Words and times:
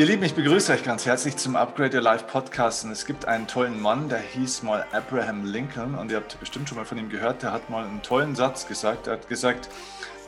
Ihr 0.00 0.06
Lieben, 0.06 0.22
ich 0.22 0.34
begrüße 0.34 0.72
euch 0.72 0.82
ganz 0.82 1.04
herzlich 1.04 1.36
zum 1.36 1.56
Upgrade 1.56 1.98
Your 1.98 2.02
Life 2.02 2.24
Podcast. 2.24 2.86
Und 2.86 2.90
es 2.90 3.04
gibt 3.04 3.26
einen 3.26 3.46
tollen 3.46 3.82
Mann, 3.82 4.08
der 4.08 4.20
hieß 4.20 4.62
mal 4.62 4.86
Abraham 4.92 5.44
Lincoln. 5.44 5.94
Und 5.94 6.10
ihr 6.10 6.16
habt 6.16 6.40
bestimmt 6.40 6.70
schon 6.70 6.78
mal 6.78 6.86
von 6.86 6.96
ihm 6.96 7.10
gehört. 7.10 7.42
Der 7.42 7.52
hat 7.52 7.68
mal 7.68 7.84
einen 7.84 8.00
tollen 8.00 8.34
Satz 8.34 8.66
gesagt. 8.66 9.08
Er 9.08 9.12
hat 9.12 9.28
gesagt, 9.28 9.68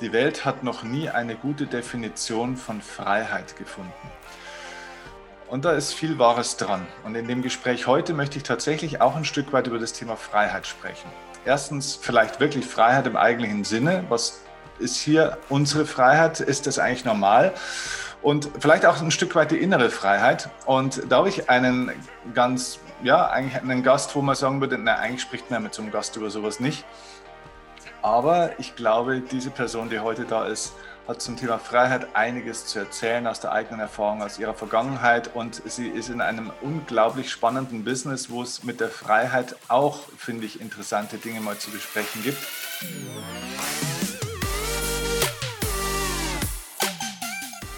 die 0.03 0.13
Welt 0.13 0.45
hat 0.45 0.63
noch 0.63 0.83
nie 0.83 1.09
eine 1.09 1.37
gute 1.37 1.65
Definition 1.65 2.59
von 2.59 2.83
Freiheit 2.83 3.57
gefunden. 3.57 3.91
Und 5.49 5.65
da 5.65 5.73
ist 5.73 5.95
viel 5.95 6.19
Wahres 6.19 6.59
dran. 6.59 6.87
Und 7.05 7.15
in 7.15 7.27
dem 7.27 7.41
Gespräch 7.41 7.87
heute 7.87 8.13
möchte 8.13 8.37
ich 8.37 8.43
tatsächlich 8.43 9.01
auch 9.01 9.17
ein 9.17 9.25
Stück 9.25 9.55
weit 9.55 9.69
über 9.69 9.79
das 9.79 9.95
Thema 9.95 10.17
Freiheit 10.17 10.67
sprechen. 10.67 11.09
Erstens 11.47 11.97
vielleicht 11.97 12.41
wirklich 12.41 12.67
Freiheit 12.67 13.07
im 13.07 13.17
eigentlichen 13.17 13.65
Sinne. 13.65 14.05
Was 14.11 14.43
ist 14.79 14.97
hier 14.97 15.39
unsere 15.49 15.87
Freiheit? 15.87 16.41
Ist 16.41 16.67
das 16.67 16.79
eigentlich 16.79 17.07
normal? 17.07 17.55
Und 18.23 18.49
vielleicht 18.61 18.87
auch 18.87 19.01
ein 19.01 19.11
Stück 19.11 19.35
weit 19.35 19.51
die 19.51 19.59
innere 19.59 19.91
Freiheit. 19.91 20.49
Und 20.67 21.03
da 21.11 21.19
habe 21.19 21.29
ich 21.29 21.51
einen 21.51 21.91
ganz, 22.35 22.79
ja, 23.03 23.29
eigentlich 23.29 23.61
einen 23.61 23.83
Gast, 23.83 24.15
wo 24.15 24.23
man 24.23 24.37
sagen 24.37 24.61
würde, 24.61 24.79
na, 24.79 24.97
eigentlich 24.97 25.23
spricht 25.23 25.51
man 25.51 25.63
mit 25.63 25.75
so 25.75 25.83
einem 25.83 25.91
Gast 25.91 26.17
über 26.17 26.31
sowas 26.31 26.61
nicht. 26.61 26.85
Aber 28.01 28.59
ich 28.59 28.75
glaube, 28.75 29.21
diese 29.21 29.51
Person, 29.51 29.89
die 29.91 30.01
heute 30.01 30.25
da 30.25 30.47
ist, 30.47 30.75
hat 31.07 31.21
zum 31.21 31.37
Thema 31.37 31.59
Freiheit 31.59 32.15
einiges 32.15 32.67
zu 32.67 32.79
erzählen 32.79 33.27
aus 33.27 33.41
der 33.41 33.53
eigenen 33.53 33.81
Erfahrung, 33.81 34.23
aus 34.23 34.39
ihrer 34.39 34.55
Vergangenheit 34.55 35.35
und 35.35 35.61
sie 35.65 35.89
ist 35.89 36.09
in 36.09 36.21
einem 36.21 36.53
unglaublich 36.61 37.31
spannenden 37.31 37.83
Business, 37.85 38.31
wo 38.31 38.43
es 38.43 38.63
mit 38.63 38.81
der 38.81 38.89
Freiheit 38.89 39.57
auch, 39.69 40.01
finde 40.17 40.47
ich, 40.47 40.61
interessante 40.61 41.19
Dinge 41.19 41.41
mal 41.41 41.59
zu 41.59 41.71
besprechen 41.71 42.23
gibt. 42.23 42.39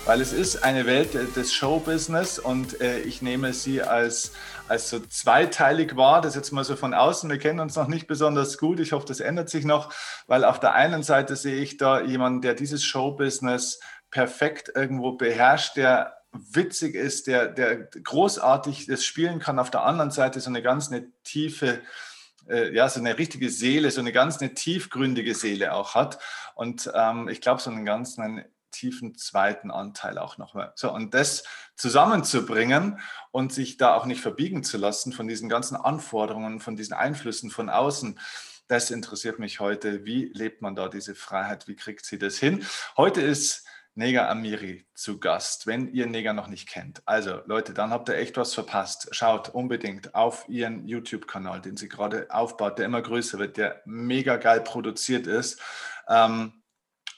Weil 0.05 0.21
es 0.21 0.33
ist 0.33 0.65
eine 0.65 0.87
Welt 0.87 1.15
des 1.37 1.55
Showbusiness 1.55 2.39
und 2.39 2.81
äh, 2.81 3.01
ich 3.01 3.23
nehme 3.23 3.55
sie 3.55 3.83
als, 3.83 4.33
als 4.69 4.91
so 4.91 5.01
zweiteilig 5.01 5.97
wahr. 5.97 6.21
Das 6.21 6.35
jetzt 6.35 6.53
mal 6.53 6.65
so 6.65 6.77
von 6.77 6.93
außen. 6.93 7.31
Wir 7.31 7.39
kennen 7.39 7.61
uns 7.61 7.77
noch 7.77 7.89
nicht 7.89 8.07
besonders 8.07 8.59
gut. 8.59 8.81
Ich 8.81 8.93
hoffe, 8.93 9.07
das 9.07 9.21
ändert 9.21 9.49
sich 9.49 9.65
noch, 9.65 9.93
weil 10.27 10.45
auf 10.45 10.61
der 10.61 10.75
einen 10.75 11.03
Seite 11.03 11.37
sehe 11.37 11.57
ich 11.57 11.79
da 11.79 12.03
jemanden, 12.03 12.43
der 12.43 12.55
dieses 12.55 12.85
Showbusiness 12.85 13.81
perfekt 14.11 14.71
irgendwo 14.75 15.13
beherrscht, 15.13 15.77
der 15.77 16.19
witzig 16.33 16.95
ist, 16.95 17.27
der, 17.27 17.47
der 17.49 17.77
großartig 17.77 18.87
das 18.87 19.05
spielen 19.05 19.39
kann. 19.39 19.59
Auf 19.59 19.71
der 19.71 19.85
anderen 19.85 20.11
Seite 20.11 20.41
so 20.41 20.51
eine 20.51 20.63
ganz 20.63 20.91
eine 20.91 21.07
tiefe 21.23 21.81
äh, 22.49 22.75
ja, 22.75 22.89
so 22.91 23.01
eine 23.01 23.17
richtige 23.17 23.49
Seele, 23.49 23.91
so 23.91 24.01
eine 24.01 24.13
ganz 24.13 24.39
eine 24.39 24.53
tiefgründige 24.53 25.35
Seele 25.35 25.73
auch 25.73 25.95
hat. 25.95 26.19
Und 26.55 26.91
ähm, 26.95 27.29
ich 27.29 27.41
glaube, 27.41 27.63
so 27.63 27.71
einen 27.71 27.87
ganz 27.87 28.19
einen 28.19 28.45
tiefen 28.85 29.17
zweiten 29.17 29.71
Anteil 29.71 30.19
auch 30.19 30.37
nochmal. 30.37 30.73
So, 30.77 30.93
und 30.93 31.15
das 31.15 31.45
zusammenzubringen 31.75 32.99
und 33.31 33.53
sich 33.53 33.79
da 33.79 33.95
auch 33.95 34.05
nicht 34.05 34.21
verbiegen 34.21 34.63
zu 34.63 34.77
lassen 34.77 35.13
von 35.13 35.27
diesen 35.27 35.49
ganzen 35.49 35.77
Anforderungen, 35.77 36.61
von 36.61 36.77
diesen 36.77 36.93
Einflüssen 36.93 37.51
von 37.51 37.71
außen, 37.71 38.21
das 38.69 38.91
interessiert 38.91 39.39
mich 39.39 39.61
heute. 39.61 40.05
Wie 40.05 40.27
lebt 40.35 40.61
man 40.63 40.75
da 40.75 40.89
diese 40.89 41.15
Freiheit? 41.15 41.67
Wie 41.67 41.77
kriegt 41.77 42.05
sie 42.05 42.19
das 42.19 42.39
hin? 42.39 42.65
Heute 42.97 43.21
ist 43.23 43.67
Nega 43.95 44.29
Amiri 44.29 44.87
zu 44.95 45.19
Gast, 45.19 45.67
wenn 45.67 45.93
ihr 45.93 46.07
Nega 46.07 46.33
noch 46.33 46.49
nicht 46.49 46.69
kennt. 46.69 47.03
Also 47.07 47.41
Leute, 47.47 47.73
dann 47.73 47.91
habt 47.91 48.09
ihr 48.09 48.17
echt 48.17 48.37
was 48.37 48.53
verpasst. 48.53 49.09
Schaut 49.13 49.51
unbedingt 49.51 50.15
auf 50.15 50.47
ihren 50.49 50.87
YouTube-Kanal, 50.87 51.61
den 51.61 51.77
sie 51.77 51.89
gerade 51.89 52.27
aufbaut, 52.31 52.79
der 52.79 52.87
immer 52.87 53.03
größer 53.03 53.39
wird, 53.39 53.57
der 53.57 53.83
mega 53.85 54.37
geil 54.37 54.61
produziert 54.63 55.27
ist. 55.27 55.61
Ähm, 56.09 56.64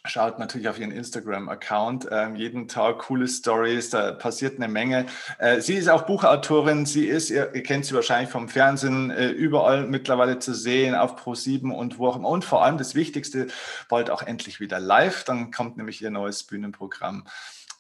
Schaut 0.07 0.39
natürlich 0.39 0.69
auf 0.69 0.79
ihren 0.79 0.93
Instagram-Account. 0.93 2.09
Ähm, 2.11 2.37
jeden 2.37 2.69
Tag 2.69 2.99
coole 2.99 3.29
Stories, 3.29 3.91
da 3.91 4.13
passiert 4.13 4.57
eine 4.57 4.69
Menge. 4.69 5.07
Äh, 5.39 5.61
sie 5.61 5.75
ist 5.75 5.89
auch 5.89 6.03
Buchautorin. 6.03 6.87
Sie 6.87 7.07
ist, 7.07 7.31
ihr, 7.31 7.55
ihr 7.55 7.63
kennt 7.63 7.87
sie 7.87 7.95
wahrscheinlich 7.95 8.31
vom 8.31 8.49
Fernsehen, 8.49 9.11
äh, 9.11 9.29
überall 9.29 9.87
mittlerweile 9.87 10.39
zu 10.39 10.55
sehen, 10.55 10.95
auf 10.95 11.17
Pro7 11.17 11.73
und 11.73 11.99
wo 11.99 12.09
auch 12.09 12.17
immer. 12.17 12.29
Und 12.29 12.45
vor 12.45 12.65
allem 12.65 12.79
das 12.79 12.95
Wichtigste, 12.95 13.49
bald 13.89 14.11
auch 14.11 14.23
endlich 14.23 14.61
wieder 14.61 14.81
live. 14.81 15.25
Dann 15.25 15.51
kommt 15.51 15.77
nämlich 15.77 16.01
ihr 16.03 16.11
neues 16.11 16.45
Bühnenprogramm. 16.45 17.27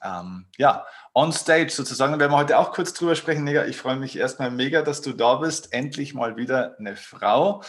Ähm, 0.02 0.46
ja, 0.58 0.86
on 1.14 1.32
stage 1.32 1.70
sozusagen. 1.70 2.12
Da 2.12 2.18
werden 2.18 2.32
wir 2.32 2.38
heute 2.38 2.58
auch 2.58 2.72
kurz 2.72 2.92
drüber 2.92 3.14
sprechen. 3.14 3.44
Nega, 3.44 3.64
ich 3.64 3.76
freue 3.76 3.96
mich 3.96 4.16
erstmal 4.16 4.50
mega, 4.50 4.82
dass 4.82 5.00
du 5.00 5.12
da 5.12 5.36
bist. 5.36 5.72
Endlich 5.72 6.14
mal 6.14 6.36
wieder 6.36 6.76
eine 6.78 6.96
Frau 6.96 7.62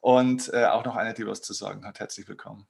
und 0.00 0.52
äh, 0.52 0.66
auch 0.66 0.84
noch 0.84 0.96
eine, 0.96 1.14
die 1.14 1.26
was 1.26 1.42
zu 1.42 1.52
sagen 1.52 1.84
hat. 1.84 2.00
Herzlich 2.00 2.28
willkommen. 2.28 2.66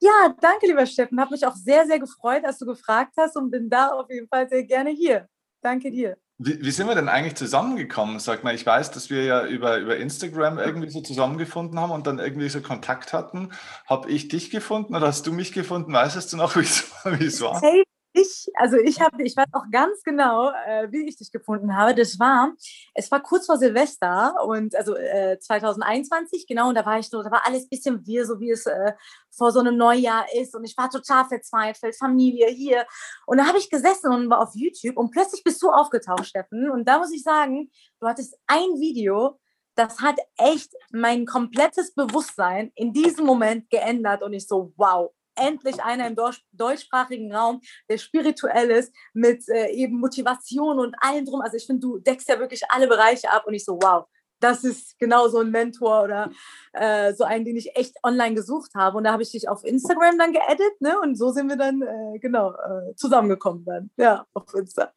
Ja, 0.00 0.34
danke, 0.40 0.66
lieber 0.66 0.86
Steffen. 0.86 1.20
Habe 1.20 1.32
mich 1.32 1.46
auch 1.46 1.54
sehr, 1.54 1.86
sehr 1.86 1.98
gefreut, 1.98 2.42
dass 2.44 2.58
du 2.58 2.66
gefragt 2.66 3.14
hast 3.18 3.36
und 3.36 3.50
bin 3.50 3.68
da 3.68 3.88
auf 3.88 4.08
jeden 4.10 4.28
Fall 4.28 4.48
sehr 4.48 4.64
gerne 4.64 4.90
hier. 4.90 5.28
Danke 5.62 5.90
dir. 5.90 6.16
Wie, 6.38 6.58
wie, 6.62 6.70
sind 6.70 6.86
wir 6.86 6.94
denn 6.94 7.10
eigentlich 7.10 7.34
zusammengekommen? 7.34 8.18
Sag 8.18 8.42
mal, 8.42 8.54
ich 8.54 8.64
weiß, 8.64 8.92
dass 8.92 9.10
wir 9.10 9.24
ja 9.24 9.44
über, 9.44 9.76
über 9.76 9.98
Instagram 9.98 10.58
irgendwie 10.58 10.88
so 10.88 11.02
zusammengefunden 11.02 11.78
haben 11.78 11.90
und 11.90 12.06
dann 12.06 12.18
irgendwie 12.18 12.48
so 12.48 12.62
Kontakt 12.62 13.12
hatten. 13.12 13.50
Habe 13.86 14.10
ich 14.10 14.28
dich 14.28 14.48
gefunden 14.48 14.96
oder 14.96 15.08
hast 15.08 15.26
du 15.26 15.32
mich 15.32 15.52
gefunden? 15.52 15.92
Weißt 15.92 16.32
du 16.32 16.36
noch, 16.38 16.56
wie 16.56 17.26
es 17.26 17.40
war? 17.42 17.60
Hey, 17.60 17.84
ich, 18.12 18.48
also 18.54 18.76
ich 18.76 19.00
habe, 19.00 19.22
ich 19.22 19.36
weiß 19.36 19.46
auch 19.52 19.64
ganz 19.70 20.02
genau, 20.02 20.50
äh, 20.50 20.90
wie 20.90 21.06
ich 21.08 21.16
dich 21.16 21.30
gefunden 21.30 21.76
habe. 21.76 21.94
Das 21.94 22.18
war, 22.18 22.52
es 22.94 23.10
war 23.10 23.22
kurz 23.22 23.46
vor 23.46 23.56
Silvester 23.56 24.34
und 24.44 24.74
also 24.74 24.96
äh, 24.96 25.38
2021, 25.38 26.46
genau, 26.46 26.68
und 26.68 26.74
da 26.74 26.84
war 26.84 26.98
ich 26.98 27.08
so, 27.08 27.22
da 27.22 27.30
war 27.30 27.46
alles 27.46 27.68
bisschen 27.68 28.04
wir, 28.06 28.26
so 28.26 28.40
wie 28.40 28.50
es 28.50 28.66
äh, 28.66 28.92
vor 29.30 29.52
so 29.52 29.60
einem 29.60 29.76
Neujahr 29.76 30.26
ist. 30.34 30.54
Und 30.54 30.64
ich 30.64 30.76
war 30.76 30.90
total 30.90 31.24
verzweifelt, 31.26 31.96
Familie 31.96 32.48
hier. 32.48 32.84
Und 33.26 33.38
da 33.38 33.46
habe 33.46 33.58
ich 33.58 33.70
gesessen 33.70 34.12
und 34.12 34.28
war 34.28 34.40
auf 34.40 34.54
YouTube 34.54 34.96
und 34.96 35.10
plötzlich 35.10 35.44
bist 35.44 35.62
du 35.62 35.70
aufgetaucht, 35.70 36.26
Steffen. 36.26 36.70
Und 36.70 36.88
da 36.88 36.98
muss 36.98 37.12
ich 37.12 37.22
sagen, 37.22 37.70
du 38.00 38.08
hattest 38.08 38.36
ein 38.46 38.80
Video, 38.80 39.38
das 39.76 40.00
hat 40.00 40.18
echt 40.36 40.72
mein 40.90 41.26
komplettes 41.26 41.94
Bewusstsein 41.94 42.72
in 42.74 42.92
diesem 42.92 43.24
Moment 43.24 43.70
geändert. 43.70 44.22
Und 44.22 44.32
ich 44.32 44.46
so, 44.46 44.72
wow, 44.76 45.12
endlich 45.40 45.82
einer 45.82 46.06
im 46.06 46.16
deutschsprachigen 46.52 47.34
Raum, 47.34 47.60
der 47.88 47.98
spirituell 47.98 48.70
ist, 48.70 48.94
mit 49.14 49.48
äh, 49.48 49.70
eben 49.70 49.98
Motivation 49.98 50.78
und 50.78 50.94
allem 51.00 51.24
drum. 51.24 51.40
Also 51.40 51.56
ich 51.56 51.66
finde, 51.66 51.80
du 51.80 51.98
deckst 51.98 52.28
ja 52.28 52.38
wirklich 52.38 52.62
alle 52.68 52.86
Bereiche 52.86 53.30
ab 53.30 53.44
und 53.46 53.54
ich 53.54 53.64
so, 53.64 53.78
wow, 53.80 54.06
das 54.40 54.64
ist 54.64 54.98
genau 54.98 55.28
so 55.28 55.38
ein 55.38 55.50
Mentor 55.50 56.02
oder 56.02 56.30
äh, 56.72 57.12
so 57.14 57.24
einen, 57.24 57.44
den 57.44 57.56
ich 57.56 57.76
echt 57.76 57.96
online 58.02 58.34
gesucht 58.34 58.72
habe. 58.74 58.96
Und 58.96 59.04
da 59.04 59.12
habe 59.12 59.22
ich 59.22 59.32
dich 59.32 59.48
auf 59.48 59.64
Instagram 59.64 60.18
dann 60.18 60.32
geedit, 60.32 60.80
ne? 60.80 60.98
Und 61.00 61.16
so 61.16 61.30
sind 61.30 61.48
wir 61.48 61.56
dann 61.56 61.82
äh, 61.82 62.18
genau 62.18 62.52
äh, 62.52 62.94
zusammengekommen 62.96 63.64
dann, 63.64 63.90
ja, 63.96 64.26
auf 64.32 64.54
Insta. 64.54 64.92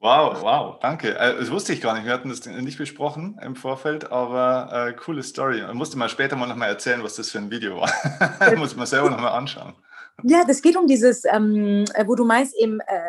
Wow, 0.00 0.40
wow, 0.40 0.78
danke. 0.80 1.18
Äh, 1.18 1.36
das 1.38 1.50
wusste 1.50 1.74
ich 1.74 1.82
gar 1.82 1.94
nicht. 1.94 2.06
Wir 2.06 2.14
hatten 2.14 2.30
das 2.30 2.46
nicht 2.46 2.78
besprochen 2.78 3.38
im 3.42 3.54
Vorfeld, 3.54 4.10
aber 4.10 4.88
äh, 4.88 4.92
coole 4.94 5.22
Story. 5.22 5.60
Ich 5.60 5.74
musste 5.74 5.98
mal 5.98 6.08
später 6.08 6.36
mal 6.36 6.46
nochmal 6.46 6.70
erzählen, 6.70 7.02
was 7.02 7.16
das 7.16 7.30
für 7.30 7.38
ein 7.38 7.50
Video 7.50 7.76
war. 7.76 8.56
muss 8.56 8.74
man 8.74 8.86
selber 8.86 9.10
nochmal 9.10 9.32
anschauen. 9.32 9.74
Ja, 10.22 10.44
das 10.44 10.62
geht 10.62 10.76
um 10.76 10.86
dieses, 10.86 11.24
ähm, 11.26 11.84
äh, 11.94 12.06
wo 12.06 12.14
du 12.14 12.24
meinst, 12.24 12.54
im, 12.58 12.80
äh, 12.80 13.00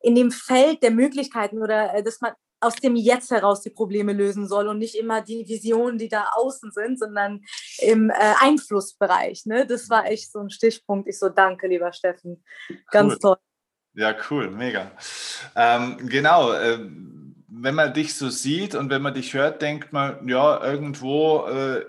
in 0.00 0.14
dem 0.14 0.30
Feld 0.30 0.82
der 0.82 0.90
Möglichkeiten 0.90 1.62
oder 1.62 1.94
äh, 1.94 2.02
dass 2.02 2.20
man 2.20 2.32
aus 2.60 2.74
dem 2.74 2.96
Jetzt 2.96 3.30
heraus 3.30 3.62
die 3.62 3.70
Probleme 3.70 4.12
lösen 4.12 4.46
soll 4.46 4.68
und 4.68 4.78
nicht 4.78 4.94
immer 4.94 5.22
die 5.22 5.48
Visionen, 5.48 5.96
die 5.96 6.08
da 6.08 6.30
außen 6.34 6.72
sind, 6.72 6.98
sondern 6.98 7.40
im 7.78 8.10
äh, 8.10 8.34
Einflussbereich. 8.40 9.46
Ne? 9.46 9.64
Das 9.66 9.88
war 9.88 10.06
echt 10.06 10.32
so 10.32 10.40
ein 10.40 10.50
Stichpunkt. 10.50 11.08
Ich 11.08 11.18
so, 11.18 11.28
danke, 11.28 11.68
lieber 11.68 11.92
Steffen. 11.92 12.44
Ganz 12.90 13.14
cool. 13.14 13.18
toll. 13.20 13.36
Ja, 13.98 14.14
cool, 14.30 14.48
mega. 14.50 14.92
Ähm, 15.56 15.96
genau, 16.08 16.52
äh, 16.52 16.78
wenn 17.48 17.74
man 17.74 17.92
dich 17.92 18.14
so 18.14 18.28
sieht 18.28 18.76
und 18.76 18.90
wenn 18.90 19.02
man 19.02 19.12
dich 19.14 19.34
hört, 19.34 19.60
denkt 19.60 19.92
man, 19.92 20.28
ja, 20.28 20.62
irgendwo, 20.62 21.46
äh, 21.48 21.84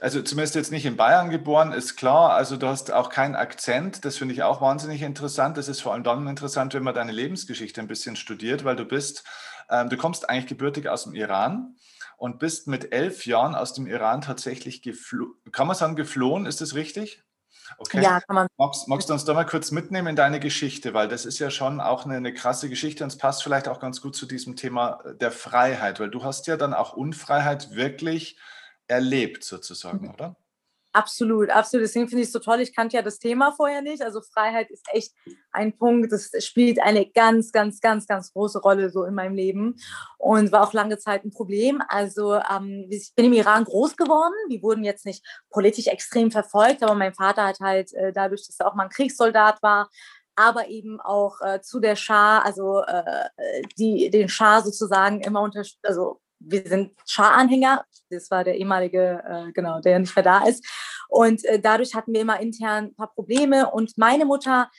also 0.00 0.22
zumindest 0.22 0.56
jetzt 0.56 0.72
nicht 0.72 0.86
in 0.86 0.96
Bayern 0.96 1.30
geboren, 1.30 1.70
ist 1.70 1.94
klar, 1.96 2.32
also 2.32 2.56
du 2.56 2.66
hast 2.66 2.90
auch 2.92 3.10
keinen 3.10 3.36
Akzent, 3.36 4.04
das 4.04 4.16
finde 4.16 4.34
ich 4.34 4.42
auch 4.42 4.60
wahnsinnig 4.60 5.02
interessant. 5.02 5.56
Das 5.56 5.68
ist 5.68 5.80
vor 5.82 5.92
allem 5.92 6.02
dann 6.02 6.26
interessant, 6.26 6.74
wenn 6.74 6.82
man 6.82 6.94
deine 6.96 7.12
Lebensgeschichte 7.12 7.80
ein 7.80 7.86
bisschen 7.86 8.16
studiert, 8.16 8.64
weil 8.64 8.74
du 8.74 8.84
bist, 8.84 9.22
ähm, 9.70 9.88
du 9.88 9.96
kommst 9.96 10.28
eigentlich 10.28 10.48
gebürtig 10.48 10.88
aus 10.88 11.04
dem 11.04 11.14
Iran 11.14 11.76
und 12.16 12.40
bist 12.40 12.66
mit 12.66 12.92
elf 12.92 13.24
Jahren 13.26 13.54
aus 13.54 13.72
dem 13.72 13.86
Iran 13.86 14.20
tatsächlich 14.20 14.82
geflohen, 14.82 15.34
kann 15.52 15.68
man 15.68 15.76
sagen 15.76 15.94
geflohen, 15.94 16.46
ist 16.46 16.60
das 16.60 16.74
richtig? 16.74 17.22
Okay. 17.78 18.02
Ja, 18.02 18.20
kann 18.20 18.34
man. 18.34 18.46
Magst, 18.56 18.88
magst, 18.88 19.08
du 19.08 19.12
uns 19.12 19.24
da 19.24 19.34
mal 19.34 19.44
kurz 19.44 19.70
mitnehmen 19.70 20.08
in 20.08 20.16
deine 20.16 20.40
Geschichte, 20.40 20.94
weil 20.94 21.08
das 21.08 21.26
ist 21.26 21.38
ja 21.38 21.50
schon 21.50 21.80
auch 21.80 22.04
eine, 22.04 22.16
eine, 22.16 22.32
krasse 22.32 22.68
Geschichte 22.68 23.04
und 23.04 23.08
es 23.08 23.18
passt 23.18 23.42
vielleicht 23.42 23.68
auch 23.68 23.80
ganz 23.80 24.00
gut 24.00 24.16
zu 24.16 24.26
diesem 24.26 24.56
Thema 24.56 25.00
der 25.20 25.32
Freiheit, 25.32 26.00
weil 26.00 26.10
du 26.10 26.24
hast 26.24 26.46
ja 26.46 26.56
dann 26.56 26.74
auch 26.74 26.92
Unfreiheit 26.92 27.74
wirklich 27.74 28.38
erlebt 28.88 29.44
sozusagen, 29.44 30.06
mhm. 30.06 30.14
oder? 30.14 30.36
Absolut, 30.96 31.50
absolut. 31.50 31.84
Deswegen 31.84 32.08
finde 32.08 32.22
ich 32.22 32.28
es 32.28 32.32
so 32.32 32.38
toll. 32.38 32.58
Ich 32.60 32.74
kannte 32.74 32.96
ja 32.96 33.02
das 33.02 33.18
Thema 33.18 33.52
vorher 33.52 33.82
nicht. 33.82 34.00
Also 34.00 34.22
Freiheit 34.22 34.70
ist 34.70 34.86
echt 34.94 35.12
ein 35.52 35.76
Punkt, 35.76 36.10
das 36.10 36.30
spielt 36.42 36.80
eine 36.80 37.04
ganz, 37.04 37.52
ganz, 37.52 37.82
ganz, 37.82 38.06
ganz 38.06 38.32
große 38.32 38.60
Rolle 38.60 38.88
so 38.88 39.04
in 39.04 39.12
meinem 39.12 39.34
Leben 39.34 39.76
und 40.16 40.52
war 40.52 40.66
auch 40.66 40.72
lange 40.72 40.96
Zeit 40.96 41.22
ein 41.26 41.32
Problem. 41.32 41.82
Also 41.88 42.36
ähm, 42.36 42.86
ich 42.88 43.12
bin 43.14 43.26
im 43.26 43.34
Iran 43.34 43.64
groß 43.64 43.98
geworden. 43.98 44.32
Wir 44.48 44.62
wurden 44.62 44.84
jetzt 44.84 45.04
nicht 45.04 45.22
politisch 45.50 45.86
extrem 45.88 46.30
verfolgt, 46.30 46.82
aber 46.82 46.94
mein 46.94 47.12
Vater 47.12 47.44
hat 47.44 47.60
halt 47.60 47.92
äh, 47.92 48.10
dadurch, 48.14 48.46
dass 48.46 48.58
er 48.58 48.66
auch 48.66 48.74
mal 48.74 48.84
ein 48.84 48.88
Kriegssoldat 48.88 49.62
war, 49.62 49.90
aber 50.34 50.68
eben 50.68 50.98
auch 51.02 51.42
äh, 51.42 51.60
zu 51.60 51.78
der 51.78 51.96
Schar, 51.96 52.46
also 52.46 52.80
äh, 52.84 53.28
die 53.78 54.08
den 54.08 54.30
Schar 54.30 54.62
sozusagen 54.62 55.20
immer 55.20 55.42
unter, 55.42 55.62
also 55.82 56.20
wir 56.38 56.66
sind 56.66 56.92
Schar-Anhänger, 57.06 57.84
das 58.10 58.30
war 58.30 58.44
der 58.44 58.56
ehemalige, 58.56 59.22
äh, 59.26 59.52
genau, 59.52 59.80
der 59.80 59.98
nicht 59.98 60.14
mehr 60.14 60.22
da 60.22 60.46
ist. 60.46 60.64
Und 61.08 61.44
äh, 61.44 61.60
dadurch 61.60 61.94
hatten 61.94 62.12
wir 62.12 62.20
immer 62.20 62.40
intern 62.40 62.86
ein 62.86 62.94
paar 62.94 63.12
Probleme. 63.12 63.70
Und 63.70 63.96
meine 63.96 64.24
Mutter 64.24 64.70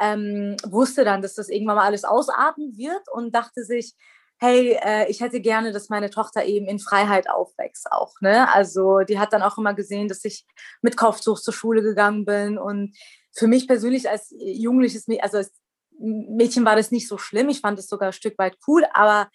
ähm, 0.00 0.56
wusste 0.64 1.04
dann, 1.04 1.22
dass 1.22 1.34
das 1.34 1.48
irgendwann 1.48 1.76
mal 1.76 1.86
alles 1.86 2.04
ausarten 2.04 2.76
wird 2.76 3.02
und 3.12 3.34
dachte 3.34 3.64
sich, 3.64 3.94
hey, 4.38 4.78
äh, 4.82 5.08
ich 5.08 5.20
hätte 5.20 5.40
gerne, 5.40 5.72
dass 5.72 5.88
meine 5.88 6.10
Tochter 6.10 6.44
eben 6.44 6.66
in 6.66 6.78
Freiheit 6.78 7.30
aufwächst 7.30 7.90
auch. 7.92 8.20
Ne? 8.20 8.52
Also 8.52 9.00
die 9.00 9.18
hat 9.18 9.32
dann 9.32 9.42
auch 9.42 9.58
immer 9.58 9.74
gesehen, 9.74 10.08
dass 10.08 10.24
ich 10.24 10.44
mit 10.82 10.96
Kopftuch 10.96 11.40
zur 11.40 11.54
Schule 11.54 11.82
gegangen 11.82 12.24
bin 12.24 12.58
und 12.58 12.96
für 13.32 13.46
mich 13.46 13.66
persönlich 13.66 14.08
als 14.08 14.34
jugendliches, 14.38 15.06
also 15.20 15.38
als 15.38 15.52
Mädchen 15.98 16.64
war 16.64 16.76
das 16.76 16.90
nicht 16.90 17.08
so 17.08 17.18
schlimm. 17.18 17.48
Ich 17.48 17.60
fand 17.60 17.78
es 17.78 17.86
sogar 17.86 18.08
ein 18.08 18.12
Stück 18.12 18.36
weit 18.38 18.56
cool, 18.66 18.84
aber 18.92 19.28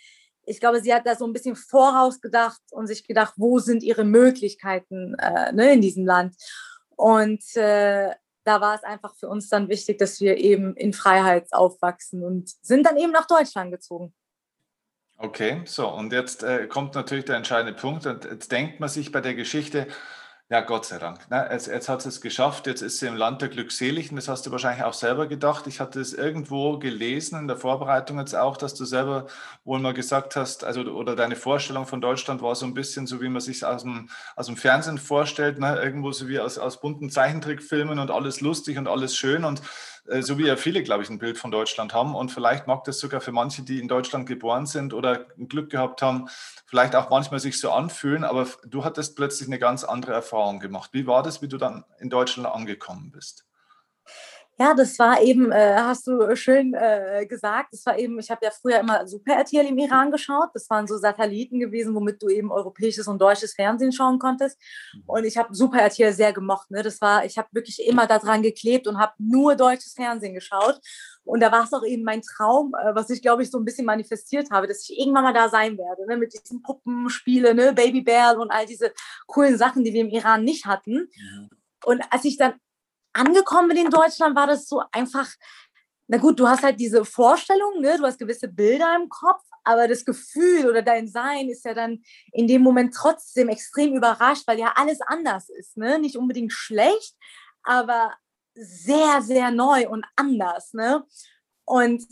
ich 0.49 0.59
glaube, 0.59 0.81
sie 0.81 0.93
hat 0.93 1.05
da 1.05 1.15
so 1.15 1.25
ein 1.25 1.33
bisschen 1.33 1.55
vorausgedacht 1.55 2.61
und 2.71 2.87
sich 2.87 3.07
gedacht, 3.07 3.35
wo 3.37 3.59
sind 3.59 3.83
ihre 3.83 4.03
Möglichkeiten 4.03 5.13
äh, 5.19 5.51
ne, 5.51 5.73
in 5.73 5.81
diesem 5.81 6.05
Land. 6.05 6.35
Und 6.95 7.55
äh, 7.55 8.11
da 8.43 8.61
war 8.61 8.75
es 8.75 8.83
einfach 8.83 9.15
für 9.15 9.29
uns 9.29 9.47
dann 9.47 9.69
wichtig, 9.69 9.99
dass 9.99 10.19
wir 10.19 10.37
eben 10.37 10.75
in 10.75 10.93
Freiheit 10.93 11.53
aufwachsen 11.53 12.23
und 12.23 12.49
sind 12.61 12.85
dann 12.85 12.97
eben 12.97 13.11
nach 13.11 13.27
Deutschland 13.27 13.71
gezogen. 13.71 14.13
Okay, 15.17 15.61
so 15.65 15.87
und 15.87 16.13
jetzt 16.13 16.43
äh, 16.43 16.67
kommt 16.67 16.95
natürlich 16.95 17.25
der 17.25 17.35
entscheidende 17.35 17.79
Punkt 17.79 18.05
und 18.05 18.25
jetzt 18.25 18.51
denkt 18.51 18.79
man 18.79 18.89
sich 18.89 19.11
bei 19.11 19.21
der 19.21 19.35
Geschichte, 19.35 19.87
ja, 20.51 20.61
Gott 20.61 20.85
sei 20.85 20.97
Dank. 20.97 21.29
Ne? 21.29 21.47
Jetzt, 21.51 21.67
jetzt 21.67 21.89
hat 21.89 22.03
es 22.03 22.21
geschafft, 22.21 22.65
jetzt 22.65 22.81
ist 22.81 22.97
sie 22.97 23.05
im 23.05 23.15
Land 23.15 23.43
der 23.43 23.49
Glückseligen. 23.49 24.15
Das 24.15 24.27
hast 24.27 24.47
du 24.47 24.51
wahrscheinlich 24.51 24.83
auch 24.83 24.93
selber 24.93 25.27
gedacht. 25.27 25.67
Ich 25.67 25.79
hatte 25.79 25.99
es 25.99 26.11
irgendwo 26.11 26.79
gelesen 26.79 27.37
in 27.37 27.47
der 27.47 27.55
Vorbereitung 27.55 28.17
jetzt 28.17 28.35
auch, 28.35 28.57
dass 28.57 28.73
du 28.73 28.83
selber 28.83 29.27
wohl 29.63 29.79
mal 29.79 29.93
gesagt 29.93 30.35
hast, 30.35 30.63
also 30.63 30.81
oder 30.81 31.15
deine 31.15 31.35
Vorstellung 31.35 31.85
von 31.85 32.01
Deutschland 32.01 32.41
war 32.41 32.55
so 32.55 32.65
ein 32.65 32.73
bisschen 32.73 33.05
so, 33.05 33.21
wie 33.21 33.29
man 33.29 33.41
sich 33.41 33.63
aus 33.63 33.83
dem, 33.83 34.09
aus 34.35 34.47
dem 34.47 34.57
Fernsehen 34.57 34.97
vorstellt, 34.97 35.59
ne? 35.59 35.79
irgendwo 35.79 36.11
so 36.11 36.27
wie 36.27 36.39
aus, 36.39 36.57
aus 36.57 36.81
bunten 36.81 37.11
Zeichentrickfilmen 37.11 37.99
und 37.99 38.09
alles 38.09 38.41
lustig 38.41 38.79
und 38.79 38.87
alles 38.87 39.15
schön. 39.15 39.45
Und 39.45 39.61
so 40.21 40.37
wie 40.37 40.45
ja 40.47 40.55
viele, 40.55 40.83
glaube 40.83 41.03
ich, 41.03 41.09
ein 41.09 41.19
Bild 41.19 41.37
von 41.37 41.51
Deutschland 41.51 41.93
haben. 41.93 42.15
Und 42.15 42.31
vielleicht 42.31 42.67
mag 42.67 42.83
das 42.83 42.99
sogar 42.99 43.21
für 43.21 43.31
manche, 43.31 43.63
die 43.63 43.79
in 43.79 43.87
Deutschland 43.87 44.27
geboren 44.27 44.65
sind 44.65 44.93
oder 44.93 45.25
Glück 45.37 45.69
gehabt 45.69 46.01
haben, 46.01 46.27
vielleicht 46.65 46.95
auch 46.95 47.09
manchmal 47.09 47.39
sich 47.39 47.59
so 47.59 47.71
anfühlen. 47.71 48.23
Aber 48.23 48.47
du 48.65 48.83
hattest 48.83 49.15
plötzlich 49.15 49.47
eine 49.47 49.59
ganz 49.59 49.83
andere 49.83 50.13
Erfahrung 50.13 50.59
gemacht. 50.59 50.91
Wie 50.93 51.07
war 51.07 51.23
das, 51.23 51.41
wie 51.41 51.47
du 51.47 51.57
dann 51.57 51.83
in 51.99 52.09
Deutschland 52.09 52.47
angekommen 52.47 53.11
bist? 53.11 53.48
Ja, 54.61 54.73
das 54.73 54.99
war 54.99 55.21
eben, 55.21 55.53
äh, 55.53 55.75
hast 55.77 56.05
du 56.05 56.35
schön 56.35 56.73
äh, 56.73 57.25
gesagt, 57.25 57.71
das 57.71 57.85
war 57.85 57.97
eben, 57.97 58.19
ich 58.19 58.29
habe 58.29 58.43
ja 58.43 58.51
früher 58.51 58.79
immer 58.79 59.07
Super 59.07 59.35
RTL 59.35 59.65
im 59.65 59.77
Iran 59.77 60.11
geschaut. 60.11 60.49
Das 60.53 60.69
waren 60.69 60.85
so 60.85 60.97
Satelliten 60.97 61.61
gewesen, 61.61 61.95
womit 61.95 62.21
du 62.21 62.27
eben 62.27 62.51
europäisches 62.51 63.07
und 63.07 63.21
deutsches 63.21 63.53
Fernsehen 63.53 63.93
schauen 63.93 64.19
konntest. 64.19 64.59
Mhm. 64.93 65.03
Und 65.07 65.23
ich 65.23 65.37
habe 65.37 65.55
Super 65.55 65.79
RTL 65.79 66.11
sehr 66.11 66.33
gemocht. 66.33 66.71
Ne? 66.71 66.83
Das 66.83 66.99
war, 66.99 67.23
ich 67.23 67.37
habe 67.37 67.47
wirklich 67.53 67.87
immer 67.87 68.05
daran 68.05 68.41
geklebt 68.41 68.85
und 68.87 68.99
habe 68.99 69.13
nur 69.17 69.55
deutsches 69.55 69.93
Fernsehen 69.93 70.33
geschaut. 70.33 70.81
Und 71.23 71.39
da 71.39 71.53
war 71.53 71.63
es 71.63 71.71
auch 71.71 71.85
eben 71.85 72.03
mein 72.03 72.21
Traum, 72.21 72.73
äh, 72.73 72.93
was 72.93 73.09
ich, 73.11 73.21
glaube 73.21 73.43
ich, 73.43 73.51
so 73.51 73.59
ein 73.59 73.65
bisschen 73.65 73.85
manifestiert 73.85 74.51
habe, 74.51 74.67
dass 74.67 74.89
ich 74.89 74.99
irgendwann 74.99 75.23
mal 75.23 75.33
da 75.33 75.47
sein 75.47 75.77
werde, 75.77 76.05
ne? 76.05 76.17
mit 76.17 76.33
diesen 76.33 76.61
Puppenspielen, 76.61 77.55
ne? 77.55 77.71
Baby 77.71 78.01
Bear 78.01 78.37
und 78.37 78.51
all 78.51 78.65
diese 78.65 78.91
coolen 79.25 79.57
Sachen, 79.57 79.85
die 79.85 79.93
wir 79.93 80.01
im 80.01 80.09
Iran 80.09 80.43
nicht 80.43 80.65
hatten. 80.65 81.07
Mhm. 81.15 81.49
Und 81.85 82.03
als 82.09 82.25
ich 82.25 82.35
dann 82.35 82.55
angekommen 83.13 83.69
bin 83.69 83.85
in 83.85 83.89
Deutschland, 83.89 84.35
war 84.35 84.47
das 84.47 84.67
so 84.67 84.81
einfach, 84.91 85.27
na 86.07 86.17
gut, 86.17 86.39
du 86.39 86.47
hast 86.47 86.63
halt 86.63 86.79
diese 86.79 87.05
Vorstellung, 87.05 87.81
ne? 87.81 87.97
du 87.97 88.05
hast 88.05 88.19
gewisse 88.19 88.47
Bilder 88.47 88.95
im 88.95 89.09
Kopf, 89.09 89.43
aber 89.63 89.87
das 89.87 90.05
Gefühl 90.05 90.67
oder 90.69 90.81
dein 90.81 91.07
Sein 91.07 91.49
ist 91.49 91.65
ja 91.65 91.73
dann 91.73 92.01
in 92.31 92.47
dem 92.47 92.61
Moment 92.61 92.93
trotzdem 92.93 93.49
extrem 93.49 93.95
überrascht, 93.95 94.47
weil 94.47 94.59
ja 94.59 94.73
alles 94.75 95.01
anders 95.01 95.49
ist. 95.49 95.77
Ne? 95.77 95.99
Nicht 95.99 96.15
unbedingt 96.15 96.51
schlecht, 96.51 97.15
aber 97.63 98.15
sehr, 98.55 99.21
sehr 99.21 99.51
neu 99.51 99.87
und 99.87 100.05
anders. 100.15 100.73
Ne? 100.73 101.03
Und 101.65 102.03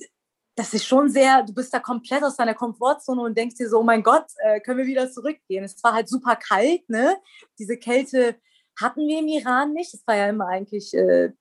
das 0.55 0.73
ist 0.73 0.85
schon 0.85 1.09
sehr, 1.09 1.43
du 1.43 1.53
bist 1.53 1.73
da 1.73 1.79
komplett 1.79 2.23
aus 2.23 2.35
deiner 2.35 2.55
Komfortzone 2.55 3.21
und 3.21 3.37
denkst 3.37 3.55
dir 3.55 3.69
so, 3.69 3.79
oh 3.79 3.83
mein 3.83 4.01
Gott, 4.01 4.25
äh, 4.43 4.59
können 4.59 4.79
wir 4.79 4.87
wieder 4.87 5.11
zurückgehen? 5.11 5.63
Es 5.63 5.83
war 5.83 5.93
halt 5.93 6.09
super 6.09 6.35
kalt, 6.35 6.89
ne? 6.89 7.15
Diese 7.59 7.77
Kälte 7.77 8.35
hatten 8.79 9.07
wir 9.07 9.19
im 9.19 9.27
Iran 9.27 9.73
nicht. 9.73 9.93
Es 9.93 10.05
war 10.05 10.15
ja 10.15 10.29
immer 10.29 10.47
eigentlich 10.47 10.93
äh, 10.93 11.31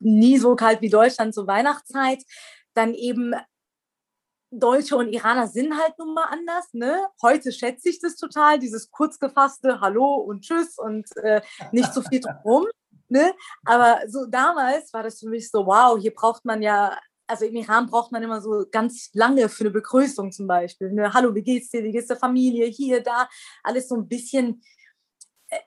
nie 0.00 0.38
so 0.38 0.56
kalt 0.56 0.80
wie 0.80 0.90
Deutschland 0.90 1.34
zur 1.34 1.46
Weihnachtszeit. 1.46 2.22
Dann 2.74 2.94
eben 2.94 3.34
Deutsche 4.52 4.96
und 4.96 5.12
Iraner 5.12 5.46
sind 5.46 5.78
halt 5.78 5.96
nun 5.98 6.14
mal 6.14 6.24
anders. 6.24 6.72
Ne? 6.72 7.06
Heute 7.22 7.52
schätze 7.52 7.88
ich 7.88 8.00
das 8.00 8.16
total, 8.16 8.58
dieses 8.58 8.90
kurzgefasste 8.90 9.80
Hallo 9.80 10.16
und 10.16 10.42
Tschüss 10.42 10.76
und 10.76 11.06
äh, 11.18 11.40
nicht 11.72 11.94
so 11.94 12.02
viel 12.02 12.20
drum. 12.20 12.66
Ne? 13.08 13.32
Aber 13.64 14.00
so 14.08 14.26
damals 14.26 14.92
war 14.92 15.02
das 15.02 15.20
für 15.20 15.28
mich 15.28 15.50
so, 15.50 15.66
wow, 15.66 15.98
hier 16.00 16.12
braucht 16.12 16.44
man 16.44 16.62
ja, 16.62 16.98
also 17.28 17.44
im 17.44 17.54
Iran 17.56 17.86
braucht 17.86 18.10
man 18.10 18.22
immer 18.22 18.40
so 18.40 18.64
ganz 18.70 19.10
lange 19.12 19.48
für 19.48 19.64
eine 19.64 19.70
Begrüßung 19.70 20.32
zum 20.32 20.48
Beispiel. 20.48 20.92
Ne? 20.92 21.12
Hallo, 21.12 21.34
wie 21.34 21.42
geht's 21.42 21.70
dir? 21.70 21.84
Wie 21.84 21.92
geht's 21.92 22.08
der 22.08 22.16
Familie? 22.16 22.66
Hier, 22.66 23.02
da. 23.02 23.28
Alles 23.62 23.88
so 23.88 23.96
ein 23.96 24.08
bisschen 24.08 24.62
äh, 25.48 25.58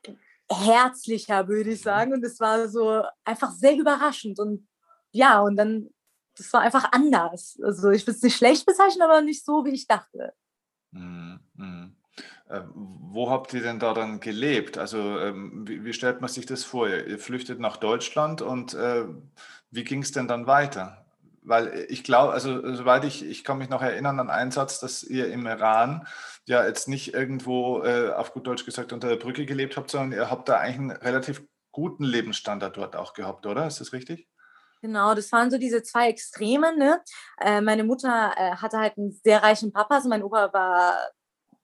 herzlicher, 0.62 1.48
würde 1.48 1.72
ich 1.72 1.82
sagen. 1.82 2.14
Und 2.14 2.24
es 2.24 2.40
war 2.40 2.68
so 2.68 3.04
einfach 3.24 3.52
sehr 3.52 3.76
überraschend. 3.76 4.40
Und 4.40 4.68
ja, 5.12 5.40
und 5.42 5.56
dann, 5.56 5.90
das 6.38 6.52
war 6.54 6.62
einfach 6.62 6.92
anders. 6.92 7.60
Also 7.64 7.92
ich 7.92 8.04
würde 8.04 8.18
es 8.18 8.24
nicht 8.24 8.38
schlecht 8.38 8.66
bezeichnen, 8.66 9.04
aber 9.04 9.22
nicht 9.22 9.46
so, 9.46 9.66
wie 9.66 9.74
ich 9.74 9.88
dachte. 9.88 10.34
Mhm. 10.92 11.40
Äh, 12.54 12.62
wo 12.76 13.32
habt 13.32 13.54
ihr 13.54 13.62
denn 13.62 13.80
da 13.80 13.94
dann 13.94 14.20
gelebt? 14.20 14.78
Also 14.78 15.20
ähm, 15.20 15.68
wie, 15.68 15.84
wie, 15.84 15.94
stellt 15.94 16.22
man 16.22 16.30
sich 16.30 16.46
das 16.46 16.64
vor? 16.64 16.88
Ihr 16.88 17.18
flüchtet 17.18 17.60
nach 17.60 17.78
Deutschland 17.78 18.42
und 18.44 18.76
äh, 18.76 19.06
wie 19.72 19.84
ging 19.84 20.04
es 20.04 20.12
denn 20.12 20.28
dann 20.28 20.46
weiter? 20.46 21.03
Weil 21.46 21.86
ich 21.90 22.04
glaube, 22.04 22.34
also 22.34 22.74
soweit 22.76 23.04
ich, 23.04 23.26
ich 23.26 23.44
kann 23.44 23.58
mich 23.58 23.70
noch 23.70 23.82
erinnern 23.82 24.20
an 24.20 24.30
einen 24.30 24.52
Satz, 24.52 24.80
dass 24.80 25.04
ihr 25.04 25.32
im 25.32 25.46
Iran 25.46 26.08
ja 26.46 26.66
jetzt 26.66 26.88
nicht 26.88 27.14
irgendwo, 27.14 27.84
äh, 27.84 28.12
auf 28.12 28.34
gut 28.34 28.48
Deutsch 28.48 28.66
gesagt, 28.66 28.94
unter 28.94 29.10
der 29.10 29.18
Brücke 29.18 29.46
gelebt 29.46 29.78
habt, 29.78 29.90
sondern 29.90 30.18
ihr 30.18 30.30
habt 30.30 30.48
da 30.50 30.58
eigentlich 30.58 30.80
einen 30.80 30.92
relativ 30.92 31.44
guten 31.72 32.04
Lebensstandard 32.04 32.78
dort 32.78 32.96
auch 32.96 33.14
gehabt, 33.14 33.46
oder? 33.46 33.68
Ist 33.68 33.82
das 33.82 33.94
richtig? 33.94 34.28
Genau, 34.82 35.16
das 35.16 35.32
waren 35.32 35.50
so 35.50 35.58
diese 35.58 35.82
zwei 35.82 36.10
Extreme. 36.10 36.78
Ne? 36.78 37.02
Äh, 37.40 37.62
meine 37.62 37.84
Mutter 37.84 38.34
äh, 38.36 38.56
hatte 38.56 38.78
halt 38.78 38.98
einen 38.98 39.12
sehr 39.24 39.42
reichen 39.42 39.72
Papa, 39.72 39.96
also 39.96 40.10
mein 40.10 40.24
Opa 40.24 40.52
war 40.54 40.98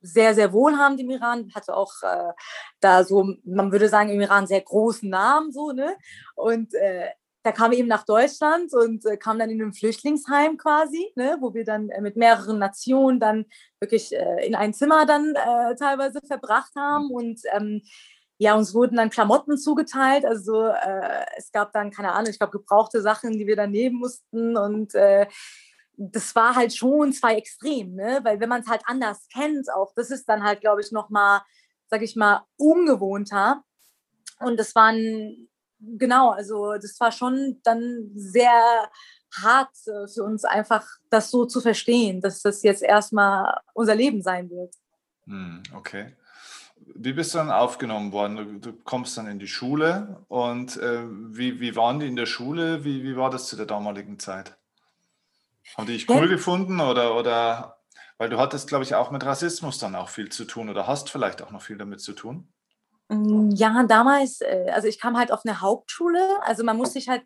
sehr, 0.01 0.33
sehr 0.33 0.53
wohlhabend 0.53 1.01
im 1.01 1.09
Iran, 1.09 1.51
hatte 1.53 1.75
auch 1.75 1.91
äh, 2.01 2.31
da 2.79 3.03
so, 3.03 3.35
man 3.43 3.71
würde 3.71 3.89
sagen, 3.89 4.09
im 4.09 4.21
Iran 4.21 4.47
sehr 4.47 4.61
großen 4.61 5.09
Namen, 5.09 5.51
so, 5.51 5.71
ne? 5.71 5.97
Und 6.35 6.73
äh, 6.73 7.09
da 7.43 7.51
kam 7.51 7.71
eben 7.71 7.87
nach 7.87 8.05
Deutschland 8.05 8.73
und 8.73 9.05
äh, 9.05 9.17
kam 9.17 9.39
dann 9.39 9.49
in 9.49 9.61
ein 9.61 9.73
Flüchtlingsheim 9.73 10.57
quasi, 10.57 11.11
ne, 11.15 11.37
wo 11.39 11.53
wir 11.53 11.63
dann 11.63 11.89
äh, 11.89 12.01
mit 12.01 12.17
mehreren 12.17 12.59
Nationen 12.59 13.19
dann 13.19 13.45
wirklich 13.79 14.13
äh, 14.13 14.45
in 14.45 14.55
ein 14.55 14.73
Zimmer 14.73 15.05
dann 15.05 15.35
äh, 15.35 15.75
teilweise 15.75 16.19
verbracht 16.27 16.75
haben. 16.75 17.11
Und 17.11 17.41
ähm, 17.53 17.81
ja, 18.37 18.55
uns 18.55 18.73
wurden 18.73 18.97
dann 18.97 19.09
Klamotten 19.09 19.57
zugeteilt, 19.57 20.25
also 20.25 20.65
äh, 20.67 21.25
es 21.37 21.51
gab 21.51 21.73
dann, 21.73 21.91
keine 21.91 22.13
Ahnung, 22.13 22.29
ich 22.29 22.39
glaube 22.39 22.57
gebrauchte 22.57 23.01
Sachen, 23.01 23.37
die 23.37 23.47
wir 23.47 23.55
dann 23.55 23.71
nehmen 23.71 23.97
mussten. 23.99 24.57
Und 24.57 24.95
äh, 24.95 25.27
das 25.97 26.35
war 26.35 26.55
halt 26.55 26.73
schon 26.73 27.13
zwei 27.13 27.35
Extrem, 27.35 27.95
ne? 27.95 28.19
weil 28.23 28.39
wenn 28.39 28.49
man 28.49 28.61
es 28.61 28.67
halt 28.67 28.81
anders 28.85 29.27
kennt 29.33 29.71
auch, 29.73 29.93
das 29.95 30.11
ist 30.11 30.27
dann 30.27 30.43
halt, 30.43 30.61
glaube 30.61 30.81
ich, 30.81 30.91
nochmal, 30.91 31.41
sag 31.89 32.01
ich 32.01 32.15
mal, 32.15 32.45
ungewohnter. 32.57 33.63
Und 34.39 34.57
das 34.57 34.73
waren 34.75 35.49
genau, 35.79 36.31
also 36.31 36.73
das 36.73 36.99
war 36.99 37.11
schon 37.11 37.59
dann 37.63 38.11
sehr 38.15 38.89
hart 39.41 39.75
äh, 39.87 40.07
für 40.07 40.23
uns 40.23 40.43
einfach, 40.45 40.85
das 41.09 41.31
so 41.31 41.45
zu 41.45 41.61
verstehen, 41.61 42.21
dass 42.21 42.41
das 42.41 42.63
jetzt 42.63 42.83
erstmal 42.83 43.59
unser 43.73 43.95
Leben 43.95 44.21
sein 44.21 44.49
wird. 44.49 44.75
Hm, 45.25 45.63
okay. 45.75 46.15
Wie 46.95 47.13
bist 47.13 47.33
du 47.33 47.37
dann 47.37 47.51
aufgenommen 47.51 48.11
worden? 48.11 48.61
Du, 48.61 48.73
kommst 48.73 49.17
dann 49.17 49.27
in 49.27 49.37
die 49.37 49.47
Schule 49.47 50.25
und 50.27 50.77
äh, 50.77 51.03
wie, 51.07 51.59
wie 51.59 51.75
waren 51.75 51.99
die 51.99 52.07
in 52.07 52.15
der 52.15 52.25
Schule? 52.25 52.83
Wie, 52.83 53.03
wie 53.03 53.15
war 53.15 53.29
das 53.29 53.47
zu 53.47 53.55
der 53.55 53.65
damaligen 53.65 54.17
Zeit? 54.17 54.57
Haben 55.77 55.85
die 55.85 55.93
dich 55.93 56.09
cool 56.09 56.25
ja. 56.25 56.27
gefunden 56.27 56.79
oder, 56.79 57.15
oder 57.15 57.77
weil 58.17 58.29
du 58.29 58.39
hattest, 58.39 58.67
glaube 58.67 58.83
ich, 58.83 58.95
auch 58.95 59.11
mit 59.11 59.23
Rassismus 59.23 59.77
dann 59.77 59.95
auch 59.95 60.09
viel 60.09 60.29
zu 60.29 60.45
tun 60.45 60.69
oder 60.69 60.87
hast 60.87 61.09
vielleicht 61.09 61.41
auch 61.41 61.51
noch 61.51 61.61
viel 61.61 61.77
damit 61.77 62.01
zu 62.01 62.13
tun? 62.13 62.47
Hm, 63.09 63.49
ja, 63.51 63.83
damals, 63.83 64.41
äh, 64.41 64.67
also 64.71 64.87
ich 64.87 64.99
kam 64.99 65.17
halt 65.17 65.31
auf 65.31 65.41
eine 65.45 65.61
Hauptschule, 65.61 66.21
also 66.43 66.63
man 66.63 66.77
muss 66.77 66.93
sich 66.93 67.09
halt, 67.09 67.23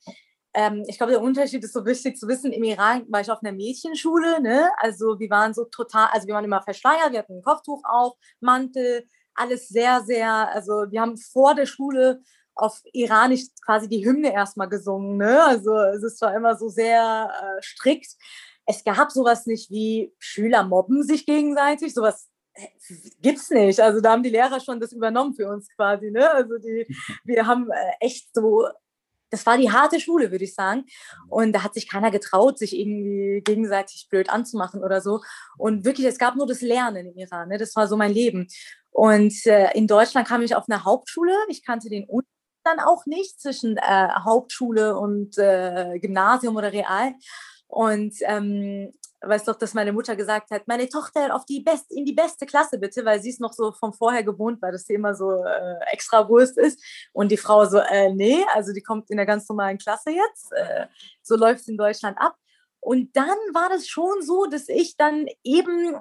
ähm, 0.53 0.83
ich 0.87 0.97
glaube, 0.97 1.11
der 1.11 1.21
Unterschied 1.21 1.63
ist 1.63 1.73
so 1.73 1.85
wichtig 1.85 2.17
zu 2.17 2.27
wissen, 2.27 2.53
im 2.53 2.63
Iran 2.63 3.05
war 3.09 3.21
ich 3.21 3.29
auf 3.29 3.43
einer 3.43 3.51
Mädchenschule, 3.51 4.41
ne? 4.41 4.69
also 4.77 5.19
wir 5.19 5.29
waren 5.29 5.53
so 5.53 5.65
total, 5.65 6.07
also 6.11 6.27
wir 6.27 6.35
waren 6.35 6.45
immer 6.45 6.61
verschleiert, 6.61 7.11
wir 7.11 7.19
hatten 7.19 7.39
ein 7.39 7.43
Kopftuch 7.43 7.81
auf, 7.83 8.13
Mantel, 8.39 9.05
alles 9.35 9.67
sehr, 9.67 10.01
sehr, 10.01 10.31
also 10.53 10.85
wir 10.89 11.01
haben 11.01 11.17
vor 11.17 11.55
der 11.55 11.65
Schule 11.65 12.21
auf 12.55 12.81
Iranisch 12.93 13.45
quasi 13.65 13.89
die 13.89 14.05
Hymne 14.05 14.33
erstmal 14.33 14.69
gesungen. 14.69 15.17
Ne? 15.17 15.43
Also 15.43 15.75
es 15.75 16.03
ist 16.03 16.19
zwar 16.19 16.35
immer 16.35 16.55
so 16.55 16.69
sehr 16.69 17.31
äh, 17.31 17.61
strikt. 17.61 18.15
Es 18.65 18.83
gab 18.83 19.11
sowas 19.11 19.45
nicht 19.45 19.71
wie 19.71 20.13
Schüler 20.19 20.63
mobben 20.63 21.03
sich 21.03 21.25
gegenseitig, 21.25 21.93
sowas 21.93 22.29
gibt's 23.21 23.49
nicht. 23.49 23.79
Also 23.79 24.01
da 24.01 24.11
haben 24.11 24.23
die 24.23 24.29
Lehrer 24.29 24.59
schon 24.59 24.79
das 24.79 24.93
übernommen 24.93 25.33
für 25.33 25.47
uns 25.49 25.69
quasi. 25.75 26.11
Ne? 26.11 26.29
Also 26.31 26.57
die, 26.57 26.85
wir 27.23 27.47
haben 27.47 27.69
äh, 27.71 28.05
echt 28.05 28.33
so 28.33 28.67
das 29.33 29.47
war 29.47 29.57
die 29.57 29.71
harte 29.71 29.99
Schule, 29.99 30.29
würde 30.29 30.43
ich 30.43 30.53
sagen. 30.53 30.85
Und 31.27 31.53
da 31.53 31.63
hat 31.63 31.73
sich 31.73 31.89
keiner 31.89 32.11
getraut, 32.11 32.59
sich 32.59 32.77
irgendwie 32.77 33.41
gegenseitig 33.43 34.05
blöd 34.07 34.29
anzumachen 34.29 34.83
oder 34.83 35.01
so. 35.01 35.21
Und 35.57 35.85
wirklich, 35.85 36.05
es 36.05 36.19
gab 36.19 36.35
nur 36.35 36.45
das 36.45 36.61
Lernen 36.61 37.07
im 37.07 37.17
Iran. 37.17 37.49
Ne? 37.49 37.57
Das 37.57 37.75
war 37.75 37.87
so 37.87 37.97
mein 37.97 38.13
Leben. 38.13 38.47
Und 38.91 39.33
äh, 39.47 39.71
in 39.73 39.87
Deutschland 39.87 40.27
kam 40.27 40.43
ich 40.43 40.55
auf 40.55 40.65
eine 40.69 40.83
Hauptschule. 40.83 41.33
Ich 41.47 41.65
kannte 41.65 41.89
den 41.89 42.03
Unterschied 42.03 42.29
dann 42.63 42.79
auch 42.79 43.05
nicht 43.07 43.41
zwischen 43.41 43.77
äh, 43.77 44.09
Hauptschule 44.23 44.97
und 44.97 45.37
äh, 45.39 45.97
Gymnasium 45.99 46.55
oder 46.55 46.71
Real. 46.71 47.13
Und 47.67 48.13
ähm, 48.21 48.93
weiß 49.27 49.45
doch, 49.45 49.55
dass 49.55 49.73
meine 49.73 49.93
Mutter 49.93 50.15
gesagt 50.15 50.51
hat, 50.51 50.67
meine 50.67 50.89
Tochter 50.89 51.35
auf 51.35 51.45
die 51.45 51.61
Best, 51.61 51.91
in 51.91 52.05
die 52.05 52.13
beste 52.13 52.45
Klasse 52.45 52.77
bitte, 52.77 53.05
weil 53.05 53.21
sie 53.21 53.29
es 53.29 53.39
noch 53.39 53.53
so 53.53 53.71
vom 53.71 53.93
vorher 53.93 54.23
gewohnt 54.23 54.61
war, 54.61 54.71
dass 54.71 54.85
sie 54.85 54.93
immer 54.93 55.15
so 55.15 55.43
äh, 55.43 55.79
extra 55.91 56.27
Wurst 56.27 56.57
ist. 56.57 56.83
Und 57.13 57.31
die 57.31 57.37
Frau 57.37 57.65
so, 57.65 57.77
äh, 57.77 58.13
nee, 58.13 58.43
also 58.53 58.73
die 58.73 58.81
kommt 58.81 59.09
in 59.09 59.17
der 59.17 59.25
ganz 59.25 59.47
normalen 59.47 59.77
Klasse 59.77 60.11
jetzt. 60.11 60.51
Äh, 60.51 60.87
so 61.21 61.35
läuft 61.35 61.61
es 61.61 61.67
in 61.67 61.77
Deutschland 61.77 62.17
ab. 62.19 62.35
Und 62.79 63.15
dann 63.15 63.37
war 63.53 63.69
das 63.69 63.87
schon 63.87 64.21
so, 64.21 64.45
dass 64.45 64.67
ich 64.67 64.97
dann 64.97 65.27
eben 65.43 65.97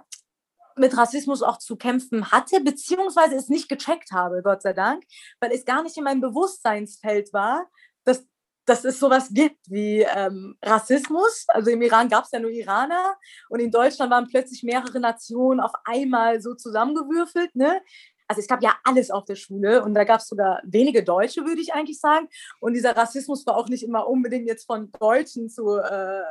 mit 0.77 0.97
Rassismus 0.97 1.43
auch 1.43 1.59
zu 1.59 1.77
kämpfen 1.77 2.33
hatte, 2.33 2.61
beziehungsweise 2.61 3.37
es 3.37 3.49
nicht 3.49 3.69
gecheckt 3.69 4.11
habe, 4.13 4.43
Gott 4.43 4.63
sei 4.63 4.73
Dank, 4.73 5.05
weil 5.41 5.53
es 5.53 5.65
gar 5.65 5.83
nicht 5.83 5.97
in 5.97 6.05
meinem 6.05 6.21
Bewusstseinsfeld 6.21 7.33
war, 7.33 7.69
dass 8.05 8.27
dass 8.65 8.85
es 8.85 8.99
sowas 8.99 9.29
gibt 9.33 9.59
wie 9.69 10.03
ähm, 10.03 10.57
Rassismus. 10.63 11.45
Also 11.49 11.71
im 11.71 11.83
Iran 11.83 12.09
gab 12.09 12.25
es 12.25 12.31
ja 12.31 12.39
nur 12.39 12.51
Iraner 12.51 13.17
und 13.49 13.61
in 13.61 13.71
Deutschland 13.71 14.11
waren 14.11 14.29
plötzlich 14.29 14.63
mehrere 14.63 15.01
Nationen 15.01 15.61
auf 15.61 15.73
einmal 15.85 16.41
so 16.41 16.55
zusammengewürfelt. 16.55 17.55
Ne? 17.57 17.81
Also 18.29 18.41
es 18.41 18.49
gab 18.49 18.63
ja 18.63 18.75
alles 18.85 19.11
auf 19.11 19.25
der 19.25 19.35
Schule 19.35 19.83
und 19.83 19.95
da 19.95 20.05
gab 20.05 20.21
es 20.21 20.29
sogar 20.29 20.63
wenige 20.65 21.03
Deutsche, 21.03 21.45
würde 21.45 21.61
ich 21.61 21.75
eigentlich 21.75 22.01
sagen. 22.01 22.29
Und 22.61 22.75
dieser 22.75 22.97
Rassismus 22.97 23.47
war 23.47 23.57
auch 23.57 23.69
nicht 23.69 23.83
immer 23.83 24.07
unbedingt 24.07 24.47
jetzt 24.47 24.67
von 24.67 24.91
Deutschen 24.93 25.49
zu 25.51 25.77
äh, 25.77 26.23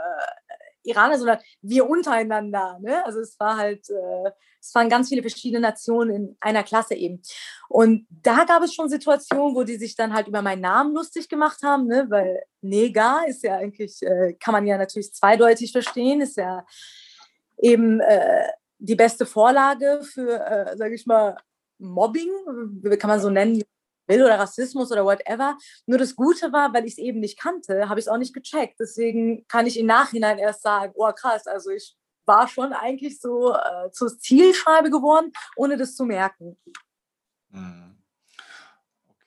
Iraner, 0.84 1.18
sondern 1.18 1.40
wir 1.62 1.90
untereinander. 1.90 2.78
Ne? 2.82 3.06
Also 3.06 3.20
es 3.20 3.40
war 3.40 3.58
halt, 3.58 3.90
äh, 3.90 4.32
es 4.60 4.74
waren 4.76 4.90
ganz 4.90 5.10
viele 5.10 5.22
verschiedene 5.22 5.62
Nationen 5.62 6.16
in 6.16 6.38
einer 6.40 6.64
Klasse 6.64 6.96
eben. 6.96 7.22
Und 7.68 8.06
da 8.10 8.44
gab 8.46 8.64
es 8.64 8.74
schon 8.74 8.90
Situationen, 8.90 9.56
wo 9.56 9.64
die 9.64 9.78
sich 9.78 9.96
dann 9.96 10.14
halt 10.14 10.28
über 10.28 10.42
meinen 10.42 10.62
Namen 10.62 10.94
lustig 10.94 11.30
gemacht 11.30 11.64
haben, 11.64 11.88
ne? 11.88 12.06
weil 12.10 12.44
Nega 12.62 13.24
ist 13.28 13.44
ja 13.44 13.58
eigentlich, 13.58 14.02
äh, 14.04 14.34
kann 14.34 14.54
man 14.54 14.68
ja 14.68 14.78
natürlich 14.78 15.14
zweideutig 15.14 15.72
verstehen, 15.72 16.22
ist 16.22 16.38
ja 16.38 16.66
eben 17.58 18.00
äh, 18.02 18.48
die 18.80 18.96
beste 18.96 19.26
Vorlage 19.26 20.02
für, 20.04 20.40
äh, 20.46 20.78
sage 20.78 20.96
ich 20.96 21.06
mal, 21.06 21.38
Mobbing, 21.78 22.30
kann 23.00 23.10
man 23.10 23.20
so 23.20 23.30
nennen, 23.30 23.64
will 24.12 24.24
oder 24.24 24.38
Rassismus 24.38 24.92
oder 24.92 25.06
whatever. 25.06 25.58
Nur 25.88 25.98
das 25.98 26.16
Gute 26.16 26.52
war, 26.54 26.74
weil 26.74 26.86
ich 26.86 26.94
es 26.94 26.98
eben 27.00 27.20
nicht 27.20 27.40
kannte, 27.40 27.90
habe 27.90 28.00
ich 28.00 28.06
es 28.06 28.12
auch 28.12 28.18
nicht 28.18 28.34
gecheckt. 28.34 28.80
Deswegen 28.80 29.48
kann 29.48 29.66
ich 29.66 29.80
im 29.80 29.88
Nachhinein 29.88 30.38
erst 30.38 30.62
sagen, 30.62 30.94
oh 30.96 31.12
krass, 31.14 31.48
also 31.48 31.72
ich 31.72 31.96
war 32.26 32.48
schon 32.48 32.74
eigentlich 32.74 33.20
so 33.20 33.54
äh, 33.54 33.92
zur 33.92 34.18
Zielscheibe 34.18 34.90
geworden, 34.90 35.32
ohne 35.56 35.78
das 35.78 35.96
zu 35.96 36.06
merken. 36.06 36.58
Mhm. 37.50 37.92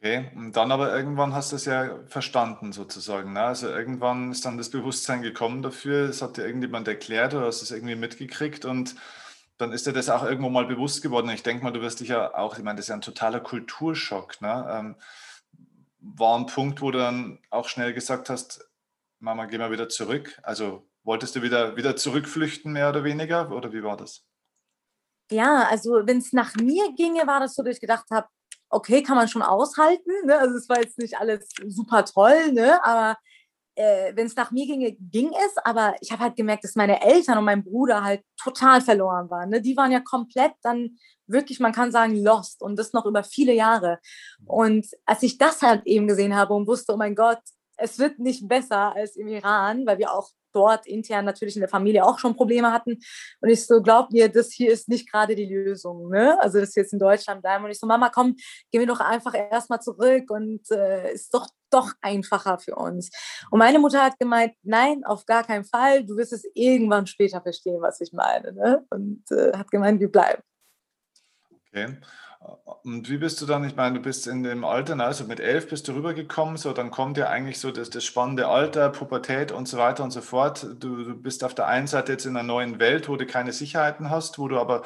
Okay, 0.04 0.30
und 0.36 0.52
dann 0.54 0.70
aber 0.70 0.94
irgendwann 0.94 1.32
hast 1.32 1.52
du 1.52 1.56
es 1.56 1.64
ja 1.64 1.98
verstanden 2.08 2.72
sozusagen. 2.72 3.32
Ne? 3.32 3.40
Also 3.40 3.68
irgendwann 3.68 4.32
ist 4.32 4.44
dann 4.44 4.58
das 4.58 4.68
Bewusstsein 4.68 5.22
gekommen 5.22 5.62
dafür, 5.62 6.10
es 6.10 6.20
hat 6.20 6.36
dir 6.36 6.44
irgendjemand 6.44 6.86
erklärt 6.88 7.32
oder 7.32 7.46
hast 7.46 7.62
es 7.62 7.70
irgendwie 7.70 7.94
mitgekriegt 7.94 8.66
und 8.66 8.96
dann 9.58 9.73
ist 9.73 9.87
dir 9.87 9.92
das 9.92 10.08
auch 10.08 10.25
irgendwo 10.25 10.50
mal 10.50 10.66
bewusst 10.66 11.02
geworden. 11.02 11.30
Ich 11.30 11.42
denke 11.42 11.64
mal, 11.64 11.73
du 11.73 11.80
wirst 11.80 12.00
dich 12.00 12.08
ja 12.08 12.34
auch, 12.34 12.58
ich 12.58 12.64
meine, 12.64 12.76
das 12.76 12.87
ist 12.87 12.88
ja 12.88 12.96
ein 12.96 13.00
totaler 13.00 13.40
Kulturschock. 13.40 14.40
Ne? 14.40 14.66
Ähm, 14.70 14.96
war 16.00 16.38
ein 16.38 16.46
Punkt, 16.46 16.82
wo 16.82 16.90
du 16.90 16.99
dann 16.99 17.38
auch 17.50 17.68
schnell 17.68 17.94
gesagt 17.94 18.30
hast, 18.30 18.68
Mama, 19.20 19.46
geh 19.46 19.58
mal 19.58 19.70
wieder 19.70 19.88
zurück. 19.88 20.38
Also 20.42 20.88
wolltest 21.02 21.37
du 21.37 21.42
wieder, 21.42 21.76
wieder 21.76 21.96
zurückflüchten, 21.96 22.73
mehr 22.73 22.88
oder 22.88 23.04
weniger? 23.04 23.50
Oder 23.50 23.73
wie 23.73 23.82
war 23.82 23.96
das? 23.96 24.25
Ja, 25.30 25.66
also 25.70 26.02
wenn 26.04 26.18
es 26.18 26.32
nach 26.32 26.54
mir 26.56 26.92
ginge, 26.94 27.26
war 27.26 27.40
das 27.40 27.54
so, 27.54 27.62
dass 27.62 27.76
ich 27.76 27.80
gedacht 27.80 28.06
habe, 28.11 28.28
okay, 28.68 29.02
kann 29.02 29.16
man 29.16 29.28
schon 29.28 29.42
aushalten. 29.42 30.11
Ne? 30.26 30.37
Also 30.37 30.56
es 30.56 30.68
war 30.68 30.80
jetzt 30.80 30.99
nicht 30.99 31.16
alles 31.16 31.49
super 31.66 32.04
toll, 32.04 32.52
ne? 32.52 32.84
aber 32.84 33.16
äh, 33.76 34.12
wenn 34.14 34.26
es 34.26 34.36
nach 34.36 34.50
mir 34.50 34.66
ginge, 34.66 34.92
ging 34.92 35.30
es, 35.46 35.56
aber 35.64 35.94
ich 36.00 36.12
habe 36.12 36.22
halt 36.22 36.36
gemerkt, 36.36 36.64
dass 36.64 36.76
meine 36.76 37.02
Eltern 37.02 37.38
und 37.38 37.44
mein 37.44 37.64
Bruder 37.64 38.04
halt 38.04 38.22
total 38.36 38.80
verloren 38.80 39.30
waren. 39.30 39.50
Ne? 39.50 39.60
Die 39.60 39.76
waren 39.76 39.92
ja 39.92 40.00
komplett 40.00 40.52
dann 40.62 40.96
wirklich, 41.26 41.60
man 41.60 41.72
kann 41.72 41.90
sagen, 41.90 42.22
lost 42.22 42.62
und 42.62 42.78
das 42.78 42.92
noch 42.92 43.06
über 43.06 43.24
viele 43.24 43.52
Jahre. 43.52 43.98
Und 44.44 44.86
als 45.06 45.22
ich 45.22 45.38
das 45.38 45.62
halt 45.62 45.86
eben 45.86 46.06
gesehen 46.06 46.36
habe 46.36 46.54
und 46.54 46.66
wusste, 46.66 46.92
oh 46.92 46.96
mein 46.96 47.14
Gott, 47.14 47.40
es 47.76 47.98
wird 47.98 48.18
nicht 48.18 48.46
besser 48.46 48.94
als 48.94 49.16
im 49.16 49.28
Iran, 49.28 49.86
weil 49.86 49.98
wir 49.98 50.12
auch 50.12 50.30
dort 50.54 50.87
intern 50.87 51.25
natürlich 51.25 51.56
in 51.56 51.61
der 51.61 51.68
Familie 51.68 52.04
auch 52.04 52.18
schon 52.18 52.37
Probleme 52.37 52.73
hatten. 52.73 52.99
Und 53.40 53.49
ich 53.49 53.66
so, 53.66 53.82
glaub 53.82 54.11
mir, 54.12 54.28
das 54.28 54.52
hier 54.52 54.73
ist 54.73 54.88
nicht 54.88 55.11
gerade 55.11 55.34
die 55.34 55.46
Lösung. 55.46 56.08
Ne? 56.11 56.38
Also, 56.40 56.61
dass 56.61 56.75
wir 56.76 56.82
jetzt 56.82 56.92
in 56.92 56.99
Deutschland 56.99 57.42
bleiben. 57.42 57.64
Und 57.64 57.70
ich 57.70 57.78
so, 57.78 57.87
Mama, 57.87 58.11
komm, 58.11 58.37
gehen 58.70 58.80
wir 58.80 58.87
doch 58.87 59.00
einfach 59.00 59.34
erstmal 59.34 59.80
zurück 59.80 60.30
und 60.30 60.61
äh, 60.70 61.12
ist 61.12 61.32
doch 61.34 61.49
doch 61.70 61.92
einfacher 62.00 62.58
für 62.58 62.76
uns. 62.76 63.11
Und 63.50 63.58
meine 63.58 63.78
Mutter 63.80 64.02
hat 64.02 64.18
gemeint, 64.18 64.54
nein, 64.62 65.02
auf 65.04 65.26
gar 65.26 65.42
keinen 65.42 65.64
Fall. 65.64 66.04
Du 66.04 66.16
wirst 66.16 66.32
es 66.32 66.44
irgendwann 66.54 67.06
später 67.06 67.40
verstehen, 67.42 67.82
was 67.82 68.00
ich 68.00 68.12
meine. 68.12 68.52
Ne? 68.52 68.87
Und 68.90 69.25
äh, 69.32 69.56
hat 69.56 69.70
gemeint, 69.70 70.00
wir 70.00 70.11
bleiben. 70.11 70.42
Okay. 71.68 71.96
Und 72.82 73.08
wie 73.08 73.16
bist 73.16 73.40
du 73.40 73.46
dann, 73.46 73.64
ich 73.64 73.76
meine, 73.76 73.96
du 73.96 74.02
bist 74.02 74.26
in 74.26 74.42
dem 74.42 74.64
Alter, 74.64 74.94
ne, 74.94 75.04
also 75.04 75.24
mit 75.24 75.40
elf 75.40 75.68
bist 75.70 75.88
du 75.88 75.92
rübergekommen, 75.92 76.58
so 76.58 76.72
dann 76.74 76.90
kommt 76.90 77.16
ja 77.16 77.28
eigentlich 77.28 77.58
so 77.58 77.70
das, 77.70 77.88
das 77.88 78.04
spannende 78.04 78.48
Alter, 78.48 78.90
Pubertät 78.90 79.52
und 79.52 79.66
so 79.66 79.78
weiter 79.78 80.04
und 80.04 80.10
so 80.10 80.20
fort. 80.20 80.66
Du, 80.78 81.04
du 81.04 81.14
bist 81.14 81.44
auf 81.44 81.54
der 81.54 81.66
einen 81.66 81.86
Seite 81.86 82.12
jetzt 82.12 82.26
in 82.26 82.36
einer 82.36 82.46
neuen 82.46 82.78
Welt, 82.80 83.08
wo 83.08 83.16
du 83.16 83.24
keine 83.24 83.52
Sicherheiten 83.52 84.10
hast, 84.10 84.38
wo 84.38 84.48
du 84.48 84.58
aber 84.58 84.82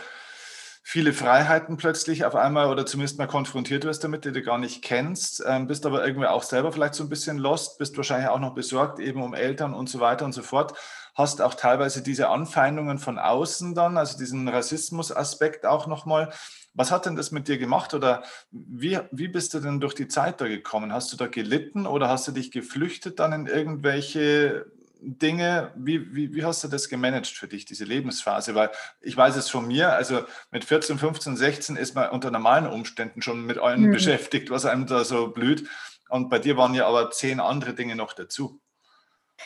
viele 0.85 1.13
Freiheiten 1.13 1.77
plötzlich 1.77 2.25
auf 2.25 2.37
einmal 2.37 2.71
oder 2.71 2.87
zumindest 2.87 3.19
mal 3.19 3.27
konfrontiert 3.27 3.85
wirst 3.85 4.05
damit, 4.05 4.25
die 4.25 4.33
du 4.33 4.43
gar 4.43 4.59
nicht 4.59 4.83
kennst, 4.83 5.45
ähm, 5.47 5.67
bist 5.67 5.85
aber 5.85 6.07
irgendwie 6.07 6.29
auch 6.29 6.45
selber 6.45 6.73
vielleicht 6.73 6.95
so 6.95 7.03
ein 7.03 7.11
bisschen 7.11 7.37
lost, 7.37 7.79
bist 7.79 7.97
wahrscheinlich 7.97 8.31
auch 8.31 8.39
noch 8.39 8.55
besorgt 8.55 9.01
eben 9.01 9.23
um 9.23 9.35
Eltern 9.35 9.75
und 9.75 9.91
so 9.91 10.01
weiter 10.01 10.25
und 10.25 10.33
so 10.33 10.43
fort, 10.43 10.73
hast 11.15 11.43
auch 11.43 11.55
teilweise 11.55 12.03
diese 12.03 12.29
Anfeindungen 12.29 12.99
von 12.99 13.19
außen 13.19 13.75
dann, 13.75 13.99
also 13.99 14.17
diesen 14.17 14.49
Rassismus-Aspekt 14.49 15.67
auch 15.67 15.89
nochmal. 15.89 16.33
Was 16.79 16.93
hat 16.93 17.07
denn 17.07 17.17
das 17.17 17.33
mit 17.33 17.49
dir 17.49 17.59
gemacht 17.59 17.93
oder 17.93 18.23
wie, 18.53 19.01
wie 19.11 19.27
bist 19.27 19.53
du 19.53 19.59
denn 19.59 19.81
durch 19.81 19.95
die 19.95 20.07
Zeit 20.07 20.41
da 20.41 20.47
gekommen? 20.47 20.93
Hast 20.93 21.13
du 21.13 21.17
da 21.17 21.27
gelitten 21.27 21.89
oder 21.89 22.09
hast 22.09 22.29
du 22.29 22.33
dich 22.33 22.53
geflüchtet 22.53 23.19
dann 23.19 23.33
in 23.33 23.47
irgendwelche 23.47 24.67
Dinge? 25.01 25.73
Wie, 25.75 26.15
wie, 26.15 26.35
wie 26.37 26.45
hast 26.45 26.63
du 26.63 26.69
das 26.69 26.89
gemanagt 26.89 27.27
für 27.27 27.49
dich, 27.49 27.65
diese 27.65 27.85
Lebensphase? 27.85 28.55
Weil 28.55 28.71
ich 29.01 29.17
weiß 29.17 29.35
es 29.35 29.51
von 29.51 29.67
mir, 29.67 29.93
also 29.93 30.23
mit 30.53 30.65
14, 30.65 30.99
15, 30.99 31.37
16 31.37 31.75
ist 31.75 31.97
man 31.97 32.11
unter 32.11 32.31
normalen 32.31 32.69
Umständen 32.69 33.23
schon 33.23 33.45
mit 33.45 33.59
allem 33.59 33.87
mhm. 33.87 33.91
beschäftigt, 33.91 34.51
was 34.51 34.65
einem 34.65 34.87
da 34.87 35.03
so 35.03 35.33
blüht. 35.33 35.69
Und 36.09 36.31
bei 36.31 36.39
dir 36.39 36.57
waren 36.57 36.75
ja 36.75 36.87
aber 36.87 37.11
zehn 37.11 37.41
andere 37.41 37.75
Dinge 37.75 37.97
noch 37.97 38.13
dazu. 38.13 38.61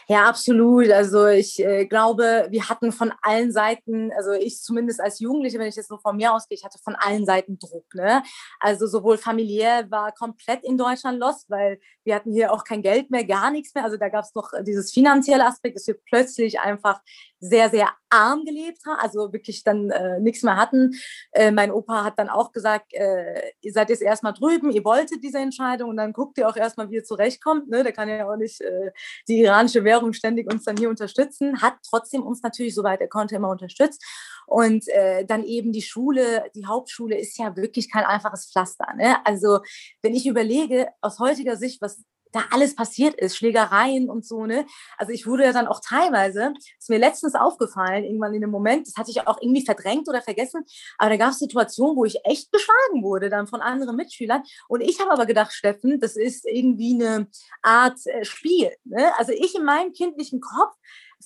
Ja, 0.08 0.28
absolut. 0.28 0.90
Also 0.90 1.26
ich 1.26 1.58
äh, 1.60 1.86
glaube, 1.86 2.46
wir 2.50 2.68
hatten 2.68 2.92
von 2.92 3.12
allen 3.22 3.52
Seiten, 3.52 4.10
also 4.12 4.32
ich 4.32 4.60
zumindest 4.60 5.00
als 5.00 5.20
Jugendliche, 5.20 5.58
wenn 5.58 5.68
ich 5.68 5.76
jetzt 5.76 5.90
nur 5.90 6.00
von 6.00 6.16
mir 6.16 6.32
ausgehe, 6.32 6.56
ich 6.56 6.64
hatte 6.64 6.78
von 6.82 6.94
allen 6.94 7.26
Seiten 7.26 7.58
Druck. 7.58 7.94
Ne? 7.94 8.22
Also 8.60 8.86
sowohl 8.86 9.18
familiär 9.18 9.90
war 9.90 10.12
komplett 10.12 10.64
in 10.64 10.78
Deutschland 10.78 11.18
los, 11.18 11.44
weil 11.48 11.78
wir 12.04 12.14
hatten 12.14 12.32
hier 12.32 12.52
auch 12.52 12.64
kein 12.64 12.82
Geld 12.82 13.10
mehr, 13.10 13.24
gar 13.24 13.50
nichts 13.50 13.74
mehr. 13.74 13.84
Also 13.84 13.96
da 13.96 14.08
gab 14.08 14.24
es 14.24 14.34
noch 14.34 14.50
dieses 14.62 14.92
finanzielle 14.92 15.46
Aspekt, 15.46 15.76
dass 15.76 15.86
wir 15.86 15.96
plötzlich 16.04 16.60
einfach 16.60 17.00
sehr, 17.40 17.70
sehr 17.70 17.88
arm 18.12 18.44
gelebt 18.44 18.78
haben, 18.86 19.00
also 19.00 19.32
wirklich 19.32 19.64
dann 19.64 19.90
äh, 19.90 20.20
nichts 20.20 20.42
mehr 20.42 20.56
hatten. 20.56 20.92
Äh, 21.32 21.50
mein 21.50 21.72
Opa 21.72 22.04
hat 22.04 22.18
dann 22.18 22.28
auch 22.28 22.52
gesagt, 22.52 22.92
äh, 22.92 23.52
ihr 23.60 23.72
seid 23.72 23.90
jetzt 23.90 24.02
erstmal 24.02 24.34
drüben, 24.34 24.70
ihr 24.70 24.84
wolltet 24.84 25.24
diese 25.24 25.38
Entscheidung 25.38 25.90
und 25.90 25.96
dann 25.96 26.12
guckt 26.12 26.38
ihr 26.38 26.48
auch 26.48 26.56
erstmal, 26.56 26.90
wie 26.90 26.96
ihr 26.96 27.04
zurechtkommt. 27.04 27.68
Ne? 27.68 27.82
Der 27.82 27.92
kann 27.92 28.08
ja 28.08 28.28
auch 28.28 28.36
nicht 28.36 28.60
äh, 28.60 28.92
die 29.28 29.40
iranische 29.40 29.84
Währung 29.84 30.12
ständig 30.12 30.52
uns 30.52 30.64
dann 30.64 30.76
hier 30.76 30.90
unterstützen, 30.90 31.62
hat 31.62 31.74
trotzdem 31.88 32.22
uns 32.22 32.42
natürlich, 32.42 32.74
soweit 32.74 33.00
er 33.00 33.08
konnte, 33.08 33.34
immer 33.36 33.50
unterstützt. 33.50 34.04
Und 34.46 34.86
äh, 34.88 35.24
dann 35.24 35.44
eben 35.44 35.72
die 35.72 35.82
Schule, 35.82 36.44
die 36.54 36.66
Hauptschule 36.66 37.18
ist 37.18 37.38
ja 37.38 37.56
wirklich 37.56 37.90
kein 37.90 38.04
einfaches 38.04 38.50
Pflaster. 38.50 38.86
Ne? 38.96 39.16
Also 39.24 39.60
wenn 40.02 40.14
ich 40.14 40.26
überlege, 40.26 40.88
aus 41.00 41.18
heutiger 41.18 41.56
Sicht, 41.56 41.80
was 41.80 42.04
da 42.32 42.44
alles 42.50 42.74
passiert 42.74 43.14
ist, 43.14 43.36
Schlägereien 43.36 44.08
und 44.10 44.26
so, 44.26 44.46
ne? 44.46 44.66
Also 44.96 45.12
ich 45.12 45.26
wurde 45.26 45.44
ja 45.44 45.52
dann 45.52 45.66
auch 45.66 45.80
teilweise, 45.80 46.52
ist 46.78 46.90
mir 46.90 46.98
letztens 46.98 47.34
aufgefallen, 47.34 48.04
irgendwann 48.04 48.34
in 48.34 48.40
dem 48.40 48.50
Moment, 48.50 48.86
das 48.86 48.96
hatte 48.96 49.10
ich 49.10 49.26
auch 49.26 49.40
irgendwie 49.40 49.64
verdrängt 49.64 50.08
oder 50.08 50.22
vergessen, 50.22 50.64
aber 50.98 51.10
da 51.10 51.16
gab 51.16 51.30
es 51.30 51.38
Situationen, 51.38 51.96
wo 51.96 52.04
ich 52.04 52.24
echt 52.24 52.50
geschlagen 52.50 53.02
wurde 53.02 53.28
dann 53.28 53.46
von 53.46 53.60
anderen 53.60 53.96
Mitschülern 53.96 54.42
und 54.68 54.80
ich 54.80 55.00
habe 55.00 55.12
aber 55.12 55.26
gedacht, 55.26 55.52
Steffen, 55.52 56.00
das 56.00 56.16
ist 56.16 56.46
irgendwie 56.46 56.94
eine 56.94 57.28
Art 57.62 57.98
äh, 58.06 58.24
Spiel, 58.24 58.72
ne? 58.84 59.12
Also 59.18 59.32
ich 59.32 59.54
in 59.54 59.64
meinem 59.64 59.92
kindlichen 59.92 60.40
Kopf, 60.40 60.74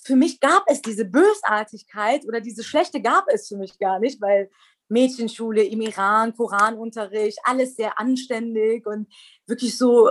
für 0.03 0.17
mich 0.17 0.41
gab 0.41 0.65
es 0.67 0.83
diese 0.83 1.05
Bösartigkeit 1.05 2.27
oder 2.27 2.41
diese 2.41 2.65
Schlechte 2.65 3.01
gab 3.01 3.27
es 3.29 3.49
für 3.49 3.57
mich 3.57 3.79
gar 3.79 3.99
nicht, 3.99 4.21
weil 4.21 4.51
Mädchenschule 4.89 5.65
im 5.65 5.81
Iran, 5.81 6.35
Koranunterricht, 6.37 7.39
alles 7.45 7.77
sehr 7.77 7.99
anständig 7.99 8.87
und 8.87 9.09
wirklich 9.47 9.77
so 9.77 10.11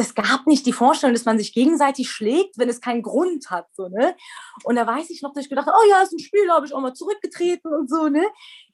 das 0.00 0.14
gab 0.14 0.46
nicht 0.46 0.64
die 0.64 0.72
Vorstellung, 0.72 1.14
dass 1.14 1.26
man 1.26 1.36
sich 1.36 1.52
gegenseitig 1.52 2.10
schlägt, 2.10 2.56
wenn 2.56 2.70
es 2.70 2.80
keinen 2.80 3.02
Grund 3.02 3.50
hat. 3.50 3.66
So, 3.74 3.88
ne? 3.88 4.16
Und 4.64 4.76
da 4.76 4.86
weiß 4.86 5.10
ich 5.10 5.20
noch, 5.20 5.34
dass 5.34 5.44
ich 5.44 5.50
gedacht 5.50 5.66
habe, 5.66 5.76
oh 5.78 5.90
ja, 5.90 6.00
ist 6.00 6.12
ein 6.12 6.18
Spiel, 6.18 6.46
da 6.46 6.54
habe 6.54 6.64
ich 6.64 6.72
auch 6.72 6.80
mal 6.80 6.94
zurückgetreten 6.94 7.70
und 7.74 7.90
so. 7.90 8.08
Ne? 8.08 8.26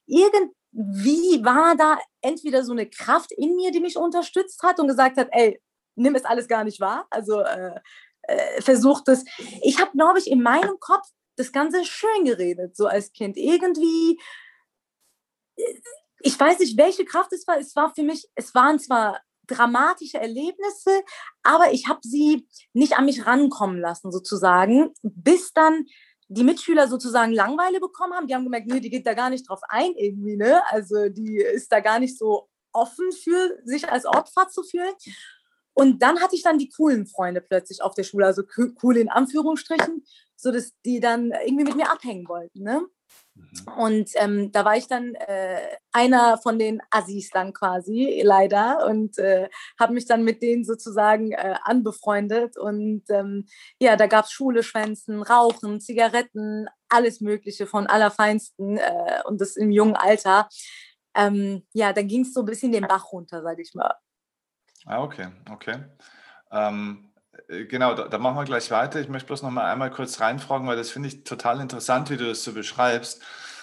Irgendwie 0.06 1.44
war 1.44 1.76
da 1.76 1.98
entweder 2.20 2.62
so 2.62 2.70
eine 2.70 2.88
Kraft 2.88 3.32
in 3.32 3.56
mir, 3.56 3.72
die 3.72 3.80
mich 3.80 3.96
unterstützt 3.96 4.62
hat 4.62 4.78
und 4.78 4.86
gesagt 4.86 5.16
hat, 5.16 5.26
ey, 5.32 5.60
nimm 5.96 6.14
es 6.14 6.24
alles 6.24 6.46
gar 6.46 6.62
nicht 6.62 6.78
wahr. 6.78 7.08
Also 7.10 7.40
äh, 7.40 7.80
äh, 8.22 8.62
versucht 8.62 9.08
es. 9.08 9.24
Ich 9.62 9.80
habe, 9.80 9.90
glaube 9.96 10.20
ich, 10.20 10.30
in 10.30 10.42
meinem 10.42 10.78
Kopf 10.78 11.08
das 11.34 11.50
Ganze 11.50 11.84
schön 11.84 12.24
geredet, 12.24 12.76
so 12.76 12.86
als 12.86 13.12
Kind. 13.12 13.36
Irgendwie, 13.36 14.20
ich 16.20 16.38
weiß 16.38 16.60
nicht, 16.60 16.78
welche 16.78 17.04
Kraft 17.04 17.32
es 17.32 17.48
war. 17.48 17.58
Es 17.58 17.74
war 17.74 17.92
für 17.92 18.04
mich, 18.04 18.28
es 18.36 18.54
waren 18.54 18.78
zwar 18.78 19.20
dramatische 19.46 20.18
Erlebnisse, 20.18 21.02
aber 21.42 21.72
ich 21.72 21.88
habe 21.88 22.00
sie 22.02 22.46
nicht 22.72 22.96
an 22.96 23.04
mich 23.04 23.26
rankommen 23.26 23.80
lassen, 23.80 24.12
sozusagen, 24.12 24.92
bis 25.02 25.52
dann 25.52 25.86
die 26.28 26.44
Mitschüler 26.44 26.88
sozusagen 26.88 27.32
Langweile 27.32 27.80
bekommen 27.80 28.14
haben. 28.14 28.26
Die 28.26 28.34
haben 28.34 28.44
gemerkt, 28.44 28.66
nee, 28.66 28.80
die 28.80 28.90
geht 28.90 29.06
da 29.06 29.14
gar 29.14 29.30
nicht 29.30 29.48
drauf 29.48 29.60
ein 29.68 29.92
irgendwie, 29.94 30.36
ne? 30.36 30.62
Also 30.70 31.08
die 31.08 31.36
ist 31.36 31.70
da 31.70 31.80
gar 31.80 32.00
nicht 32.00 32.18
so 32.18 32.48
offen 32.72 33.10
für 33.12 33.58
sich 33.64 33.88
als 33.90 34.06
Opfer 34.06 34.48
zu 34.48 34.62
fühlen. 34.62 34.92
Und 35.72 36.02
dann 36.02 36.20
hatte 36.20 36.34
ich 36.34 36.42
dann 36.42 36.58
die 36.58 36.70
coolen 36.70 37.06
Freunde 37.06 37.40
plötzlich 37.40 37.82
auf 37.82 37.94
der 37.94 38.02
Schule, 38.02 38.26
also 38.26 38.42
cool 38.82 38.96
in 38.96 39.10
Anführungsstrichen, 39.10 40.04
so 40.34 40.50
dass 40.50 40.72
die 40.84 41.00
dann 41.00 41.32
irgendwie 41.44 41.64
mit 41.64 41.76
mir 41.76 41.90
abhängen 41.90 42.28
wollten, 42.28 42.62
ne? 42.62 42.86
Mhm. 43.36 43.72
Und 43.76 44.10
ähm, 44.14 44.52
da 44.52 44.64
war 44.64 44.76
ich 44.76 44.86
dann 44.86 45.14
äh, 45.14 45.76
einer 45.92 46.38
von 46.38 46.58
den 46.58 46.80
Assis 46.90 47.30
dann 47.30 47.52
quasi, 47.52 48.22
leider, 48.24 48.86
und 48.86 49.18
äh, 49.18 49.48
habe 49.78 49.92
mich 49.92 50.06
dann 50.06 50.24
mit 50.24 50.42
denen 50.42 50.64
sozusagen 50.64 51.32
äh, 51.32 51.54
anbefreundet. 51.62 52.56
Und 52.56 53.04
ähm, 53.10 53.46
ja, 53.80 53.96
da 53.96 54.06
gab 54.06 54.24
es 54.24 54.32
Schule, 54.32 54.62
Schwänzen, 54.62 55.22
Rauchen, 55.22 55.80
Zigaretten, 55.80 56.66
alles 56.88 57.20
Mögliche 57.20 57.66
von 57.66 57.86
allerfeinsten 57.86 58.78
äh, 58.78 59.22
und 59.24 59.40
das 59.40 59.56
im 59.56 59.70
jungen 59.70 59.96
Alter. 59.96 60.48
Ähm, 61.14 61.66
ja, 61.72 61.92
dann 61.92 62.08
ging 62.08 62.22
es 62.22 62.34
so 62.34 62.40
ein 62.40 62.46
bisschen 62.46 62.72
den 62.72 62.86
Bach 62.86 63.12
runter, 63.12 63.42
sage 63.42 63.62
ich 63.62 63.74
mal. 63.74 63.94
Ah, 64.84 65.02
okay, 65.02 65.28
okay. 65.50 65.76
Ähm, 66.52 67.10
äh, 67.15 67.15
genau, 67.48 67.94
da, 67.94 68.08
da, 68.08 68.18
machen 68.18 68.36
wir 68.36 68.44
gleich 68.44 68.70
weiter. 68.70 69.00
Ich 69.00 69.08
möchte 69.08 69.26
bloß 69.26 69.42
noch 69.42 69.50
mal 69.50 69.70
einmal 69.70 69.90
kurz 69.90 70.20
reinfragen, 70.20 70.66
weil 70.66 70.76
das 70.76 70.90
finde 70.90 71.08
ich 71.08 71.24
total 71.24 71.60
interessant, 71.60 72.10
wie 72.10 72.16
du 72.16 72.26
das 72.26 72.44
so 72.44 72.52
beschreibst, 72.52 73.22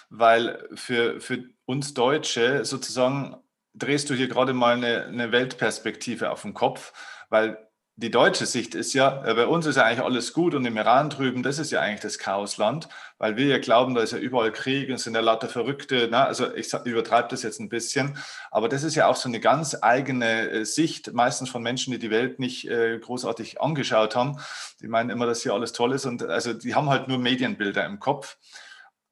weil 0.10 0.68
für, 0.76 1.20
für 1.20 1.44
uns 1.66 1.94
Deutsche 1.94 2.66
sozusagen 2.66 3.38
drehst 3.74 4.10
du 4.10 4.14
hier 4.14 4.28
gerade 4.28 4.54
mal 4.54 4.76
eine, 4.76 5.06
eine 5.06 5.32
Weltperspektive 5.32 6.32
auf 6.32 6.44
den 6.44 6.54
Kopf, 6.54 6.94
weil 7.30 7.58
die 7.96 8.10
deutsche 8.10 8.48
Sicht 8.48 8.74
ist 8.74 8.94
ja, 8.94 9.24
äh, 9.24 9.36
bei 9.36 9.46
uns 9.46 9.68
ist 9.68 9.76
ja 9.76 9.84
eigentlich 9.84 10.04
alles 10.04 10.34
gut 10.34 10.56
und 10.56 10.66
im 10.66 10.78
Iran 10.78 11.12
drüben, 11.12 11.44
das 11.44 11.60
ist 11.60 11.72
ja 11.72 11.80
eigentlich 11.80 12.00
das 12.00 12.18
Chaosland, 12.18 12.90
weil 13.20 13.38
wir 13.38 13.46
ja 13.46 13.60
glauben, 13.60 13.94
da 13.94 14.02
ist 14.02 14.14
ja 14.14 14.18
überall 14.18 14.52
Krieg 14.52 14.90
und 14.90 14.98
sind 14.98 15.14
ja 15.14 15.22
lauter 15.22 15.48
Verrückte. 15.48 16.08
Na, 16.10 16.26
also 16.26 16.52
ich 16.56 16.74
übertreibe 16.74 17.28
das 17.30 17.44
jetzt 17.44 17.60
ein 17.60 17.70
bisschen, 17.70 18.18
aber 18.50 18.68
das 18.68 18.84
ist 18.84 18.96
ja 18.96 19.08
auch 19.08 19.16
so 19.16 19.30
eine 19.30 19.40
ganz 19.40 19.78
eigene 19.80 20.50
äh, 20.50 20.66
Sicht, 20.66 21.14
meistens 21.14 21.50
von 21.50 21.62
Menschen, 21.62 21.92
die 21.92 22.00
die 22.00 22.10
Welt 22.10 22.40
nicht 22.40 22.68
äh, 22.68 22.98
großartig 22.98 23.62
angeschaut 23.62 24.16
haben. 24.16 24.40
Die 24.82 24.88
meinen 24.88 25.12
immer, 25.12 25.28
dass 25.28 25.44
hier 25.44 25.54
alles 25.54 25.72
toll 25.72 25.94
ist 25.94 26.06
und 26.06 26.24
also 26.24 26.54
die 26.54 26.74
haben 26.74 26.90
halt 26.90 27.08
nur 27.08 27.20
Medienbilder 27.20 27.86
im 27.86 28.00
Kopf. 28.00 28.38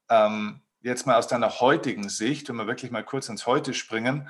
Ähm, 0.10 0.62
jetzt 0.82 1.06
mal 1.06 1.18
aus 1.18 1.28
deiner 1.28 1.60
heutigen 1.60 2.10
Sicht, 2.10 2.50
wenn 2.50 2.56
wir 2.56 2.66
wirklich 2.66 2.90
mal 2.90 3.04
kurz 3.04 3.30
ins 3.30 3.46
Heute 3.46 3.76
springen, 3.76 4.30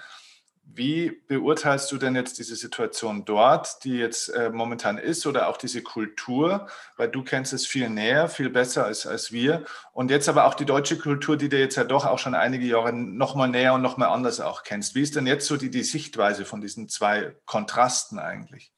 wie 0.64 1.22
beurteilst 1.28 1.92
du 1.92 1.98
denn 1.98 2.16
jetzt 2.16 2.38
diese 2.40 2.56
Situation 2.56 3.26
dort, 3.26 3.84
die 3.84 3.98
jetzt 3.98 4.30
äh, 4.30 4.50
momentan 4.50 4.98
ist, 4.98 5.26
oder 5.26 5.50
auch 5.50 5.58
diese 5.58 5.82
Kultur? 5.82 6.68
Weil 6.98 7.10
du 7.10 7.24
kennst 7.24 7.52
es 7.54 7.68
viel 7.68 7.90
näher, 7.90 8.30
viel 8.30 8.50
besser 8.50 8.86
als, 8.86 9.06
als 9.06 9.32
wir. 9.32 9.66
Und 9.94 10.12
jetzt 10.12 10.30
aber 10.30 10.46
auch 10.46 10.54
die 10.54 10.66
deutsche 10.66 10.98
Kultur, 10.98 11.36
die 11.36 11.50
du 11.50 11.60
jetzt 11.60 11.76
ja 11.76 11.84
doch 11.84 12.06
auch 12.06 12.20
schon 12.20 12.36
einige 12.36 12.66
Jahre 12.66 12.94
nochmal 12.94 13.50
näher 13.50 13.74
und 13.74 13.82
nochmal 13.82 14.10
anders 14.10 14.40
auch 14.40 14.64
kennst. 14.64 14.96
Wie 14.96 15.02
ist 15.02 15.16
denn 15.16 15.28
jetzt 15.28 15.48
so 15.48 15.58
die, 15.58 15.72
die 15.72 15.84
Sichtweise 15.84 16.46
von 16.46 16.62
diesen 16.62 16.88
zwei 16.88 17.36
Kontrasten 17.46 18.20
eigentlich? 18.20 18.72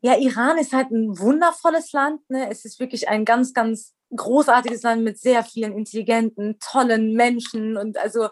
Ja, 0.00 0.16
Iran 0.16 0.58
ist 0.58 0.72
halt 0.72 0.90
ein 0.90 1.18
wundervolles 1.18 1.92
Land. 1.92 2.28
Ne? 2.28 2.48
Es 2.50 2.64
ist 2.64 2.78
wirklich 2.78 3.08
ein 3.08 3.24
ganz, 3.24 3.52
ganz 3.52 3.94
großartiges 4.14 4.82
Land 4.82 5.02
mit 5.02 5.18
sehr 5.18 5.42
vielen 5.44 5.76
intelligenten, 5.76 6.58
tollen 6.60 7.14
Menschen. 7.14 7.76
Und 7.76 7.98
also 7.98 8.28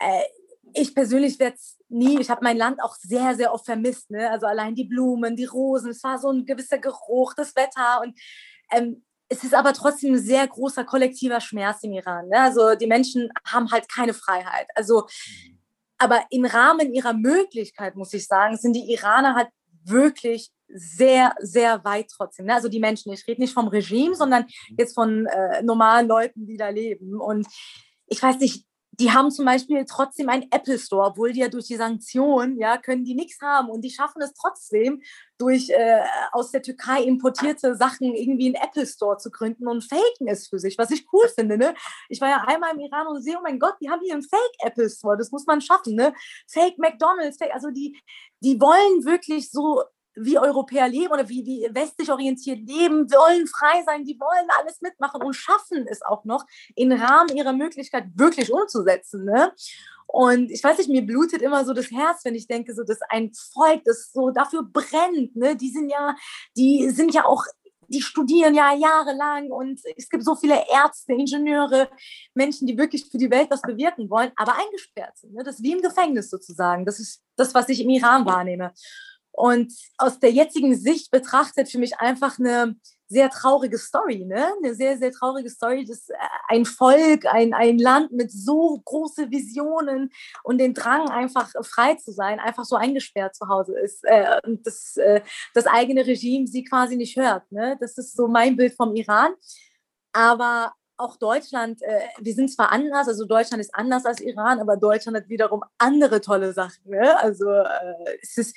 äh, 0.00 0.22
ich 0.76 0.94
persönlich 0.94 1.38
werde 1.38 1.56
es 1.56 1.78
nie, 1.88 2.20
ich 2.20 2.28
habe 2.28 2.44
mein 2.44 2.58
Land 2.58 2.82
auch 2.82 2.94
sehr, 2.96 3.34
sehr 3.34 3.52
oft 3.52 3.64
vermisst. 3.64 4.10
Ne? 4.10 4.30
Also 4.30 4.46
allein 4.46 4.74
die 4.74 4.84
Blumen, 4.84 5.34
die 5.34 5.46
Rosen, 5.46 5.90
es 5.90 6.02
war 6.02 6.18
so 6.18 6.30
ein 6.30 6.44
gewisser 6.44 6.78
Geruch, 6.78 7.34
das 7.34 7.56
Wetter. 7.56 8.02
Und 8.02 8.18
ähm, 8.70 9.04
es 9.28 9.42
ist 9.42 9.54
aber 9.54 9.72
trotzdem 9.72 10.14
ein 10.14 10.18
sehr 10.18 10.46
großer 10.46 10.84
kollektiver 10.84 11.40
Schmerz 11.40 11.82
im 11.82 11.92
Iran. 11.92 12.28
Ne? 12.28 12.40
Also 12.40 12.74
die 12.74 12.86
Menschen 12.86 13.30
haben 13.46 13.70
halt 13.70 13.88
keine 13.88 14.12
Freiheit. 14.12 14.68
Also, 14.74 15.02
mhm. 15.02 15.58
aber 15.98 16.24
im 16.30 16.44
Rahmen 16.44 16.92
ihrer 16.92 17.14
Möglichkeit, 17.14 17.96
muss 17.96 18.12
ich 18.12 18.26
sagen, 18.26 18.56
sind 18.56 18.74
die 18.74 18.92
Iraner 18.92 19.34
halt 19.34 19.48
wirklich 19.84 20.50
sehr, 20.68 21.34
sehr 21.38 21.84
weit 21.84 22.10
trotzdem. 22.14 22.46
Ne? 22.46 22.54
Also 22.54 22.68
die 22.68 22.80
Menschen, 22.80 23.12
ich 23.12 23.26
rede 23.26 23.40
nicht 23.40 23.54
vom 23.54 23.68
Regime, 23.68 24.14
sondern 24.14 24.42
mhm. 24.42 24.76
jetzt 24.78 24.94
von 24.94 25.26
äh, 25.26 25.62
normalen 25.62 26.06
Leuten, 26.06 26.46
die 26.46 26.58
da 26.58 26.68
leben. 26.68 27.18
Und 27.18 27.46
ich 28.08 28.22
weiß 28.22 28.38
nicht, 28.40 28.66
die 28.98 29.12
haben 29.12 29.30
zum 29.30 29.44
Beispiel 29.44 29.84
trotzdem 29.84 30.28
einen 30.28 30.50
Apple 30.50 30.78
Store, 30.78 31.08
obwohl 31.08 31.32
die 31.32 31.40
ja 31.40 31.48
durch 31.48 31.66
die 31.66 31.76
Sanktionen, 31.76 32.58
ja, 32.58 32.78
können 32.78 33.04
die 33.04 33.14
nichts 33.14 33.40
haben 33.42 33.68
und 33.68 33.82
die 33.82 33.90
schaffen 33.90 34.22
es 34.22 34.32
trotzdem, 34.32 35.02
durch 35.38 35.68
äh, 35.70 36.00
aus 36.32 36.50
der 36.50 36.62
Türkei 36.62 37.02
importierte 37.02 37.74
Sachen 37.74 38.14
irgendwie 38.14 38.46
einen 38.46 38.54
Apple 38.54 38.86
Store 38.86 39.18
zu 39.18 39.30
gründen 39.30 39.68
und 39.68 39.84
faken 39.84 40.28
es 40.28 40.48
für 40.48 40.58
sich, 40.58 40.78
was 40.78 40.90
ich 40.90 41.06
cool 41.12 41.28
finde, 41.34 41.58
ne? 41.58 41.74
Ich 42.08 42.20
war 42.20 42.28
ja 42.28 42.44
einmal 42.46 42.72
im 42.72 42.80
Iran 42.80 43.06
und 43.08 43.22
sehe, 43.22 43.36
oh 43.38 43.42
mein 43.42 43.58
Gott, 43.58 43.74
die 43.80 43.90
haben 43.90 44.00
hier 44.02 44.14
einen 44.14 44.22
Fake 44.22 44.40
Apple 44.60 44.88
Store, 44.88 45.16
das 45.16 45.30
muss 45.30 45.46
man 45.46 45.60
schaffen, 45.60 45.94
ne? 45.94 46.14
Fake 46.48 46.78
McDonald's, 46.78 47.36
fake, 47.36 47.52
also 47.52 47.70
die, 47.70 48.00
die 48.40 48.58
wollen 48.60 49.04
wirklich 49.04 49.50
so 49.50 49.82
wie 50.16 50.38
Europäer 50.38 50.88
leben 50.88 51.12
oder 51.12 51.28
wie, 51.28 51.44
wie 51.44 51.68
westlich 51.72 52.10
orientiert 52.10 52.66
leben, 52.66 53.10
wollen 53.10 53.46
frei 53.46 53.82
sein, 53.84 54.04
die 54.04 54.18
wollen 54.18 54.48
alles 54.58 54.80
mitmachen 54.80 55.22
und 55.22 55.34
schaffen 55.34 55.86
es 55.88 56.02
auch 56.02 56.24
noch 56.24 56.44
im 56.74 56.90
Rahmen 56.92 57.36
ihrer 57.36 57.52
Möglichkeit 57.52 58.06
wirklich 58.14 58.52
umzusetzen. 58.52 59.24
Ne? 59.24 59.52
Und 60.06 60.50
ich 60.50 60.64
weiß 60.64 60.78
nicht, 60.78 60.88
mir 60.88 61.04
blutet 61.04 61.42
immer 61.42 61.64
so 61.64 61.74
das 61.74 61.90
Herz, 61.90 62.24
wenn 62.24 62.34
ich 62.34 62.46
denke, 62.46 62.74
so 62.74 62.82
dass 62.82 63.00
ein 63.10 63.32
Volk, 63.52 63.84
das 63.84 64.10
so 64.12 64.30
dafür 64.30 64.62
brennt, 64.62 65.36
ne? 65.36 65.54
die 65.56 65.70
sind 65.70 65.90
ja, 65.90 66.16
die 66.56 66.88
sind 66.90 67.12
ja 67.12 67.24
auch 67.26 67.44
die 67.88 68.02
studieren 68.02 68.54
ja 68.54 68.74
jahrelang 68.74 69.50
und 69.50 69.80
es 69.96 70.08
gibt 70.08 70.24
so 70.24 70.34
viele 70.34 70.56
Ärzte, 70.72 71.12
Ingenieure, 71.12 71.88
Menschen, 72.34 72.66
die 72.66 72.76
wirklich 72.76 73.08
für 73.08 73.18
die 73.18 73.30
Welt 73.30 73.48
was 73.50 73.62
bewirken 73.62 74.10
wollen, 74.10 74.32
aber 74.36 74.56
eingesperrt 74.56 75.16
sind. 75.18 75.34
Ne? 75.34 75.44
Das 75.44 75.56
ist 75.56 75.62
wie 75.62 75.72
im 75.72 75.82
Gefängnis 75.82 76.30
sozusagen. 76.30 76.84
Das 76.84 76.98
ist 76.98 77.22
das, 77.36 77.54
was 77.54 77.68
ich 77.68 77.80
im 77.80 77.90
Iran 77.90 78.26
wahrnehme. 78.26 78.72
Und 79.36 79.72
aus 79.98 80.18
der 80.18 80.32
jetzigen 80.32 80.74
Sicht 80.74 81.10
betrachtet 81.10 81.68
für 81.68 81.78
mich 81.78 81.98
einfach 82.00 82.38
eine 82.38 82.74
sehr 83.08 83.30
traurige 83.30 83.78
Story, 83.78 84.24
ne? 84.24 84.52
Eine 84.56 84.74
sehr, 84.74 84.96
sehr 84.96 85.12
traurige 85.12 85.50
Story, 85.50 85.84
dass 85.84 86.08
äh, 86.08 86.14
ein 86.48 86.64
Volk, 86.64 87.26
ein, 87.26 87.54
ein 87.54 87.78
Land 87.78 88.12
mit 88.12 88.32
so 88.32 88.80
große 88.84 89.30
Visionen 89.30 90.10
und 90.42 90.58
den 90.58 90.74
Drang, 90.74 91.08
einfach 91.10 91.52
frei 91.62 91.94
zu 91.96 92.12
sein, 92.12 92.40
einfach 92.40 92.64
so 92.64 92.76
eingesperrt 92.76 93.36
zu 93.36 93.46
Hause 93.48 93.78
ist. 93.78 94.02
Äh, 94.04 94.40
und 94.44 94.66
das, 94.66 94.96
äh, 94.96 95.20
das 95.54 95.66
eigene 95.66 96.06
Regime 96.06 96.46
sie 96.46 96.64
quasi 96.64 96.96
nicht 96.96 97.16
hört. 97.16 97.50
Ne? 97.52 97.76
Das 97.78 97.96
ist 97.98 98.16
so 98.16 98.26
mein 98.26 98.56
Bild 98.56 98.74
vom 98.74 98.96
Iran. 98.96 99.34
Aber 100.12 100.72
auch 100.98 101.16
Deutschland, 101.16 101.82
äh, 101.82 102.00
wir 102.18 102.34
sind 102.34 102.50
zwar 102.50 102.72
anders, 102.72 103.08
also 103.08 103.24
Deutschland 103.24 103.60
ist 103.60 103.74
anders 103.74 104.06
als 104.06 104.20
Iran, 104.20 104.60
aber 104.60 104.76
Deutschland 104.76 105.16
hat 105.16 105.28
wiederum 105.28 105.62
andere 105.78 106.20
tolle 106.20 106.52
Sachen. 106.52 106.90
Ne? 106.90 107.18
Also 107.20 107.50
äh, 107.50 108.18
es 108.22 108.36
ist, 108.36 108.56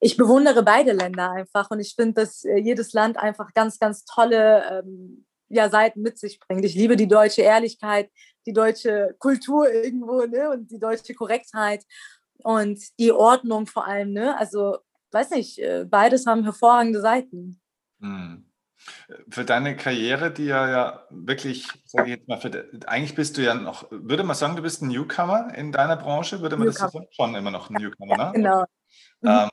ich 0.00 0.16
bewundere 0.16 0.62
beide 0.62 0.92
Länder 0.92 1.30
einfach 1.30 1.70
und 1.70 1.80
ich 1.80 1.94
finde, 1.94 2.22
dass 2.22 2.44
äh, 2.44 2.56
jedes 2.56 2.92
Land 2.92 3.16
einfach 3.16 3.52
ganz, 3.54 3.78
ganz 3.78 4.04
tolle 4.04 4.82
ähm, 4.84 5.26
ja, 5.48 5.68
Seiten 5.68 6.02
mit 6.02 6.18
sich 6.18 6.40
bringt. 6.40 6.64
Ich 6.64 6.74
liebe 6.74 6.96
die 6.96 7.08
deutsche 7.08 7.42
Ehrlichkeit, 7.42 8.10
die 8.46 8.52
deutsche 8.52 9.14
Kultur 9.18 9.70
irgendwo 9.70 10.24
ne? 10.26 10.50
und 10.50 10.70
die 10.70 10.78
deutsche 10.78 11.14
Korrektheit 11.14 11.84
und 12.42 12.80
die 12.98 13.12
Ordnung 13.12 13.66
vor 13.66 13.86
allem. 13.86 14.12
Ne? 14.12 14.36
Also 14.38 14.78
weiß 15.12 15.30
nicht, 15.30 15.58
äh, 15.58 15.86
beides 15.88 16.26
haben 16.26 16.44
hervorragende 16.44 17.00
Seiten. 17.00 17.60
Hm. 18.00 18.44
Für 19.28 19.44
deine 19.44 19.76
Karriere, 19.76 20.30
die 20.30 20.46
ja, 20.46 20.68
ja 20.68 21.06
wirklich, 21.10 21.68
sage 21.84 22.10
ich 22.10 22.16
jetzt 22.16 22.28
mal, 22.28 22.40
für, 22.40 22.68
eigentlich 22.86 23.14
bist 23.14 23.36
du 23.36 23.42
ja 23.42 23.54
noch, 23.54 23.86
würde 23.90 24.24
man 24.24 24.36
sagen, 24.36 24.56
du 24.56 24.62
bist 24.62 24.82
ein 24.82 24.88
Newcomer 24.88 25.54
in 25.54 25.72
deiner 25.72 25.96
Branche? 25.96 26.40
Würde 26.40 26.56
man 26.56 26.68
Newcomer. 26.68 26.84
das 26.84 26.92
so 26.92 26.98
sagen? 26.98 27.10
Schon 27.12 27.34
immer 27.34 27.50
noch 27.50 27.70
ein 27.70 27.74
Newcomer, 27.74 28.16
ne? 28.16 28.32
genau. 28.34 28.64
Mhm. 29.20 29.28
Ähm, 29.28 29.48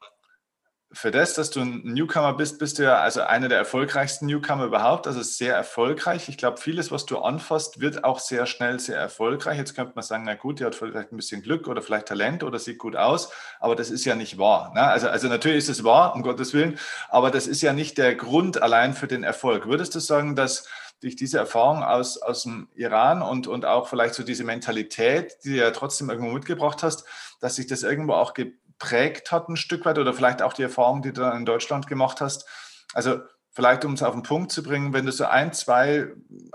für 0.93 1.09
das, 1.09 1.35
dass 1.35 1.49
du 1.51 1.61
ein 1.61 1.81
Newcomer 1.83 2.33
bist, 2.33 2.59
bist 2.59 2.77
du 2.77 2.83
ja 2.83 2.97
also 2.97 3.21
einer 3.21 3.47
der 3.47 3.57
erfolgreichsten 3.57 4.25
Newcomer 4.25 4.65
überhaupt. 4.65 5.07
Also 5.07 5.21
sehr 5.21 5.55
erfolgreich. 5.55 6.27
Ich 6.27 6.37
glaube, 6.37 6.59
vieles, 6.59 6.91
was 6.91 7.05
du 7.05 7.19
anfasst, 7.19 7.79
wird 7.79 8.03
auch 8.03 8.19
sehr 8.19 8.45
schnell 8.45 8.79
sehr 8.79 8.97
erfolgreich. 8.97 9.57
Jetzt 9.57 9.75
könnte 9.75 9.93
man 9.95 10.03
sagen, 10.03 10.23
na 10.25 10.35
gut, 10.35 10.59
die 10.59 10.65
hat 10.65 10.75
vielleicht 10.75 11.13
ein 11.13 11.17
bisschen 11.17 11.41
Glück 11.41 11.67
oder 11.67 11.81
vielleicht 11.81 12.07
Talent 12.07 12.43
oder 12.43 12.59
sieht 12.59 12.77
gut 12.77 12.97
aus, 12.97 13.31
aber 13.59 13.75
das 13.75 13.89
ist 13.89 14.03
ja 14.03 14.15
nicht 14.15 14.37
wahr. 14.37 14.73
Ne? 14.73 14.81
Also, 14.81 15.07
also 15.07 15.29
natürlich 15.29 15.59
ist 15.59 15.69
es 15.69 15.83
wahr, 15.83 16.13
um 16.13 16.23
Gottes 16.23 16.53
Willen, 16.53 16.77
aber 17.09 17.31
das 17.31 17.47
ist 17.47 17.61
ja 17.61 17.71
nicht 17.71 17.97
der 17.97 18.15
Grund 18.15 18.61
allein 18.61 18.93
für 18.93 19.07
den 19.07 19.23
Erfolg. 19.23 19.67
Würdest 19.67 19.95
du 19.95 19.99
sagen, 19.99 20.35
dass 20.35 20.67
durch 21.01 21.15
diese 21.15 21.39
Erfahrung 21.39 21.83
aus, 21.83 22.21
aus 22.21 22.43
dem 22.43 22.67
Iran 22.75 23.21
und, 23.23 23.47
und 23.47 23.65
auch 23.65 23.87
vielleicht 23.87 24.13
so 24.13 24.23
diese 24.23 24.43
Mentalität, 24.43 25.37
die 25.43 25.49
du 25.49 25.55
ja 25.55 25.71
trotzdem 25.71 26.09
irgendwo 26.09 26.31
mitgebracht 26.31 26.83
hast, 26.83 27.05
dass 27.39 27.55
sich 27.55 27.65
das 27.65 27.81
irgendwo 27.81 28.13
auch 28.13 28.33
geprägt 28.81 29.31
hat 29.31 29.49
ein 29.49 29.57
Stück 29.57 29.85
weit 29.85 29.97
oder 29.97 30.13
vielleicht 30.13 30.41
auch 30.41 30.53
die 30.53 30.63
Erfahrung, 30.63 31.01
die 31.01 31.13
du 31.13 31.23
in 31.23 31.45
Deutschland 31.45 31.87
gemacht 31.87 32.21
hast. 32.21 32.45
Also 32.93 33.19
vielleicht 33.51 33.85
um 33.85 33.93
es 33.93 34.03
auf 34.03 34.13
den 34.13 34.23
Punkt 34.23 34.51
zu 34.51 34.63
bringen, 34.63 34.93
wenn 34.93 35.05
du 35.05 35.11
so 35.11 35.25
ein, 35.25 35.53
zwei 35.53 36.07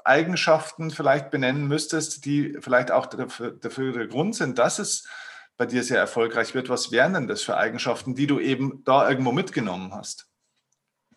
Eigenschaften 0.05 0.91
vielleicht 0.91 1.31
benennen 1.31 1.69
müsstest, 1.69 2.25
die 2.25 2.57
vielleicht 2.61 2.91
auch 2.91 3.07
dafür, 3.07 3.53
dafür 3.53 3.93
der 3.93 4.07
Grund 4.09 4.35
sind, 4.35 4.59
dass 4.59 4.79
es 4.79 5.07
bei 5.57 5.67
dir 5.67 5.83
sehr 5.83 5.99
erfolgreich 5.99 6.55
wird, 6.55 6.69
was 6.69 6.91
wären 6.91 7.15
denn 7.15 7.29
das 7.29 7.43
für 7.43 7.57
Eigenschaften, 7.57 8.15
die 8.15 8.27
du 8.27 8.41
eben 8.41 8.83
da 8.85 9.09
irgendwo 9.09 9.33
mitgenommen 9.33 9.95
hast? 9.95 10.27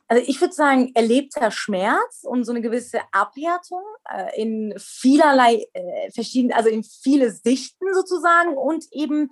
Also 0.07 0.23
ich 0.25 0.41
würde 0.41 0.53
sagen, 0.55 0.91
erlebter 0.95 1.51
Schmerz 1.51 2.23
und 2.23 2.43
so 2.43 2.51
eine 2.51 2.61
gewisse 2.61 2.99
Abwertung 3.11 3.83
äh, 4.09 4.41
in 4.41 4.73
vielerlei 4.79 5.67
äh, 5.73 6.09
verschiedenen, 6.11 6.57
also 6.57 6.69
in 6.69 6.83
viele 6.83 7.31
Sichten 7.31 7.93
sozusagen 7.93 8.57
und 8.57 8.85
eben 8.91 9.29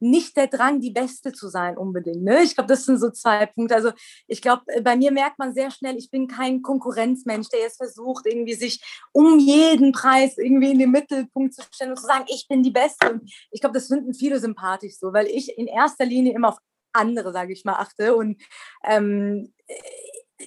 nicht 0.00 0.36
der 0.36 0.46
Drang, 0.46 0.80
die 0.80 0.90
Beste 0.90 1.32
zu 1.32 1.48
sein 1.48 1.76
unbedingt. 1.76 2.22
Ne? 2.22 2.42
Ich 2.42 2.54
glaube, 2.54 2.68
das 2.68 2.84
sind 2.84 2.98
so 2.98 3.10
zwei 3.10 3.46
Punkte. 3.46 3.74
Also 3.74 3.92
ich 4.26 4.42
glaube, 4.42 4.62
äh, 4.66 4.80
bei 4.80 4.96
mir 4.96 5.12
merkt 5.12 5.38
man 5.38 5.54
sehr 5.54 5.70
schnell, 5.70 5.96
ich 5.96 6.10
bin 6.10 6.26
kein 6.26 6.62
Konkurrenzmensch, 6.62 7.48
der 7.50 7.60
jetzt 7.60 7.76
versucht, 7.76 8.26
irgendwie 8.26 8.54
sich 8.54 8.82
um 9.12 9.38
jeden 9.38 9.92
Preis 9.92 10.38
irgendwie 10.38 10.72
in 10.72 10.78
den 10.78 10.90
Mittelpunkt 10.90 11.54
zu 11.54 11.62
stellen 11.70 11.90
und 11.90 11.98
zu 11.98 12.06
sagen, 12.06 12.24
ich 12.28 12.46
bin 12.48 12.62
die 12.62 12.70
Beste. 12.70 13.12
Und 13.12 13.30
ich 13.50 13.60
glaube, 13.60 13.74
das 13.74 13.88
finden 13.88 14.14
viele 14.14 14.40
sympathisch 14.40 14.98
so, 14.98 15.12
weil 15.12 15.26
ich 15.26 15.56
in 15.56 15.66
erster 15.66 16.06
Linie 16.06 16.34
immer 16.34 16.48
auf 16.48 16.58
andere, 16.92 17.32
sage 17.32 17.52
ich 17.52 17.64
mal, 17.64 17.74
achte 17.74 18.16
und 18.16 18.42
ähm, 18.84 19.52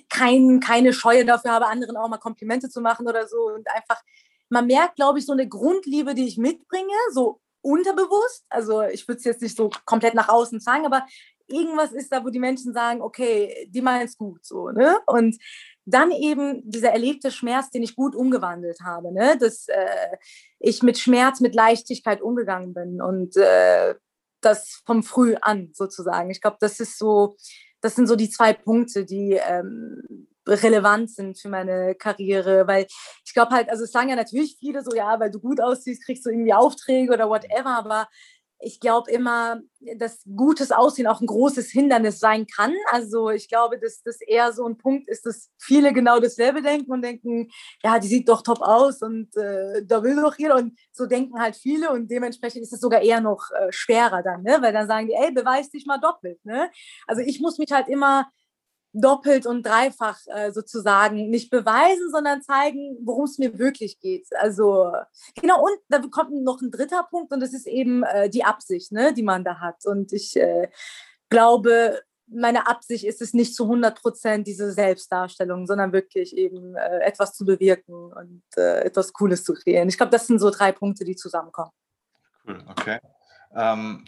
kein, 0.09 0.59
keine 0.59 0.93
Scheue 0.93 1.25
dafür 1.25 1.51
habe, 1.51 1.67
anderen 1.67 1.97
auch 1.97 2.09
mal 2.09 2.17
Komplimente 2.17 2.69
zu 2.69 2.81
machen 2.81 3.07
oder 3.07 3.27
so. 3.27 3.37
Und 3.53 3.67
einfach, 3.69 4.01
man 4.49 4.67
merkt, 4.67 4.95
glaube 4.95 5.19
ich, 5.19 5.25
so 5.25 5.33
eine 5.33 5.47
Grundliebe, 5.47 6.15
die 6.15 6.27
ich 6.27 6.37
mitbringe, 6.37 6.93
so 7.11 7.39
unterbewusst. 7.63 8.45
Also 8.49 8.83
ich 8.83 9.07
würde 9.07 9.19
es 9.19 9.25
jetzt 9.25 9.41
nicht 9.41 9.57
so 9.57 9.69
komplett 9.85 10.13
nach 10.13 10.29
außen 10.29 10.61
zeigen, 10.61 10.85
aber 10.85 11.05
irgendwas 11.47 11.91
ist 11.91 12.11
da, 12.11 12.23
wo 12.23 12.29
die 12.29 12.39
Menschen 12.39 12.73
sagen, 12.73 13.01
okay, 13.01 13.67
die 13.69 13.81
meinen 13.81 14.05
es 14.05 14.17
gut 14.17 14.45
so, 14.45 14.69
ne? 14.69 14.97
Und 15.07 15.37
dann 15.85 16.11
eben 16.11 16.61
dieser 16.69 16.91
erlebte 16.91 17.31
Schmerz, 17.31 17.69
den 17.69 17.83
ich 17.83 17.95
gut 17.95 18.15
umgewandelt 18.15 18.79
habe, 18.83 19.13
ne? 19.13 19.37
dass 19.37 19.67
äh, 19.67 20.17
ich 20.59 20.81
mit 20.81 20.97
Schmerz, 20.97 21.41
mit 21.41 21.55
Leichtigkeit 21.55 22.21
umgegangen 22.21 22.73
bin 22.73 23.01
und 23.01 23.35
äh, 23.35 23.95
das 24.39 24.81
vom 24.85 25.03
Früh 25.03 25.35
an 25.41 25.71
sozusagen. 25.73 26.29
Ich 26.29 26.41
glaube, 26.41 26.57
das 26.59 26.79
ist 26.79 26.97
so, 26.97 27.35
das 27.81 27.95
sind 27.95 28.07
so 28.07 28.15
die 28.15 28.29
zwei 28.29 28.53
Punkte, 28.53 29.05
die 29.05 29.33
ähm, 29.33 30.27
relevant 30.47 31.09
sind 31.11 31.39
für 31.39 31.49
meine 31.49 31.95
Karriere, 31.95 32.67
weil 32.67 32.87
ich 33.25 33.33
glaube 33.33 33.51
halt, 33.51 33.69
also 33.69 33.83
es 33.83 33.91
sagen 33.91 34.09
ja 34.09 34.15
natürlich 34.15 34.57
viele 34.59 34.83
so, 34.83 34.95
ja, 34.95 35.19
weil 35.19 35.31
du 35.31 35.39
gut 35.39 35.61
aussiehst, 35.61 36.05
kriegst 36.05 36.25
du 36.25 36.29
irgendwie 36.29 36.53
Aufträge 36.53 37.13
oder 37.13 37.29
whatever, 37.29 37.77
aber 37.77 38.07
ich 38.65 38.79
glaube 38.79 39.11
immer, 39.11 39.61
dass 39.97 40.23
gutes 40.35 40.71
Aussehen 40.71 41.07
auch 41.07 41.21
ein 41.21 41.27
großes 41.27 41.69
Hindernis 41.69 42.19
sein 42.19 42.47
kann. 42.47 42.73
Also 42.91 43.29
ich 43.29 43.49
glaube, 43.49 43.77
dass 43.77 44.01
das 44.03 44.21
eher 44.21 44.53
so 44.53 44.65
ein 44.65 44.77
Punkt 44.77 45.09
ist, 45.09 45.25
dass 45.25 45.49
viele 45.59 45.91
genau 45.91 46.19
dasselbe 46.19 46.61
denken 46.61 46.91
und 46.91 47.01
denken, 47.01 47.49
ja, 47.83 47.99
die 47.99 48.07
sieht 48.07 48.29
doch 48.29 48.41
top 48.41 48.61
aus 48.61 49.01
und 49.01 49.35
äh, 49.35 49.85
da 49.85 50.01
will 50.01 50.15
doch 50.15 50.37
jeder. 50.37 50.55
Und 50.55 50.79
so 50.93 51.05
denken 51.05 51.39
halt 51.39 51.55
viele 51.55 51.91
und 51.91 52.09
dementsprechend 52.09 52.61
ist 52.61 52.73
es 52.73 52.79
sogar 52.79 53.01
eher 53.01 53.19
noch 53.19 53.51
äh, 53.51 53.71
schwerer 53.71 54.23
dann, 54.23 54.43
ne? 54.43 54.57
weil 54.61 54.73
dann 54.73 54.87
sagen 54.87 55.07
die, 55.07 55.13
ey, 55.13 55.31
beweis 55.31 55.69
dich 55.69 55.85
mal 55.85 55.99
doppelt. 55.99 56.43
Ne? 56.45 56.69
Also 57.05 57.21
ich 57.21 57.41
muss 57.41 57.57
mich 57.57 57.71
halt 57.71 57.89
immer 57.89 58.27
doppelt 58.93 59.45
und 59.47 59.65
dreifach 59.65 60.19
äh, 60.27 60.51
sozusagen 60.51 61.29
nicht 61.29 61.49
beweisen, 61.49 62.11
sondern 62.11 62.43
zeigen, 62.43 62.97
worum 63.03 63.25
es 63.25 63.39
mir 63.39 63.57
wirklich 63.57 63.99
geht. 63.99 64.27
Also 64.37 64.93
genau, 65.35 65.63
und 65.63 65.77
da 65.89 65.99
kommt 66.11 66.31
noch 66.31 66.61
ein 66.61 66.71
dritter 66.71 67.03
Punkt 67.09 67.33
und 67.33 67.39
das 67.39 67.53
ist 67.53 67.67
eben 67.67 68.03
äh, 68.03 68.29
die 68.29 68.43
Absicht, 68.43 68.91
ne, 68.91 69.13
die 69.13 69.23
man 69.23 69.43
da 69.43 69.59
hat. 69.59 69.85
Und 69.85 70.13
ich 70.13 70.35
äh, 70.35 70.69
glaube, 71.29 72.01
meine 72.27 72.67
Absicht 72.67 73.03
ist 73.03 73.21
es 73.21 73.33
nicht 73.33 73.55
zu 73.55 73.63
100 73.63 73.99
Prozent 73.99 74.47
diese 74.47 74.71
Selbstdarstellung, 74.71 75.65
sondern 75.65 75.91
wirklich 75.91 76.35
eben 76.37 76.75
äh, 76.75 76.99
etwas 76.99 77.33
zu 77.33 77.45
bewirken 77.45 78.13
und 78.13 78.43
äh, 78.55 78.81
etwas 78.81 79.11
Cooles 79.11 79.43
zu 79.43 79.53
kreieren. 79.53 79.89
Ich 79.89 79.97
glaube, 79.97 80.11
das 80.11 80.27
sind 80.27 80.39
so 80.39 80.49
drei 80.49 80.71
Punkte, 80.71 81.03
die 81.03 81.15
zusammenkommen. 81.15 81.71
Cool, 82.47 82.63
okay. 82.69 82.99
Ähm, 83.55 84.05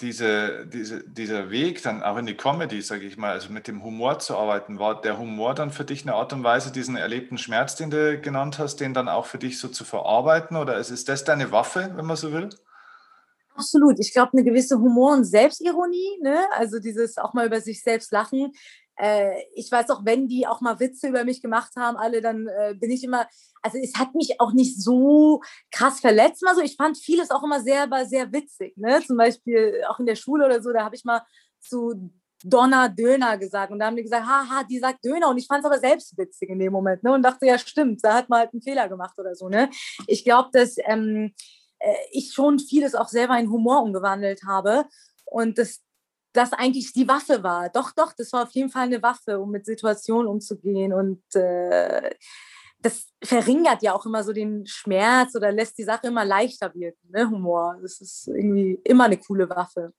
diese, 0.00 0.66
diese, 0.66 1.02
dieser 1.08 1.50
Weg 1.50 1.82
dann 1.82 2.02
auch 2.02 2.16
in 2.16 2.26
die 2.26 2.36
Comedy, 2.36 2.82
sage 2.82 3.06
ich 3.06 3.16
mal, 3.16 3.32
also 3.32 3.50
mit 3.50 3.66
dem 3.66 3.82
Humor 3.82 4.18
zu 4.18 4.36
arbeiten, 4.36 4.78
war 4.78 5.00
der 5.00 5.18
Humor 5.18 5.54
dann 5.54 5.70
für 5.70 5.84
dich 5.84 6.02
eine 6.02 6.14
Art 6.14 6.32
und 6.32 6.44
Weise, 6.44 6.70
diesen 6.70 6.96
erlebten 6.96 7.38
Schmerz, 7.38 7.76
den 7.76 7.90
du 7.90 8.20
genannt 8.20 8.58
hast, 8.58 8.76
den 8.76 8.94
dann 8.94 9.08
auch 9.08 9.26
für 9.26 9.38
dich 9.38 9.58
so 9.58 9.68
zu 9.68 9.84
verarbeiten? 9.84 10.56
Oder 10.56 10.76
ist, 10.78 10.90
ist 10.90 11.08
das 11.08 11.24
deine 11.24 11.50
Waffe, 11.50 11.92
wenn 11.94 12.04
man 12.04 12.16
so 12.16 12.32
will? 12.32 12.50
Absolut. 13.54 13.98
Ich 13.98 14.12
glaube, 14.12 14.32
eine 14.34 14.44
gewisse 14.44 14.78
Humor- 14.78 15.14
und 15.14 15.24
Selbstironie, 15.24 16.18
ne? 16.20 16.46
also 16.52 16.78
dieses 16.78 17.16
auch 17.16 17.32
mal 17.32 17.46
über 17.46 17.60
sich 17.60 17.82
selbst 17.82 18.12
lachen, 18.12 18.52
äh, 18.96 19.42
ich 19.54 19.70
weiß 19.70 19.90
auch, 19.90 20.04
wenn 20.04 20.28
die 20.28 20.46
auch 20.46 20.60
mal 20.60 20.80
Witze 20.80 21.08
über 21.08 21.24
mich 21.24 21.42
gemacht 21.42 21.72
haben, 21.76 21.96
alle, 21.96 22.20
dann 22.20 22.46
äh, 22.46 22.74
bin 22.74 22.90
ich 22.90 23.04
immer, 23.04 23.26
also 23.62 23.78
es 23.78 23.94
hat 23.96 24.14
mich 24.14 24.40
auch 24.40 24.52
nicht 24.52 24.80
so 24.82 25.42
krass 25.70 26.00
verletzt. 26.00 26.42
Also 26.46 26.62
ich 26.62 26.76
fand 26.76 26.96
vieles 26.98 27.30
auch 27.30 27.42
immer 27.42 27.60
sehr, 27.60 27.88
sehr 28.06 28.32
witzig. 28.32 28.76
Ne? 28.76 29.00
Zum 29.06 29.16
Beispiel 29.16 29.82
auch 29.88 29.98
in 29.98 30.06
der 30.06 30.16
Schule 30.16 30.46
oder 30.46 30.62
so, 30.62 30.72
da 30.72 30.84
habe 30.84 30.96
ich 30.96 31.04
mal 31.04 31.22
zu 31.60 32.10
Donna 32.42 32.88
Döner 32.88 33.38
gesagt 33.38 33.72
und 33.72 33.78
da 33.78 33.86
haben 33.86 33.96
die 33.96 34.02
gesagt, 34.02 34.26
haha, 34.26 34.62
die 34.64 34.78
sagt 34.78 35.04
Döner 35.04 35.28
und 35.28 35.38
ich 35.38 35.46
fand 35.46 35.60
es 35.60 35.66
aber 35.66 35.78
selbst 35.78 36.16
witzig 36.16 36.50
in 36.50 36.58
dem 36.58 36.72
Moment 36.72 37.02
ne? 37.02 37.12
und 37.12 37.22
dachte, 37.22 37.46
ja 37.46 37.58
stimmt, 37.58 38.04
da 38.04 38.14
hat 38.14 38.28
man 38.28 38.40
halt 38.40 38.52
einen 38.52 38.62
Fehler 38.62 38.88
gemacht 38.88 39.18
oder 39.18 39.34
so. 39.34 39.48
Ne? 39.48 39.70
Ich 40.06 40.24
glaube, 40.24 40.50
dass 40.52 40.76
ähm, 40.84 41.32
äh, 41.78 41.94
ich 42.12 42.32
schon 42.32 42.58
vieles 42.58 42.94
auch 42.94 43.08
selber 43.08 43.38
in 43.38 43.50
Humor 43.50 43.82
umgewandelt 43.82 44.42
habe 44.46 44.84
und 45.24 45.58
das 45.58 45.82
das 46.36 46.52
eigentlich 46.52 46.92
die 46.92 47.08
Waffe 47.08 47.42
war. 47.42 47.68
Doch, 47.70 47.92
doch, 47.92 48.12
das 48.16 48.32
war 48.32 48.44
auf 48.44 48.52
jeden 48.52 48.70
Fall 48.70 48.84
eine 48.84 49.02
Waffe, 49.02 49.38
um 49.38 49.50
mit 49.50 49.66
Situationen 49.66 50.26
umzugehen. 50.26 50.92
Und 50.92 51.22
äh, 51.34 52.10
das 52.80 53.06
verringert 53.22 53.82
ja 53.82 53.94
auch 53.94 54.06
immer 54.06 54.22
so 54.22 54.32
den 54.32 54.66
Schmerz 54.66 55.34
oder 55.34 55.50
lässt 55.52 55.78
die 55.78 55.84
Sache 55.84 56.08
immer 56.08 56.24
leichter 56.24 56.74
wirken, 56.74 57.10
ne? 57.10 57.28
Humor. 57.28 57.78
Das 57.82 58.00
ist 58.00 58.28
irgendwie 58.28 58.80
immer 58.84 59.04
eine 59.04 59.18
coole 59.18 59.48
Waffe. 59.48 59.92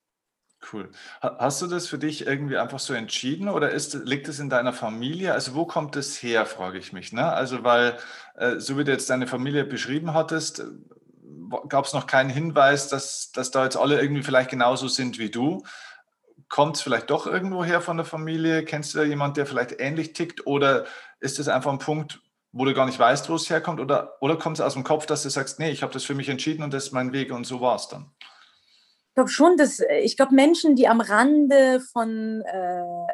Cool. 0.71 0.89
Hast 1.21 1.61
du 1.61 1.67
das 1.67 1.87
für 1.87 1.99
dich 1.99 2.25
irgendwie 2.25 2.57
einfach 2.57 2.79
so 2.79 2.93
entschieden 2.93 3.47
oder 3.47 3.69
ist, 3.69 3.93
liegt 3.93 4.27
es 4.27 4.39
in 4.39 4.49
deiner 4.49 4.73
Familie? 4.73 5.33
Also 5.33 5.53
wo 5.53 5.65
kommt 5.65 5.95
es 5.95 6.21
her, 6.23 6.47
frage 6.47 6.79
ich 6.79 6.93
mich. 6.93 7.13
Ne? 7.13 7.31
Also 7.31 7.63
weil, 7.63 7.97
äh, 8.35 8.59
so 8.59 8.77
wie 8.77 8.83
du 8.83 8.91
jetzt 8.91 9.09
deine 9.09 9.27
Familie 9.27 9.65
beschrieben 9.65 10.15
hattest, 10.15 10.63
gab 11.69 11.85
es 11.85 11.93
noch 11.93 12.07
keinen 12.07 12.31
Hinweis, 12.31 12.89
dass, 12.89 13.31
dass 13.31 13.51
da 13.51 13.65
jetzt 13.65 13.77
alle 13.77 14.01
irgendwie 14.01 14.23
vielleicht 14.23 14.49
genauso 14.49 14.87
sind 14.87 15.19
wie 15.19 15.29
du 15.29 15.63
kommt 16.49 16.77
es 16.77 16.81
vielleicht 16.81 17.09
doch 17.09 17.27
irgendwo 17.27 17.63
her 17.63 17.81
von 17.81 17.97
der 17.97 18.05
Familie? 18.05 18.63
Kennst 18.63 18.93
du 18.93 18.99
da 18.99 19.03
jemanden, 19.03 19.35
der 19.35 19.45
vielleicht 19.45 19.79
ähnlich 19.79 20.13
tickt? 20.13 20.45
Oder 20.45 20.85
ist 21.19 21.39
es 21.39 21.47
einfach 21.47 21.71
ein 21.71 21.79
Punkt, 21.79 22.21
wo 22.51 22.65
du 22.65 22.73
gar 22.73 22.85
nicht 22.85 22.99
weißt, 22.99 23.29
wo 23.29 23.35
es 23.35 23.49
herkommt? 23.49 23.79
Oder, 23.79 24.13
oder 24.21 24.37
kommt 24.37 24.57
es 24.57 24.61
aus 24.61 24.73
dem 24.73 24.83
Kopf, 24.83 25.05
dass 25.05 25.23
du 25.23 25.29
sagst, 25.29 25.59
nee, 25.59 25.71
ich 25.71 25.83
habe 25.83 25.93
das 25.93 26.03
für 26.03 26.15
mich 26.15 26.29
entschieden 26.29 26.63
und 26.63 26.73
das 26.73 26.85
ist 26.85 26.91
mein 26.91 27.13
Weg 27.13 27.31
und 27.31 27.45
so 27.45 27.61
war 27.61 27.75
es 27.75 27.87
dann? 27.87 28.11
Ich 29.09 29.13
glaube 29.15 29.29
schon, 29.29 29.57
dass 29.57 29.79
ich 30.01 30.15
glaube, 30.15 30.35
Menschen, 30.35 30.75
die 30.75 30.87
am 30.87 31.01
Rande 31.01 31.81
von 31.91 32.43
äh, 32.45 33.13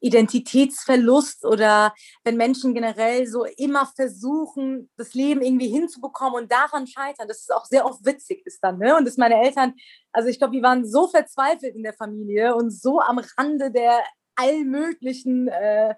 Identitätsverlust 0.00 1.44
oder 1.44 1.94
wenn 2.24 2.36
Menschen 2.36 2.74
generell 2.74 3.26
so 3.26 3.44
immer 3.56 3.86
versuchen, 3.86 4.90
das 4.96 5.14
Leben 5.14 5.42
irgendwie 5.42 5.68
hinzubekommen 5.68 6.42
und 6.42 6.52
daran 6.52 6.86
scheitern, 6.86 7.28
dass 7.28 7.40
es 7.40 7.50
auch 7.50 7.64
sehr 7.64 7.86
oft 7.86 8.04
witzig 8.04 8.42
ist 8.44 8.60
dann. 8.62 8.78
Ne? 8.78 8.96
Und 8.96 9.06
dass 9.06 9.16
meine 9.16 9.42
Eltern, 9.42 9.74
also 10.12 10.28
ich 10.28 10.38
glaube, 10.38 10.54
die 10.54 10.62
waren 10.62 10.84
so 10.84 11.08
verzweifelt 11.08 11.74
in 11.74 11.82
der 11.82 11.94
Familie 11.94 12.54
und 12.54 12.70
so 12.70 13.00
am 13.00 13.20
Rande 13.38 13.70
der 13.70 14.00
allmöglichen 14.36 15.48
äh, 15.48 15.94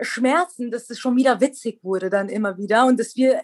Schmerzen, 0.00 0.70
dass 0.70 0.90
es 0.90 0.98
schon 0.98 1.16
wieder 1.16 1.40
witzig 1.40 1.80
wurde 1.82 2.10
dann 2.10 2.28
immer 2.28 2.58
wieder 2.58 2.86
und 2.86 2.98
dass 2.98 3.16
wir 3.16 3.42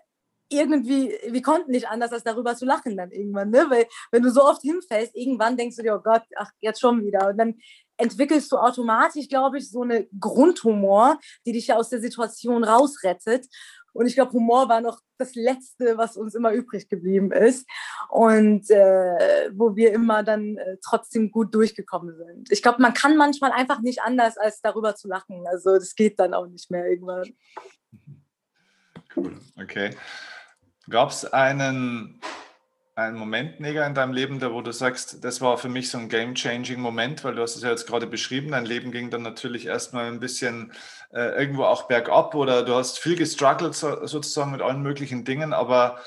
irgendwie, 0.52 1.16
wir 1.28 1.42
konnten 1.42 1.70
nicht 1.70 1.88
anders, 1.88 2.12
als 2.12 2.24
darüber 2.24 2.56
zu 2.56 2.64
lachen 2.64 2.96
dann 2.96 3.12
irgendwann, 3.12 3.50
ne? 3.50 3.66
Weil 3.68 3.86
wenn 4.10 4.22
du 4.22 4.30
so 4.30 4.42
oft 4.42 4.62
hinfällst, 4.62 5.14
irgendwann 5.14 5.56
denkst 5.56 5.76
du 5.76 5.82
dir, 5.82 5.94
oh 5.94 6.02
Gott, 6.02 6.24
ach, 6.36 6.50
jetzt 6.58 6.80
schon 6.80 7.04
wieder. 7.04 7.28
Und 7.28 7.38
dann 7.38 7.54
entwickelst 8.00 8.50
du 8.52 8.56
automatisch, 8.56 9.28
glaube 9.28 9.58
ich, 9.58 9.70
so 9.70 9.82
eine 9.82 10.06
Grundhumor, 10.18 11.18
die 11.46 11.52
dich 11.52 11.68
ja 11.68 11.76
aus 11.76 11.88
der 11.88 12.00
Situation 12.00 12.64
rausrettet. 12.64 13.46
Und 13.92 14.06
ich 14.06 14.14
glaube, 14.14 14.32
Humor 14.32 14.68
war 14.68 14.80
noch 14.80 15.00
das 15.18 15.34
Letzte, 15.34 15.98
was 15.98 16.16
uns 16.16 16.34
immer 16.34 16.52
übrig 16.52 16.88
geblieben 16.88 17.32
ist. 17.32 17.68
Und 18.08 18.70
äh, 18.70 19.50
wo 19.52 19.74
wir 19.74 19.92
immer 19.92 20.22
dann 20.22 20.56
äh, 20.56 20.76
trotzdem 20.84 21.30
gut 21.30 21.54
durchgekommen 21.54 22.16
sind. 22.16 22.52
Ich 22.52 22.62
glaube, 22.62 22.80
man 22.80 22.94
kann 22.94 23.16
manchmal 23.16 23.52
einfach 23.52 23.80
nicht 23.80 24.02
anders, 24.02 24.36
als 24.36 24.60
darüber 24.60 24.94
zu 24.94 25.08
lachen. 25.08 25.44
Also 25.46 25.74
das 25.74 25.94
geht 25.94 26.18
dann 26.20 26.34
auch 26.34 26.46
nicht 26.46 26.70
mehr 26.70 26.86
irgendwann. 26.86 27.34
Cool, 29.16 29.36
okay. 29.60 29.90
Gab 30.88 31.10
es 31.10 31.24
einen 31.24 32.20
einen 33.06 33.16
Moment, 33.16 33.60
Neger, 33.60 33.86
in 33.86 33.94
deinem 33.94 34.12
Leben, 34.12 34.38
da 34.38 34.52
wo 34.52 34.62
du 34.62 34.72
sagst, 34.72 35.24
das 35.24 35.40
war 35.40 35.58
für 35.58 35.68
mich 35.68 35.90
so 35.90 35.98
ein 35.98 36.08
game-changing-Moment, 36.08 37.24
weil 37.24 37.34
du 37.34 37.42
hast 37.42 37.56
es 37.56 37.62
ja 37.62 37.70
jetzt 37.70 37.86
gerade 37.86 38.06
beschrieben, 38.06 38.52
dein 38.52 38.66
Leben 38.66 38.92
ging 38.92 39.10
dann 39.10 39.22
natürlich 39.22 39.66
erstmal 39.66 40.06
ein 40.06 40.20
bisschen 40.20 40.72
äh, 41.12 41.38
irgendwo 41.38 41.64
auch 41.64 41.88
bergab 41.88 42.34
oder 42.34 42.62
du 42.62 42.74
hast 42.74 42.98
viel 42.98 43.16
gestruggelt 43.16 43.74
so, 43.74 44.06
sozusagen 44.06 44.52
mit 44.52 44.62
allen 44.62 44.82
möglichen 44.82 45.24
Dingen, 45.24 45.52
aber 45.52 46.00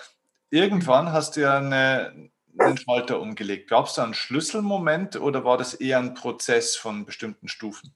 irgendwann 0.49 1.11
hast 1.11 1.35
du 1.35 1.41
ja 1.41 1.57
eine, 1.57 2.29
einen 2.57 2.77
Schalter 2.77 3.19
umgelegt. 3.19 3.69
Gab 3.69 3.87
es 3.87 3.95
da 3.95 4.03
einen 4.03 4.13
Schlüsselmoment 4.13 5.19
oder 5.19 5.43
war 5.43 5.57
das 5.57 5.73
eher 5.73 5.99
ein 5.99 6.13
Prozess 6.13 6.75
von 6.75 7.05
bestimmten 7.05 7.47
Stufen? 7.47 7.93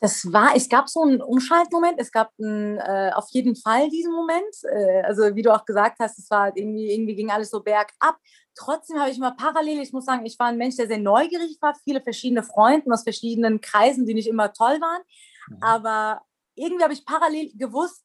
Das 0.00 0.32
war, 0.32 0.54
es 0.54 0.68
gab 0.68 0.88
so 0.88 1.02
einen 1.02 1.20
Umschaltmoment, 1.20 1.98
es 1.98 2.12
gab 2.12 2.30
einen, 2.38 2.78
äh, 2.78 3.10
auf 3.14 3.26
jeden 3.30 3.56
Fall 3.56 3.88
diesen 3.88 4.12
Moment. 4.12 4.54
Äh, 4.62 5.02
also 5.02 5.34
wie 5.34 5.42
du 5.42 5.52
auch 5.52 5.64
gesagt 5.64 5.98
hast, 5.98 6.18
es 6.18 6.30
war 6.30 6.56
irgendwie, 6.56 6.92
irgendwie 6.92 7.16
ging 7.16 7.30
alles 7.30 7.50
so 7.50 7.60
bergab. 7.60 8.16
Trotzdem 8.54 8.98
habe 9.00 9.10
ich 9.10 9.18
mal 9.18 9.32
parallel, 9.32 9.80
ich 9.80 9.92
muss 9.92 10.04
sagen, 10.04 10.24
ich 10.24 10.38
war 10.38 10.48
ein 10.48 10.56
Mensch, 10.56 10.76
der 10.76 10.86
sehr 10.86 10.98
neugierig 10.98 11.58
war, 11.60 11.74
viele 11.84 12.00
verschiedene 12.00 12.42
Freunde 12.42 12.92
aus 12.92 13.02
verschiedenen 13.02 13.60
Kreisen, 13.60 14.06
die 14.06 14.14
nicht 14.14 14.28
immer 14.28 14.52
toll 14.52 14.80
waren. 14.80 15.02
Mhm. 15.48 15.62
Aber 15.62 16.22
irgendwie 16.54 16.84
habe 16.84 16.92
ich 16.92 17.04
parallel 17.04 17.50
gewusst, 17.56 18.04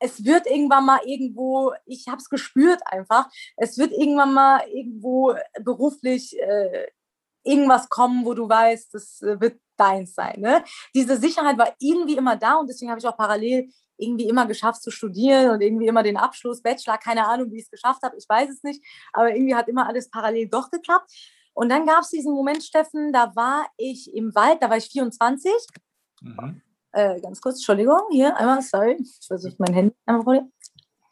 es 0.00 0.24
wird 0.24 0.46
irgendwann 0.46 0.86
mal 0.86 1.00
irgendwo, 1.04 1.72
ich 1.84 2.08
habe 2.08 2.16
es 2.16 2.30
gespürt 2.30 2.80
einfach, 2.86 3.28
es 3.56 3.76
wird 3.76 3.92
irgendwann 3.92 4.32
mal 4.32 4.66
irgendwo 4.68 5.34
beruflich 5.62 6.38
äh, 6.40 6.86
irgendwas 7.44 7.88
kommen, 7.88 8.24
wo 8.24 8.34
du 8.34 8.48
weißt, 8.48 8.94
das 8.94 9.22
äh, 9.22 9.40
wird 9.40 9.60
deins 9.76 10.14
sein. 10.14 10.40
Ne? 10.40 10.62
Diese 10.94 11.16
Sicherheit 11.16 11.58
war 11.58 11.74
irgendwie 11.78 12.16
immer 12.16 12.36
da 12.36 12.56
und 12.56 12.68
deswegen 12.68 12.90
habe 12.90 13.00
ich 13.00 13.06
auch 13.06 13.16
parallel 13.16 13.70
irgendwie 13.96 14.28
immer 14.28 14.46
geschafft 14.46 14.82
zu 14.82 14.90
studieren 14.90 15.50
und 15.50 15.60
irgendwie 15.60 15.86
immer 15.86 16.02
den 16.02 16.16
Abschluss, 16.16 16.62
Bachelor, 16.62 16.98
keine 16.98 17.26
Ahnung, 17.26 17.50
wie 17.50 17.58
ich 17.58 17.64
es 17.64 17.70
geschafft 17.70 18.02
habe, 18.02 18.16
ich 18.16 18.28
weiß 18.28 18.48
es 18.50 18.62
nicht, 18.62 18.82
aber 19.12 19.34
irgendwie 19.34 19.54
hat 19.54 19.68
immer 19.68 19.86
alles 19.86 20.10
parallel 20.10 20.48
doch 20.48 20.70
geklappt. 20.70 21.10
Und 21.52 21.68
dann 21.68 21.86
gab 21.86 22.02
es 22.02 22.10
diesen 22.10 22.32
Moment, 22.32 22.62
Steffen, 22.62 23.12
da 23.12 23.34
war 23.34 23.66
ich 23.76 24.12
im 24.14 24.34
Wald, 24.34 24.62
da 24.62 24.70
war 24.70 24.76
ich 24.76 24.86
24. 24.86 25.52
Mhm. 26.22 26.62
Äh, 26.92 27.20
ganz 27.20 27.40
kurz, 27.40 27.56
Entschuldigung, 27.56 28.00
hier 28.10 28.36
einmal, 28.36 28.62
sorry, 28.62 28.96
ich 29.00 29.26
versuche 29.26 29.56
mein 29.58 29.74
Handy 29.74 29.94
einmal 30.06 30.24
vor 30.24 30.34
dir. 30.34 30.50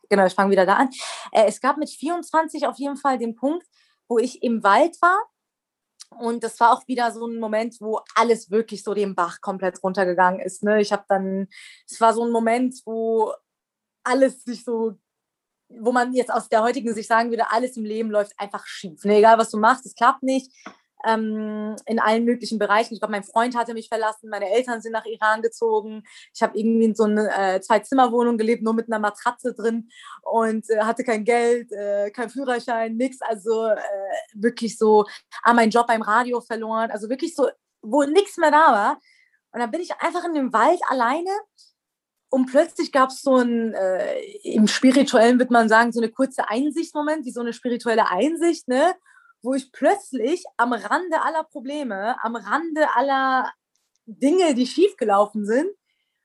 Genau, 0.09 0.25
ich 0.25 0.35
fange 0.35 0.51
wieder 0.51 0.64
da 0.64 0.77
an. 0.77 0.91
Äh, 1.33 1.45
es 1.47 1.61
gab 1.61 1.77
mit 1.77 1.91
24 1.91 2.67
auf 2.67 2.79
jeden 2.79 2.97
Fall 2.97 3.19
den 3.19 3.35
Punkt, 3.35 3.67
wo 4.09 4.19
ich 4.19 4.43
im 4.43 4.62
Wald 4.62 4.97
war 5.03 5.19
und 6.11 6.42
das 6.42 6.59
war 6.61 6.73
auch 6.73 6.87
wieder 6.88 7.11
so 7.12 7.27
ein 7.27 7.38
Moment, 7.38 7.77
wo 7.81 8.01
alles 8.14 8.51
wirklich 8.51 8.83
so 8.83 8.94
den 8.94 9.14
Bach 9.14 9.40
komplett 9.40 9.83
runtergegangen 9.83 10.40
ist. 10.40 10.62
Ne? 10.62 10.81
Ich 10.81 10.92
habe 10.92 11.05
dann, 11.09 11.49
es 11.88 12.01
war 12.01 12.12
so 12.12 12.25
ein 12.25 12.33
Moment, 12.33 12.75
wo 12.85 13.33
alles 14.05 14.42
sich 14.44 14.64
so, 14.64 14.99
wo 15.68 15.92
man 15.92 16.12
jetzt 16.14 16.33
aus 16.33 16.49
der 16.49 16.62
heutigen 16.62 16.94
Sicht 16.94 17.09
sagen 17.09 17.31
würde, 17.31 17.51
alles 17.51 17.77
im 17.77 17.85
Leben 17.85 18.11
läuft 18.11 18.33
einfach 18.38 18.66
schief. 18.66 19.05
Ne? 19.05 19.18
Egal 19.18 19.38
was 19.38 19.51
du 19.51 19.59
machst, 19.59 19.87
es 19.87 19.94
klappt 19.94 20.23
nicht 20.23 20.51
ähm, 21.06 21.76
in 21.87 22.00
allen 22.00 22.24
möglichen 22.24 22.58
Bereichen. 22.58 22.94
Ich 22.94 23.00
glaube, 23.00 23.12
mein 23.12 23.24
Freund 23.24 23.56
hatte 23.56 23.74
mich 23.74 23.88
verlassen, 23.88 24.30
meine 24.30 24.50
Eltern 24.50 24.80
sind 24.80 24.92
nach 24.92 25.06
Iran 25.06 25.42
gezogen. 25.42 26.02
Ich 26.34 26.42
habe 26.42 26.58
irgendwie 26.58 26.87
in 26.87 26.94
so 26.94 27.04
einer 27.04 27.54
äh, 27.56 27.61
Zwei-Zimmer-Wohnung 27.61 28.38
gelebt, 28.38 28.62
nur 28.62 28.74
mit 28.74 28.88
einer 28.88 28.98
Matratze 28.98 29.54
drin 29.54 29.88
und 30.22 30.68
äh, 30.70 30.80
hatte 30.80 31.04
kein 31.04 31.24
Geld, 31.24 31.70
äh, 31.72 32.11
kein 32.11 32.30
Führerschein, 32.30 32.96
nichts. 32.96 33.20
Also 33.22 33.66
äh, 33.66 33.76
wirklich 34.34 34.78
so, 34.78 35.04
ah, 35.42 35.54
meinen 35.54 35.70
Job 35.70 35.87
beim 35.87 36.02
Radio 36.02 36.40
verloren. 36.40 36.90
Also 36.90 37.08
wirklich 37.08 37.34
so, 37.34 37.48
wo 37.82 38.02
nichts 38.04 38.37
mehr 38.37 38.50
da 38.50 38.72
war. 38.72 39.00
Und 39.52 39.61
dann 39.61 39.70
bin 39.70 39.80
ich 39.80 39.92
einfach 40.00 40.24
in 40.24 40.34
dem 40.34 40.52
Wald 40.52 40.80
alleine 40.88 41.30
und 42.30 42.46
plötzlich 42.46 42.92
gab 42.92 43.11
es 43.11 43.22
so 43.22 43.37
ein, 43.37 43.72
äh, 43.72 44.20
im 44.42 44.68
Spirituellen 44.68 45.38
würde 45.38 45.52
man 45.52 45.68
sagen, 45.68 45.92
so 45.92 46.00
eine 46.00 46.11
kurze 46.11 46.48
Einsichtsmoment, 46.48 47.24
wie 47.24 47.32
so 47.32 47.40
eine 47.40 47.54
spirituelle 47.54 48.11
Einsicht, 48.11 48.68
ne? 48.68 48.94
Wo 49.42 49.55
ich 49.55 49.72
plötzlich 49.72 50.44
am 50.57 50.72
Rande 50.72 51.20
aller 51.22 51.44
Probleme, 51.44 52.16
am 52.22 52.37
Rande 52.37 52.87
aller 52.94 53.53
Dinge, 54.07 54.55
die 54.55 54.66
schiefgelaufen 54.66 55.46
sind, 55.46 55.70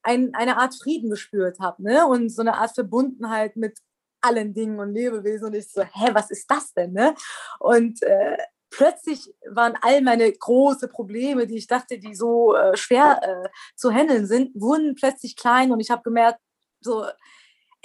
ein, 0.04 0.34
eine 0.34 0.58
Art 0.58 0.76
Frieden 0.76 1.10
gespürt 1.10 1.60
habe 1.60 1.84
ne? 1.84 2.06
und 2.06 2.30
so 2.30 2.42
eine 2.42 2.56
Art 2.56 2.74
Verbundenheit 2.74 3.56
mit 3.56 3.78
allen 4.22 4.54
Dingen 4.54 4.80
und 4.80 4.94
Lebewesen. 4.94 5.48
Und 5.48 5.56
ich 5.56 5.70
so, 5.70 5.82
hä, 5.82 6.10
was 6.14 6.32
ist 6.32 6.50
das 6.50 6.74
denn? 6.74 6.94
Ne? 6.94 7.16
Und 7.60 8.02
äh, 8.04 8.38
plötzlich 8.70 9.34
waren 9.50 9.78
all 9.82 10.02
meine 10.02 10.32
großen 10.32 10.90
Probleme, 10.90 11.48
die 11.48 11.58
ich 11.58 11.68
dachte, 11.68 12.00
die 12.00 12.16
so 12.16 12.56
äh, 12.56 12.76
schwer 12.76 13.20
äh, 13.22 13.50
zu 13.76 13.92
handeln 13.92 14.26
sind, 14.26 14.52
wurden 14.56 14.96
plötzlich 14.96 15.36
klein 15.36 15.72
und 15.72 15.80
ich 15.80 15.92
habe 15.92 16.04
gemerkt, 16.04 16.40
so, 16.82 17.06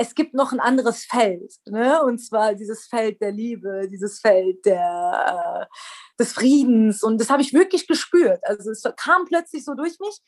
es 0.00 0.14
gibt 0.14 0.32
noch 0.32 0.52
ein 0.52 0.60
anderes 0.60 1.04
Feld, 1.04 1.52
ne? 1.66 2.02
und 2.04 2.18
zwar 2.18 2.54
dieses 2.54 2.86
Feld 2.86 3.20
der 3.20 3.32
Liebe, 3.32 3.88
dieses 3.90 4.20
Feld 4.20 4.64
der, 4.64 5.66
äh, 5.68 5.76
des 6.18 6.32
Friedens. 6.32 7.02
Und 7.02 7.20
das 7.20 7.30
habe 7.30 7.42
ich 7.42 7.52
wirklich 7.52 7.88
gespürt. 7.88 8.40
Also 8.44 8.70
es 8.70 8.82
kam 8.96 9.24
plötzlich 9.26 9.64
so 9.64 9.74
durch 9.74 9.98
mich. 9.98 10.20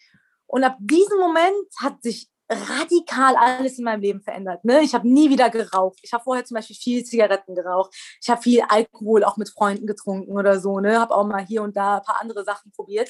Und 0.47 0.65
ab 0.65 0.77
diesem 0.81 1.19
Moment 1.21 1.55
hat 1.81 2.03
sich 2.03 2.29
radikal 2.51 3.37
alles 3.37 3.79
in 3.79 3.85
meinem 3.85 4.01
Leben 4.01 4.21
verändert. 4.21 4.65
Ne? 4.65 4.83
Ich 4.83 4.93
habe 4.93 5.09
nie 5.09 5.31
wieder 5.31 5.51
geraucht. 5.51 6.01
Ich 6.03 6.13
habe 6.13 6.25
vorher 6.25 6.45
zum 6.45 6.57
Beispiel 6.57 6.75
viel 6.75 7.05
Zigaretten 7.05 7.55
geraucht. 7.55 7.95
Ich 8.21 8.29
habe 8.29 8.43
viel 8.43 8.63
Alkohol 8.69 9.23
auch 9.23 9.37
mit 9.37 9.51
Freunden 9.51 9.87
getrunken 9.87 10.33
oder 10.33 10.59
so. 10.59 10.81
Ne? 10.81 10.99
Habe 10.99 11.15
auch 11.15 11.25
mal 11.25 11.47
hier 11.47 11.63
und 11.63 11.77
da 11.77 11.99
ein 11.99 12.03
paar 12.03 12.21
andere 12.21 12.43
Sachen 12.45 12.73
probiert. 12.73 13.09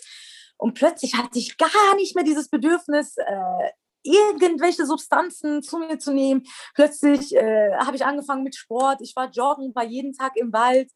Und 0.58 0.74
plötzlich 0.74 1.14
hatte 1.14 1.38
ich 1.38 1.56
gar 1.56 1.96
nicht 1.96 2.14
mehr 2.14 2.24
dieses 2.24 2.50
Bedürfnis, 2.50 3.16
äh, 3.16 3.70
irgendwelche 4.02 4.86
Substanzen 4.86 5.62
zu 5.62 5.78
mir 5.78 5.98
zu 5.98 6.12
nehmen. 6.12 6.46
Plötzlich 6.74 7.34
äh, 7.34 7.76
habe 7.78 7.96
ich 7.96 8.04
angefangen 8.04 8.44
mit 8.44 8.56
Sport. 8.56 9.00
Ich 9.00 9.14
war 9.16 9.30
joggen, 9.30 9.74
war 9.74 9.84
jeden 9.84 10.12
Tag 10.12 10.36
im 10.36 10.52
Wald 10.52 10.90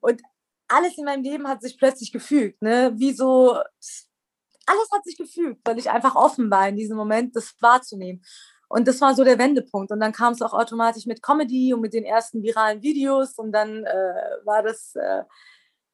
und 0.00 0.22
alles 0.68 0.98
in 0.98 1.04
meinem 1.04 1.22
Leben 1.22 1.48
hat 1.48 1.62
sich 1.62 1.78
plötzlich 1.78 2.12
gefügt. 2.12 2.60
Ne? 2.62 2.92
Wie 2.96 3.12
so, 3.12 3.52
alles 4.66 4.90
hat 4.92 5.04
sich 5.04 5.16
gefügt, 5.16 5.60
weil 5.64 5.78
ich 5.78 5.90
einfach 5.90 6.14
offen 6.14 6.50
war 6.50 6.68
in 6.68 6.76
diesem 6.76 6.96
Moment, 6.96 7.34
das 7.34 7.54
wahrzunehmen. 7.60 8.22
Und 8.68 8.86
das 8.86 9.00
war 9.00 9.14
so 9.14 9.24
der 9.24 9.38
Wendepunkt. 9.38 9.90
Und 9.90 10.00
dann 10.00 10.12
kam 10.12 10.34
es 10.34 10.42
auch 10.42 10.52
automatisch 10.52 11.06
mit 11.06 11.22
Comedy 11.22 11.72
und 11.72 11.80
mit 11.80 11.94
den 11.94 12.04
ersten 12.04 12.42
viralen 12.42 12.82
Videos. 12.82 13.38
Und 13.38 13.52
dann 13.52 13.84
äh, 13.84 14.14
war 14.44 14.62
das, 14.62 14.94
äh, 14.94 15.22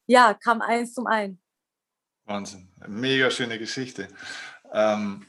ja, 0.07 0.35
kam 0.35 0.61
eins 0.61 0.93
zum 0.93 1.07
einen. 1.07 1.41
Wahnsinn. 2.25 2.69
Mega 2.89 3.31
schöne 3.31 3.61
Geschichte. 3.61 4.09
Ähm, 4.73 5.25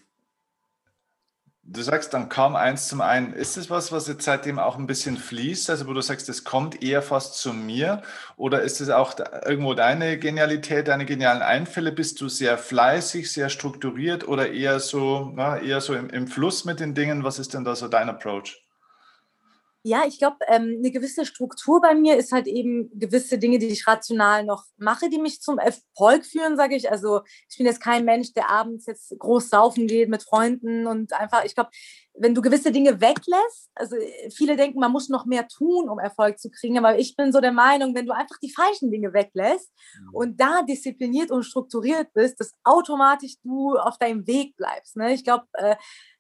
Du 1.68 1.82
sagst, 1.82 2.14
dann 2.14 2.30
kam 2.30 2.56
eins 2.56 2.88
zum 2.88 3.02
einen. 3.02 3.34
Ist 3.34 3.58
es 3.58 3.72
was, 3.72 3.92
was 3.92 4.08
jetzt 4.08 4.24
seitdem 4.24 4.60
auch 4.60 4.78
ein 4.78 4.86
bisschen 4.86 5.18
fließt? 5.18 5.70
Also, 5.72 5.88
wo 5.88 5.94
du 5.94 6.02
sagst, 6.02 6.30
es 6.30 6.44
kommt 6.44 6.84
eher 6.84 7.02
fast 7.02 7.40
zu 7.40 7.54
mir? 7.54 8.04
Oder 8.38 8.62
ist 8.62 8.82
es 8.82 8.90
auch 8.92 9.16
irgendwo 9.46 9.74
deine 9.74 10.20
Genialität, 10.20 10.88
deine 10.88 11.06
genialen 11.06 11.42
Einfälle? 11.42 11.92
Bist 11.92 12.22
du 12.22 12.30
sehr 12.30 12.60
fleißig, 12.60 13.32
sehr 13.32 13.50
strukturiert 13.50 14.28
oder 14.28 14.52
eher 14.52 14.80
so, 14.80 15.32
na, 15.36 15.58
eher 15.60 15.82
so 15.82 15.96
im, 15.96 16.10
im 16.12 16.28
Fluss 16.28 16.66
mit 16.66 16.80
den 16.80 16.94
Dingen? 16.94 17.24
Was 17.24 17.40
ist 17.40 17.56
denn 17.56 17.64
da 17.64 17.76
so 17.76 17.88
dein 17.88 18.10
Approach? 18.10 18.65
Ja, 19.88 20.04
ich 20.08 20.18
glaube, 20.18 20.38
ähm, 20.48 20.78
eine 20.80 20.90
gewisse 20.90 21.28
Struktur 21.28 21.80
bei 21.80 21.94
mir 21.94 22.18
ist 22.18 22.32
halt 22.32 22.48
eben 22.48 22.90
gewisse 22.98 23.38
Dinge, 23.38 23.60
die 23.60 23.68
ich 23.68 23.86
rational 23.86 24.44
noch 24.44 24.64
mache, 24.78 25.12
die 25.12 25.20
mich 25.20 25.42
zum 25.42 25.60
Erfolg 25.60 26.26
führen, 26.26 26.58
sage 26.58 26.76
ich. 26.76 26.90
Also 26.90 27.22
ich 27.48 27.58
bin 27.58 27.68
jetzt 27.68 27.82
kein 27.82 28.04
Mensch, 28.04 28.34
der 28.34 28.50
abends 28.50 28.88
jetzt 28.88 29.14
groß 29.20 29.48
saufen 29.50 29.86
geht 29.86 30.10
mit 30.10 30.24
Freunden 30.24 30.88
und 30.88 31.14
einfach, 31.14 31.46
ich 31.46 31.54
glaube, 31.54 31.70
wenn 32.16 32.34
du 32.34 32.42
gewisse 32.42 32.72
Dinge 32.72 33.00
weglässt, 33.00 33.70
also 33.76 33.96
viele 34.34 34.56
denken, 34.56 34.80
man 34.80 34.92
muss 34.92 35.08
noch 35.08 35.28
mehr 35.28 35.48
tun, 35.48 35.88
um 35.88 36.00
Erfolg 36.00 36.40
zu 36.40 36.50
kriegen, 36.50 36.80
aber 36.80 36.98
ich 36.98 37.16
bin 37.16 37.32
so 37.32 37.40
der 37.40 37.52
Meinung, 37.52 37.94
wenn 37.94 38.08
du 38.08 38.14
einfach 38.16 38.40
die 38.42 38.52
falschen 38.52 38.90
Dinge 38.90 39.14
weglässt 39.14 39.72
mhm. 40.00 40.16
und 40.16 40.42
da 40.42 40.64
diszipliniert 40.64 41.30
und 41.30 41.44
strukturiert 41.44 42.12
bist, 42.14 42.40
dass 42.40 42.54
automatisch 42.64 43.36
du 43.44 43.78
auf 43.78 44.00
deinem 44.00 44.26
Weg 44.26 44.58
bleibst. 44.58 44.96
Ne? 44.96 45.14
Ich 45.14 45.24
glaube, 45.24 45.46
äh, 45.54 45.76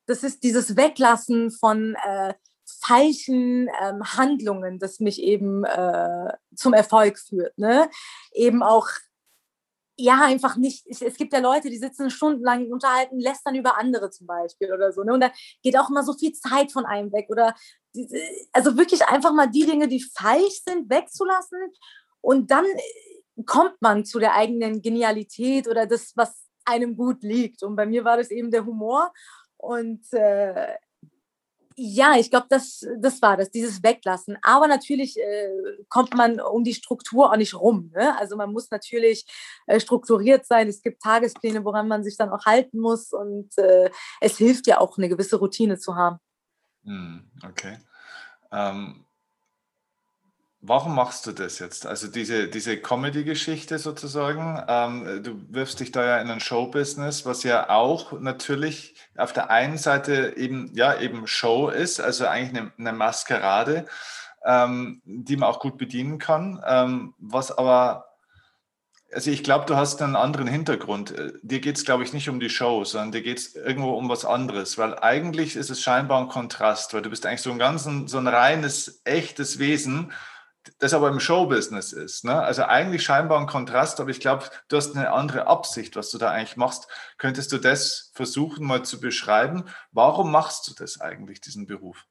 das 0.06 0.24
ist 0.24 0.44
dieses 0.44 0.78
Weglassen 0.78 1.50
von 1.50 1.96
äh, 2.06 2.36
falschen 2.66 3.70
ähm, 3.82 4.04
Handlungen, 4.04 4.80
das 4.80 5.00
mich 5.00 5.22
eben 5.22 5.64
äh, 5.64 6.34
zum 6.56 6.74
Erfolg 6.74 7.20
führt. 7.20 7.58
Ne? 7.58 7.90
Eben 8.32 8.64
auch, 8.64 8.88
ja, 9.98 10.26
einfach 10.26 10.58
nicht, 10.58 10.86
es, 10.88 11.16
gibt 11.16 11.34
ja 11.34 11.40
Leute, 11.40 11.70
die 11.70 11.78
sitzen 11.78 12.10
stundenlang 12.10 12.72
unterhalten, 12.72 13.20
lästern 13.20 13.56
über 13.56 13.78
andere 13.78 14.10
zum 14.10 14.28
Beispiel 14.28 14.74
oder 14.74 14.92
so. 14.92 15.04
Ne? 15.04 15.14
Und 15.14 15.22
da 15.22 15.32
geht 15.64 15.78
auch 15.78 15.90
immer 15.90 16.04
so 16.04 16.14
viel 16.14 16.34
Zeit 16.34 16.72
von 16.72 16.86
einem 16.86 17.12
weg. 17.12 17.28
Oder 17.30 17.56
diese, 17.94 18.18
also 18.52 18.78
wirklich 18.78 19.06
einfach 19.06 19.34
mal 19.34 19.48
die 19.48 19.66
Dinge, 19.66 19.88
die 19.88 20.04
falsch 20.04 20.62
sind, 20.68 20.90
wegzulassen. 20.90 21.60
Und 22.22 22.52
dann 22.52 22.66
kommt 23.46 23.82
man 23.82 24.06
zu 24.06 24.20
der 24.20 24.34
eigenen 24.34 24.82
Genialität 24.82 25.68
oder 25.68 25.86
das, 25.86 26.14
was 26.16 26.46
einem 26.66 26.98
gut 26.98 27.22
liegt. 27.24 27.64
Und 27.64 27.76
bei 27.76 27.86
mir 27.86 28.04
war 28.04 28.18
das 28.18 28.32
eben 28.32 28.52
der 28.52 28.66
Humor. 28.66 29.14
Und 29.58 30.12
äh, 30.14 30.76
ja, 31.78 32.16
ich 32.18 32.30
glaube, 32.30 32.48
das, 32.50 32.86
das 33.00 33.22
war 33.22 33.36
das, 33.36 33.52
dieses 33.52 33.84
Weglassen. 33.84 34.38
Aber 34.42 34.68
natürlich 34.68 35.20
äh, 35.20 35.50
kommt 35.90 36.14
man 36.16 36.40
um 36.40 36.64
die 36.64 36.74
Struktur 36.74 37.32
auch 37.32 37.36
nicht 37.36 37.54
rum. 37.54 37.92
Ne? 37.94 38.18
Also 38.18 38.38
man 38.38 38.52
muss 38.52 38.72
natürlich 38.72 39.26
äh, 39.68 39.80
strukturiert 39.80 40.46
sein. 40.46 40.70
Es 40.70 40.82
gibt 40.82 41.02
Tagespläne, 41.02 41.66
woran 41.66 41.88
man 41.88 42.04
sich 42.04 42.16
dann 42.16 42.30
auch 42.30 42.46
halten 42.46 42.80
muss. 42.80 43.12
Und 43.12 43.58
äh, 43.58 43.90
es 44.22 44.38
hilft 44.38 44.68
ja 44.68 44.80
auch, 44.80 44.98
eine 44.98 45.10
gewisse 45.10 45.38
Routine 45.38 45.78
zu 45.78 45.96
haben. 45.96 46.20
Hm, 46.86 47.30
okay. 47.44 47.78
Ähm, 48.52 49.05
Warum 50.68 50.96
machst 50.96 51.28
du 51.28 51.32
das 51.32 51.60
jetzt? 51.60 51.86
Also 51.86 52.08
diese, 52.08 52.48
diese 52.48 52.78
Comedy-Geschichte 52.78 53.78
sozusagen. 53.78 54.64
Ähm, 54.68 55.22
du 55.22 55.40
wirfst 55.50 55.80
dich 55.80 55.92
da 55.92 56.04
ja 56.04 56.18
in 56.18 56.32
ein 56.32 56.40
Show-Business, 56.40 57.24
was 57.24 57.44
ja 57.44 57.70
auch 57.70 58.20
natürlich 58.20 58.96
auf 59.16 59.32
der 59.32 59.52
einen 59.52 59.78
Seite 59.78 60.34
eben, 60.38 60.72
ja, 60.74 61.00
eben 61.00 61.28
Show 61.28 61.70
ist, 61.70 62.00
also 62.00 62.26
eigentlich 62.26 62.60
eine, 62.60 62.72
eine 62.80 62.94
Maskerade, 62.94 63.86
ähm, 64.44 65.04
die 65.06 65.38
man 65.38 65.50
auch 65.50 65.60
gut 65.60 65.78
bedienen 65.78 66.18
kann. 66.18 66.64
Ähm, 66.66 67.14
was 67.20 67.56
aber, 67.56 68.08
also 69.14 69.30
ich 69.30 69.44
glaube, 69.44 69.66
du 69.68 69.76
hast 69.76 70.02
einen 70.02 70.16
anderen 70.16 70.48
Hintergrund. 70.48 71.14
Dir 71.44 71.60
geht 71.60 71.78
es, 71.78 71.86
glaube 71.86 72.04
ich, 72.04 72.12
nicht 72.12 72.28
um 72.28 72.40
die 72.40 72.50
Show, 72.50 72.86
sondern 72.86 73.12
dir 73.12 73.22
geht 73.22 73.38
es 73.38 73.56
irgendwo 73.56 73.92
um 73.92 74.10
was 74.10 74.26
anderes, 74.26 74.80
weil 74.80 74.98
eigentlich 74.98 75.58
ist 75.58 75.70
es 75.70 75.84
scheinbar 75.84 76.22
ein 76.22 76.28
Kontrast, 76.28 76.96
weil 76.96 77.04
du 77.04 77.12
bist 77.12 77.28
eigentlich 77.28 77.44
so 77.44 77.52
ein 77.52 77.60
ganz, 77.60 77.84
so 77.84 78.18
ein 78.18 78.28
reines, 78.28 79.02
echtes 79.04 79.60
Wesen 79.60 80.12
das 80.80 80.94
aber 80.94 81.10
im 81.10 81.20
Showbusiness 81.20 81.94
ist. 81.94 82.26
Ne? 82.26 82.40
Also 82.40 82.64
eigentlich 82.64 83.04
scheinbar 83.04 83.40
ein 83.40 83.48
Kontrast, 83.48 84.00
aber 84.00 84.10
ich 84.10 84.20
glaube, 84.20 84.46
du 84.68 84.78
hast 84.78 84.96
eine 84.96 85.12
andere 85.12 85.48
Absicht, 85.48 85.96
was 85.96 86.10
du 86.10 86.18
da 86.18 86.32
eigentlich 86.32 86.58
machst. 86.58 86.88
Könntest 87.18 87.52
du 87.52 87.58
das 87.58 88.12
versuchen 88.14 88.66
mal 88.66 88.84
zu 88.84 89.00
beschreiben? 89.00 89.66
Warum 89.92 90.32
machst 90.32 90.68
du 90.68 90.74
das 90.74 91.00
eigentlich, 91.02 91.42
diesen 91.42 91.68
Beruf? 91.68 92.06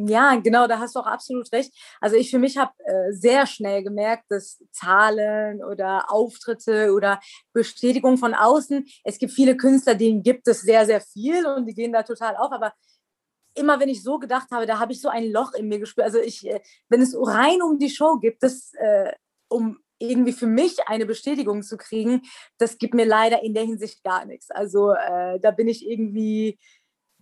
Ja, 0.00 0.36
genau, 0.36 0.68
da 0.68 0.78
hast 0.78 0.94
du 0.94 1.00
auch 1.00 1.06
absolut 1.06 1.50
recht. 1.52 1.74
Also 2.00 2.14
ich 2.14 2.30
für 2.30 2.38
mich 2.38 2.56
habe 2.56 2.70
äh, 2.84 3.12
sehr 3.12 3.48
schnell 3.48 3.82
gemerkt, 3.82 4.26
dass 4.28 4.62
Zahlen 4.70 5.64
oder 5.64 6.12
Auftritte 6.12 6.92
oder 6.92 7.18
Bestätigung 7.52 8.16
von 8.16 8.32
außen, 8.32 8.86
es 9.02 9.18
gibt 9.18 9.32
viele 9.32 9.56
Künstler, 9.56 9.96
denen 9.96 10.22
gibt 10.22 10.46
es 10.46 10.60
sehr, 10.60 10.86
sehr 10.86 11.00
viel 11.00 11.44
und 11.46 11.66
die 11.66 11.74
gehen 11.74 11.92
da 11.92 12.04
total 12.04 12.36
auf, 12.36 12.52
aber 12.52 12.74
immer 13.58 13.80
wenn 13.80 13.88
ich 13.88 14.02
so 14.02 14.18
gedacht 14.18 14.50
habe, 14.50 14.66
da 14.66 14.78
habe 14.78 14.92
ich 14.92 15.00
so 15.00 15.08
ein 15.08 15.30
Loch 15.30 15.52
in 15.54 15.68
mir 15.68 15.78
gespürt. 15.78 16.06
Also 16.06 16.18
ich, 16.18 16.46
äh, 16.46 16.60
wenn 16.88 17.02
es 17.02 17.16
rein 17.18 17.62
um 17.62 17.78
die 17.78 17.90
Show 17.90 18.18
gibt, 18.18 18.42
das, 18.42 18.72
äh, 18.74 19.12
um 19.48 19.78
irgendwie 19.98 20.32
für 20.32 20.46
mich 20.46 20.76
eine 20.86 21.06
Bestätigung 21.06 21.62
zu 21.62 21.76
kriegen, 21.76 22.22
das 22.58 22.78
gibt 22.78 22.94
mir 22.94 23.06
leider 23.06 23.42
in 23.42 23.54
der 23.54 23.64
Hinsicht 23.64 24.02
gar 24.04 24.24
nichts. 24.24 24.50
Also 24.50 24.92
äh, 24.92 25.40
da 25.40 25.50
bin 25.50 25.68
ich 25.68 25.88
irgendwie, 25.88 26.58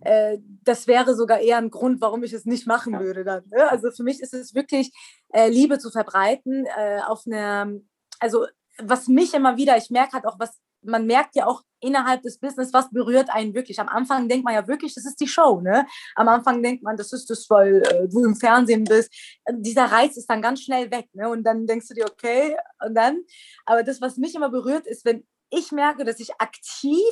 äh, 0.01 0.37
das 0.63 0.87
wäre 0.87 1.15
sogar 1.15 1.39
eher 1.39 1.57
ein 1.57 1.71
Grund, 1.71 2.01
warum 2.01 2.23
ich 2.23 2.33
es 2.33 2.45
nicht 2.45 2.67
machen 2.67 2.99
würde 2.99 3.23
dann. 3.23 3.43
Ne? 3.47 3.69
Also 3.69 3.91
für 3.91 4.03
mich 4.03 4.21
ist 4.21 4.33
es 4.33 4.53
wirklich 4.53 4.91
äh, 5.33 5.49
Liebe 5.49 5.79
zu 5.79 5.89
verbreiten 5.89 6.65
äh, 6.77 6.99
auf 7.05 7.23
einer, 7.25 7.71
also 8.19 8.45
was 8.79 9.07
mich 9.07 9.33
immer 9.33 9.57
wieder, 9.57 9.75
ich 9.77 9.89
merke 9.89 10.13
halt 10.13 10.25
auch, 10.25 10.39
was 10.39 10.59
man 10.87 11.05
merkt 11.05 11.35
ja 11.35 11.45
auch 11.45 11.61
innerhalb 11.79 12.23
des 12.23 12.39
Business, 12.39 12.73
was 12.73 12.89
berührt 12.89 13.29
einen 13.29 13.53
wirklich. 13.53 13.79
Am 13.79 13.89
Anfang 13.89 14.27
denkt 14.27 14.45
man 14.45 14.53
ja 14.53 14.67
wirklich, 14.67 14.95
das 14.95 15.05
ist 15.05 15.19
die 15.19 15.27
Show. 15.27 15.61
Ne? 15.61 15.85
Am 16.15 16.27
Anfang 16.27 16.63
denkt 16.63 16.83
man, 16.83 16.97
das 16.97 17.13
ist 17.13 17.29
das, 17.29 17.49
weil 17.49 17.83
äh, 17.83 18.07
du 18.07 18.25
im 18.25 18.35
Fernsehen 18.35 18.83
bist. 18.83 19.13
Dieser 19.51 19.85
Reiz 19.85 20.17
ist 20.17 20.29
dann 20.29 20.41
ganz 20.41 20.61
schnell 20.61 20.89
weg. 20.91 21.07
Ne? 21.13 21.29
Und 21.29 21.43
dann 21.43 21.67
denkst 21.67 21.87
du 21.87 21.93
dir, 21.93 22.05
okay, 22.05 22.57
und 22.83 22.95
dann. 22.95 23.21
Aber 23.65 23.83
das, 23.83 24.01
was 24.01 24.17
mich 24.17 24.33
immer 24.33 24.49
berührt, 24.49 24.87
ist, 24.87 25.05
wenn 25.05 25.25
ich 25.49 25.71
merke, 25.71 26.03
dass 26.03 26.19
ich 26.19 26.33
aktiv 26.39 27.03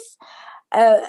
äh, 0.72 1.00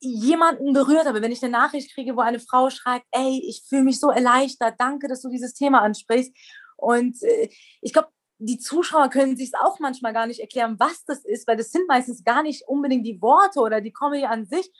jemanden 0.00 0.72
berührt 0.72 1.06
habe, 1.06 1.22
wenn 1.22 1.32
ich 1.32 1.42
eine 1.42 1.52
Nachricht 1.52 1.94
kriege, 1.94 2.16
wo 2.16 2.20
eine 2.20 2.40
Frau 2.40 2.70
schreibt, 2.70 3.06
ey, 3.12 3.40
ich 3.46 3.62
fühle 3.68 3.84
mich 3.84 4.00
so 4.00 4.10
erleichtert, 4.10 4.74
danke, 4.78 5.06
dass 5.06 5.22
du 5.22 5.28
dieses 5.28 5.54
Thema 5.54 5.82
ansprichst. 5.82 6.32
Und 6.76 7.22
äh, 7.22 7.48
ich 7.80 7.92
glaube, 7.92 8.08
die 8.44 8.58
Zuschauer 8.58 9.08
können 9.08 9.36
sich 9.36 9.48
es 9.48 9.60
auch 9.60 9.78
manchmal 9.78 10.12
gar 10.12 10.26
nicht 10.26 10.40
erklären, 10.40 10.76
was 10.78 11.04
das 11.04 11.24
ist, 11.24 11.46
weil 11.46 11.56
das 11.56 11.70
sind 11.70 11.86
meistens 11.86 12.24
gar 12.24 12.42
nicht 12.42 12.66
unbedingt 12.66 13.06
die 13.06 13.20
Worte 13.22 13.60
oder 13.60 13.80
die 13.80 13.92
Comedy 13.92 14.24
an 14.24 14.46
sich, 14.46 14.70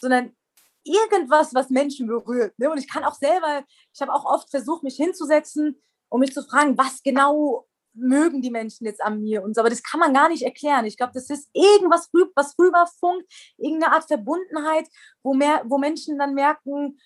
sondern 0.00 0.34
irgendwas, 0.82 1.54
was 1.54 1.70
Menschen 1.70 2.08
berührt. 2.08 2.58
Ne? 2.58 2.70
Und 2.70 2.78
ich 2.78 2.88
kann 2.88 3.04
auch 3.04 3.14
selber, 3.14 3.64
ich 3.92 4.00
habe 4.00 4.12
auch 4.12 4.24
oft 4.24 4.50
versucht, 4.50 4.82
mich 4.82 4.96
hinzusetzen 4.96 5.80
und 6.08 6.20
mich 6.20 6.34
zu 6.34 6.42
fragen, 6.42 6.76
was 6.76 7.02
genau 7.02 7.66
mögen 7.96 8.42
die 8.42 8.50
Menschen 8.50 8.86
jetzt 8.86 9.00
an 9.00 9.20
mir 9.20 9.44
und 9.44 9.54
so, 9.54 9.60
aber 9.60 9.70
das 9.70 9.84
kann 9.84 10.00
man 10.00 10.12
gar 10.12 10.28
nicht 10.28 10.42
erklären. 10.42 10.84
Ich 10.84 10.96
glaube, 10.96 11.12
das 11.14 11.30
ist 11.30 11.48
irgendwas, 11.52 12.10
was 12.34 12.58
rüberfunkt, 12.58 13.24
irgendeine 13.56 13.92
Art 13.92 14.04
Verbundenheit, 14.04 14.88
wo, 15.22 15.34
mehr, 15.34 15.62
wo 15.66 15.78
Menschen 15.78 16.18
dann 16.18 16.34
merken, 16.34 16.98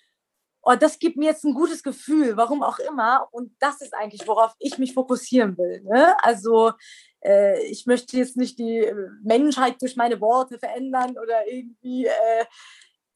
oh, 0.61 0.75
das 0.75 0.99
gibt 0.99 1.17
mir 1.17 1.25
jetzt 1.25 1.45
ein 1.45 1.53
gutes 1.53 1.83
Gefühl, 1.83 2.37
warum 2.37 2.63
auch 2.63 2.79
immer. 2.79 3.27
Und 3.31 3.55
das 3.59 3.81
ist 3.81 3.93
eigentlich, 3.93 4.27
worauf 4.27 4.53
ich 4.59 4.77
mich 4.77 4.93
fokussieren 4.93 5.57
will. 5.57 5.81
Ne? 5.83 6.15
Also 6.23 6.73
äh, 7.23 7.61
ich 7.65 7.85
möchte 7.85 8.17
jetzt 8.17 8.37
nicht 8.37 8.59
die 8.59 8.91
Menschheit 9.23 9.81
durch 9.81 9.95
meine 9.95 10.19
Worte 10.21 10.59
verändern 10.59 11.11
oder 11.11 11.47
irgendwie 11.47 12.05
äh, 12.05 12.45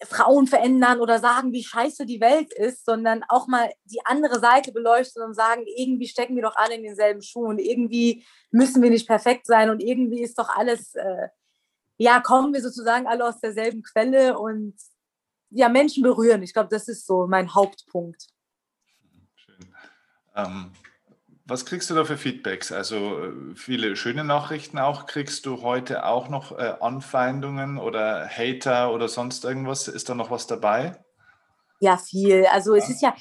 Frauen 0.06 0.48
verändern 0.48 1.00
oder 1.00 1.20
sagen, 1.20 1.52
wie 1.54 1.64
scheiße 1.64 2.06
die 2.06 2.20
Welt 2.22 2.54
ist, 2.54 2.86
sondern 2.86 3.24
auch 3.30 3.48
mal 3.48 3.72
die 3.86 4.02
andere 4.06 4.40
Seite 4.40 4.72
beleuchten 4.72 5.24
und 5.24 5.34
sagen, 5.34 5.64
irgendwie 5.66 6.08
stecken 6.08 6.36
wir 6.36 6.44
doch 6.44 6.56
alle 6.56 6.76
in 6.76 6.84
denselben 6.84 7.22
Schuhen, 7.22 7.60
irgendwie 7.60 8.26
müssen 8.52 8.82
wir 8.82 8.90
nicht 8.90 9.08
perfekt 9.08 9.46
sein 9.46 9.70
und 9.70 9.82
irgendwie 9.82 10.22
ist 10.22 10.38
doch 10.38 10.50
alles, 10.50 10.96
äh, 10.96 11.30
ja, 11.98 12.20
kommen 12.20 12.54
wir 12.54 12.62
sozusagen 12.62 13.08
alle 13.08 13.26
aus 13.26 13.40
derselben 13.40 13.84
Quelle 13.84 14.38
und 14.38 14.76
ja, 15.54 15.70
Menschen 15.70 16.04
berühren. 16.04 16.44
Ich 16.44 16.54
glaube, 16.54 16.70
das 16.70 16.88
ist 16.88 17.06
so 17.06 17.28
mein 17.28 17.54
Hauptpunkt. 17.54 18.28
Schön. 19.36 19.74
Ähm, 20.36 20.72
was 21.46 21.66
kriegst 21.66 21.90
du 21.90 21.96
da 21.96 22.06
für 22.06 22.18
Feedbacks? 22.18 22.72
Also 22.72 23.20
äh, 23.20 23.56
viele 23.56 23.96
schöne 23.96 24.24
Nachrichten 24.24 24.80
auch. 24.80 25.06
Kriegst 25.06 25.46
du 25.46 25.62
heute 25.62 26.06
auch 26.06 26.30
noch 26.30 26.58
äh, 26.58 26.74
Anfeindungen 26.80 27.78
oder 27.78 28.28
Hater 28.28 28.94
oder 28.94 29.08
sonst 29.08 29.46
irgendwas? 29.46 29.88
Ist 29.88 30.10
da 30.10 30.16
noch 30.16 30.32
was 30.32 30.48
dabei? 30.48 30.98
Ja, 31.80 31.98
viel. 31.98 32.46
Also 32.48 32.76
ja. 32.76 32.82
es 32.82 32.90
ist 32.90 33.02
ja 33.02 33.14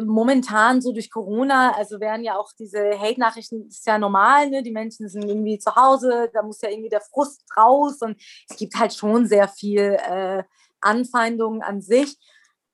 momentan 0.00 0.80
so 0.80 0.92
durch 0.92 1.10
Corona, 1.10 1.72
also 1.72 1.98
werden 1.98 2.22
ja 2.22 2.36
auch 2.38 2.52
diese 2.58 2.98
Hate-Nachrichten, 2.98 3.66
ist 3.66 3.86
ja 3.86 3.98
normal, 3.98 4.48
ne? 4.48 4.62
die 4.62 4.70
Menschen 4.70 5.08
sind 5.08 5.24
irgendwie 5.24 5.58
zu 5.58 5.74
Hause, 5.74 6.30
da 6.32 6.42
muss 6.42 6.60
ja 6.62 6.70
irgendwie 6.70 6.88
der 6.88 7.00
Frust 7.00 7.42
raus 7.56 8.00
und 8.00 8.16
es 8.48 8.56
gibt 8.56 8.76
halt 8.76 8.94
schon 8.94 9.26
sehr 9.26 9.48
viel 9.48 9.98
äh, 10.08 10.44
Anfeindungen 10.80 11.62
an 11.62 11.80
sich. 11.80 12.16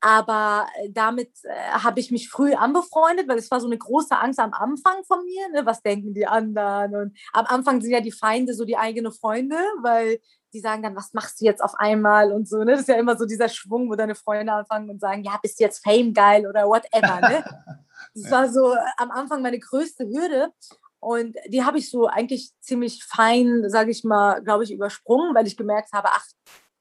Aber 0.01 0.67
äh, 0.77 0.91
damit 0.91 1.31
äh, 1.45 1.55
habe 1.71 2.01
ich 2.01 2.11
mich 2.11 2.29
früh 2.29 2.55
anbefreundet, 2.55 3.29
weil 3.29 3.39
es 3.39 3.51
war 3.51 3.61
so 3.61 3.67
eine 3.67 3.79
große 3.79 4.17
Angst 4.17 4.39
am 4.39 4.53
Anfang 4.53 5.03
von 5.05 5.25
mir. 5.25 5.49
Ne? 5.49 5.67
Was 5.67 5.83
denken 5.83 6.15
die 6.15 6.27
anderen? 6.27 6.95
Und 6.95 7.19
am 7.33 7.47
Anfang 7.47 7.81
sind 7.81 7.91
ja 7.91 8.01
die 8.01 8.13
Feinde 8.13 8.55
so 8.55 8.65
die 8.65 8.77
eigenen 8.77 9.13
Freunde, 9.13 9.57
weil 9.83 10.21
die 10.53 10.61
sagen 10.61 10.83
dann, 10.83 10.97
was 10.97 11.13
machst 11.13 11.41
du 11.41 11.45
jetzt 11.45 11.63
auf 11.63 11.75
einmal 11.77 12.33
und 12.33 12.49
so. 12.49 12.59
Ne? 12.59 12.73
Das 12.73 12.81
ist 12.81 12.89
ja 12.89 12.97
immer 12.97 13.17
so 13.17 13.27
dieser 13.27 13.49
Schwung, 13.49 13.91
wo 13.91 13.95
deine 13.95 14.15
Freunde 14.15 14.53
anfangen 14.53 14.91
und 14.91 15.01
sagen, 15.01 15.25
ja, 15.25 15.39
bist 15.43 15.59
du 15.59 15.65
jetzt 15.65 15.83
Fame 15.83 16.13
geil 16.13 16.47
oder 16.47 16.67
whatever. 16.67 17.21
Ne? 17.21 17.45
Das 18.15 18.31
war 18.31 18.49
so 18.49 18.73
äh, 18.73 18.79
am 18.99 19.11
Anfang 19.11 19.43
meine 19.43 19.59
größte 19.59 20.05
Hürde. 20.05 20.51
Und 21.01 21.37
die 21.49 21.65
habe 21.65 21.79
ich 21.79 21.91
so 21.91 22.07
eigentlich 22.07 22.53
ziemlich 22.61 23.05
fein, 23.05 23.69
sage 23.69 23.91
ich 23.91 24.05
mal, 24.05 24.43
glaube 24.43 24.65
ich, 24.65 24.73
übersprungen, 24.73 25.35
weil 25.35 25.47
ich 25.47 25.57
gemerkt 25.57 25.93
habe, 25.93 26.09
ach, 26.11 26.25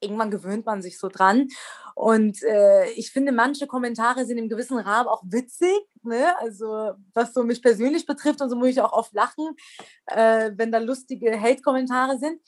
irgendwann 0.05 0.31
gewöhnt 0.31 0.65
man 0.65 0.81
sich 0.81 0.97
so 0.97 1.09
dran. 1.09 1.47
Und 1.95 2.43
äh, 2.43 2.89
ich 2.91 3.11
finde, 3.11 3.31
manche 3.31 3.67
Kommentare 3.67 4.25
sind 4.25 4.37
im 4.37 4.49
gewissen 4.49 4.77
Rahmen 4.77 5.09
auch 5.09 5.23
witzig. 5.25 5.75
Ne? 6.03 6.37
Also 6.39 6.93
was 7.13 7.33
so 7.33 7.43
mich 7.43 7.61
persönlich 7.61 8.05
betrifft 8.05 8.41
und 8.41 8.49
so 8.49 8.55
muss 8.55 8.69
ich 8.69 8.81
auch 8.81 8.93
oft 8.93 9.13
lachen, 9.13 9.55
äh, 10.07 10.51
wenn 10.55 10.71
da 10.71 10.77
lustige 10.79 11.39
Hate-Kommentare 11.39 12.17
sind. 12.19 12.39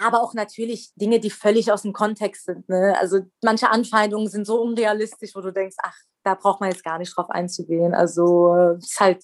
Aber 0.00 0.22
auch 0.22 0.34
natürlich 0.34 0.92
Dinge, 0.94 1.20
die 1.20 1.30
völlig 1.30 1.70
aus 1.70 1.82
dem 1.82 1.92
Kontext 1.92 2.46
sind. 2.46 2.68
Ne? 2.68 2.96
Also 2.98 3.20
manche 3.42 3.70
Anfeindungen 3.70 4.28
sind 4.28 4.46
so 4.46 4.60
unrealistisch, 4.60 5.34
wo 5.34 5.40
du 5.40 5.52
denkst, 5.52 5.76
ach, 5.82 5.96
da 6.24 6.34
braucht 6.34 6.60
man 6.60 6.70
jetzt 6.70 6.84
gar 6.84 6.98
nicht 6.98 7.16
drauf 7.16 7.30
einzugehen. 7.30 7.94
Also 7.94 8.54
es 8.78 8.92
ist 8.92 9.00
halt 9.00 9.22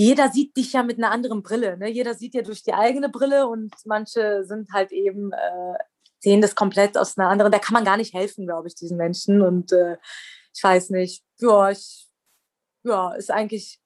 jeder 0.00 0.30
sieht 0.30 0.56
dich 0.56 0.72
ja 0.72 0.82
mit 0.82 0.96
einer 0.96 1.10
anderen 1.10 1.42
Brille. 1.42 1.76
Ne? 1.76 1.90
Jeder 1.90 2.14
sieht 2.14 2.34
ja 2.34 2.40
durch 2.40 2.62
die 2.62 2.72
eigene 2.72 3.10
Brille 3.10 3.46
und 3.46 3.74
manche 3.84 4.44
sind 4.44 4.72
halt 4.72 4.92
eben 4.92 5.30
äh, 5.30 5.74
sehen 6.20 6.40
das 6.40 6.54
komplett 6.54 6.96
aus 6.96 7.18
einer 7.18 7.28
anderen, 7.28 7.52
da 7.52 7.58
kann 7.58 7.74
man 7.74 7.84
gar 7.84 7.96
nicht 7.96 8.14
helfen, 8.14 8.46
glaube 8.46 8.68
ich, 8.68 8.74
diesen 8.74 8.96
Menschen. 8.96 9.42
Und 9.42 9.72
äh, 9.72 9.96
ich 10.54 10.62
weiß 10.62 10.90
nicht, 10.90 11.24
ja, 11.38 11.70
ich, 11.70 12.08
ja, 12.84 13.12
ist 13.12 13.30
eigentlich 13.30 13.80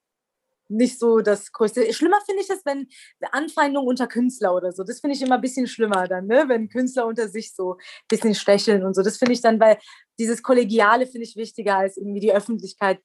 nicht 0.69 0.99
so 0.99 1.21
das 1.21 1.53
Größte. 1.53 1.93
Schlimmer 1.93 2.21
finde 2.25 2.43
ich 2.43 2.51
es, 2.51 2.65
wenn 2.65 2.89
Anfeindungen 3.33 3.89
unter 3.89 4.07
Künstler 4.07 4.55
oder 4.55 4.73
so. 4.73 4.83
Das 4.83 5.01
finde 5.01 5.17
ich 5.17 5.23
immer 5.23 5.37
ein 5.37 5.41
bisschen 5.41 5.67
schlimmer 5.67 6.09
dann, 6.09 6.27
ne? 6.27 6.45
wenn 6.49 6.69
Künstler 6.69 7.07
unter 7.07 7.29
sich 7.29 7.55
so 7.55 7.75
ein 7.75 7.79
bisschen 8.09 8.35
stecheln 8.35 8.85
und 8.85 8.95
so. 8.95 9.03
Das 9.03 9.19
finde 9.19 9.35
ich 9.35 9.43
dann, 9.43 9.61
weil 9.61 9.79
dieses 10.19 10.43
Kollegiale 10.43 11.07
finde 11.07 11.27
ich 11.27 11.37
wichtiger 11.37 11.77
als 11.77 11.97
irgendwie 11.97 12.21
die 12.21 12.33
Öffentlichkeit. 12.33 13.01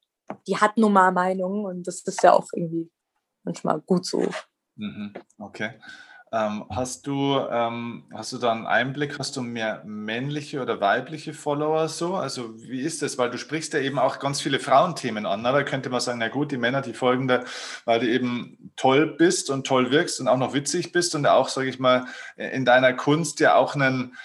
Die 0.47 0.57
hat 0.57 0.77
nun 0.77 0.93
mal 0.93 1.11
Meinungen 1.11 1.65
und 1.65 1.87
das 1.87 2.01
ist 2.01 2.23
ja 2.23 2.33
auch 2.33 2.47
irgendwie 2.53 2.89
manchmal 3.43 3.81
gut 3.81 4.05
so. 4.05 4.25
Mhm. 4.75 5.13
Okay. 5.37 5.71
Ähm, 6.31 6.65
hast, 6.69 7.07
du, 7.07 7.39
ähm, 7.49 8.03
hast 8.13 8.31
du 8.33 8.37
da 8.37 8.51
einen 8.51 8.67
Einblick, 8.67 9.17
hast 9.17 9.35
du 9.35 9.41
mehr 9.41 9.81
männliche 9.83 10.61
oder 10.61 10.79
weibliche 10.79 11.33
Follower 11.33 11.87
so? 11.87 12.15
Also 12.15 12.53
wie 12.61 12.81
ist 12.81 13.01
das? 13.01 13.17
Weil 13.17 13.31
du 13.31 13.39
sprichst 13.39 13.73
ja 13.73 13.79
eben 13.79 13.97
auch 13.97 14.19
ganz 14.19 14.39
viele 14.39 14.59
Frauenthemen 14.59 15.25
an. 15.25 15.41
Ne? 15.41 15.51
Da 15.51 15.63
könnte 15.63 15.89
man 15.89 16.01
sagen, 16.01 16.19
na 16.19 16.27
gut, 16.27 16.51
die 16.51 16.57
Männer, 16.57 16.81
die 16.81 16.93
folgen 16.93 17.27
da, 17.27 17.43
weil 17.85 17.99
du 17.99 18.07
eben 18.07 18.71
toll 18.75 19.07
bist 19.07 19.49
und 19.49 19.65
toll 19.65 19.89
wirkst 19.89 20.19
und 20.19 20.27
auch 20.27 20.37
noch 20.37 20.53
witzig 20.53 20.91
bist 20.91 21.15
und 21.15 21.25
auch, 21.25 21.49
sage 21.49 21.69
ich 21.69 21.79
mal, 21.79 22.05
in 22.35 22.63
deiner 22.63 22.93
Kunst 22.93 23.39
ja 23.39 23.55
auch 23.55 23.73
einen, 23.73 24.15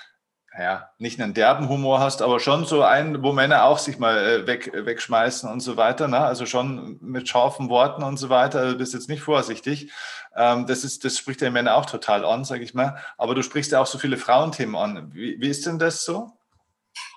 ja, 0.57 0.91
nicht 0.99 1.21
einen 1.21 1.35
derben 1.35 1.69
Humor 1.69 1.99
hast, 1.99 2.23
aber 2.23 2.39
schon 2.39 2.65
so 2.65 2.83
einen, 2.83 3.23
wo 3.25 3.33
Männer 3.33 3.65
auch 3.65 3.79
sich 3.79 3.99
mal 3.99 4.19
äh, 4.19 4.47
weg, 4.47 4.71
wegschmeißen 4.73 5.51
und 5.51 5.61
so 5.61 5.77
weiter. 5.77 6.07
Ne? 6.07 6.21
Also 6.21 6.47
schon 6.47 6.99
mit 7.01 7.29
scharfen 7.29 7.69
Worten 7.69 8.05
und 8.05 8.19
so 8.19 8.29
weiter. 8.29 8.61
Also 8.61 8.73
du 8.73 8.79
bist 8.79 8.95
jetzt 8.95 9.09
nicht 9.09 9.23
vorsichtig. 9.23 9.91
Ähm, 10.37 10.67
das, 10.67 10.85
ist, 10.85 11.05
das 11.05 11.19
spricht 11.19 11.41
ja 11.41 11.51
Männer 11.51 11.75
auch 11.75 11.87
total 11.87 12.25
an, 12.25 12.45
sage 12.45 12.63
ich 12.63 12.73
mal. 12.73 12.97
Aber 13.19 13.35
du 13.35 13.43
sprichst 13.43 13.73
ja 13.73 13.81
auch 13.81 13.87
so 13.87 13.99
viele 13.99 14.17
Frauenthemen 14.17 14.77
an. 14.77 15.13
Wie, 15.13 15.41
wie 15.41 15.49
ist 15.49 15.67
denn 15.67 15.81
das 15.81 16.05
so? 16.05 16.31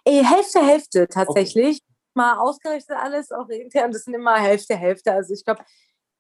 Ey, 0.04 0.24
Hälfte, 0.24 0.66
Hälfte 0.66 1.08
tatsächlich. 1.08 1.78
Okay. 1.78 1.94
Mal 2.16 2.40
ausgerechnet 2.40 2.98
alles, 3.00 3.32
auch 3.32 3.48
intern, 3.50 3.92
das 3.92 4.06
sind 4.06 4.16
immer 4.16 4.38
Hälfte, 4.38 4.76
Hälfte. 4.76 5.12
Also 5.12 5.36
ich 5.36 5.46
glaube, 5.46 5.64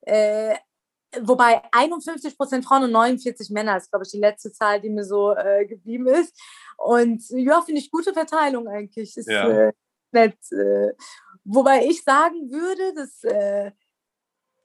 äh, 0.02 0.56
wobei 1.22 1.62
51 1.72 2.38
Prozent 2.38 2.66
Frauen 2.66 2.84
und 2.84 2.92
49 2.92 3.50
Männer 3.50 3.78
ist, 3.78 3.90
glaube 3.90 4.06
ich, 4.06 4.12
die 4.12 4.20
letzte 4.20 4.52
Zahl, 4.52 4.80
die 4.80 4.90
mir 4.90 5.04
so 5.04 5.36
äh, 5.36 5.66
geblieben 5.66 6.08
ist. 6.08 6.40
Und 6.78 7.24
ja, 7.30 7.62
finde 7.62 7.82
ich 7.82 7.92
gute 7.92 8.14
Verteilung 8.14 8.68
eigentlich. 8.68 9.18
Ist 9.18 9.30
ja. 9.30 9.50
äh, 9.50 9.74
nett. 10.12 10.38
Äh, 10.52 10.94
wobei 11.44 11.86
ich 11.86 12.04
sagen 12.04 12.52
würde, 12.52 12.94
dass 12.96 13.24
äh, 13.24 13.72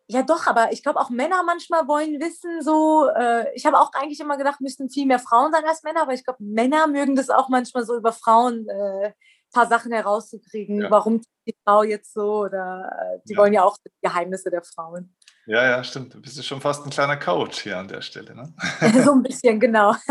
ja 0.08 0.22
doch, 0.22 0.46
aber 0.46 0.72
ich 0.72 0.82
glaube 0.82 1.00
auch 1.00 1.10
Männer 1.10 1.42
manchmal 1.42 1.88
wollen 1.88 2.20
wissen, 2.20 2.60
so, 2.60 3.08
äh, 3.08 3.52
ich 3.54 3.64
habe 3.64 3.78
auch 3.78 3.92
eigentlich 3.94 4.20
immer 4.20 4.36
gedacht, 4.36 4.60
müssten 4.60 4.90
viel 4.90 5.06
mehr 5.06 5.18
Frauen 5.18 5.52
sein 5.52 5.64
als 5.64 5.82
Männer, 5.82 6.02
aber 6.02 6.12
ich 6.12 6.24
glaube, 6.24 6.42
Männer 6.42 6.86
mögen 6.86 7.16
das 7.16 7.30
auch 7.30 7.48
manchmal 7.48 7.84
so 7.84 7.96
über 7.96 8.12
Frauen 8.12 8.68
äh, 8.68 9.12
paar 9.52 9.68
Sachen 9.68 9.92
herauszukriegen, 9.92 10.82
ja. 10.82 10.90
warum 10.90 11.20
die 11.46 11.54
Frau 11.64 11.82
jetzt 11.82 12.12
so 12.12 12.44
oder 12.44 12.90
äh, 13.14 13.18
die 13.28 13.34
ja. 13.34 13.38
wollen 13.38 13.52
ja 13.52 13.62
auch 13.62 13.76
die 13.78 13.90
Geheimnisse 14.02 14.50
der 14.50 14.62
Frauen. 14.62 15.14
Ja, 15.46 15.64
ja, 15.64 15.84
stimmt. 15.84 16.14
Du 16.14 16.20
bist 16.20 16.44
schon 16.44 16.60
fast 16.60 16.84
ein 16.86 16.90
kleiner 16.90 17.16
Coach 17.16 17.62
hier 17.62 17.78
an 17.78 17.88
der 17.88 18.00
Stelle. 18.00 18.34
Ne? 18.34 18.54
so 19.04 19.12
ein 19.12 19.22
bisschen, 19.22 19.60
genau. 19.60 19.94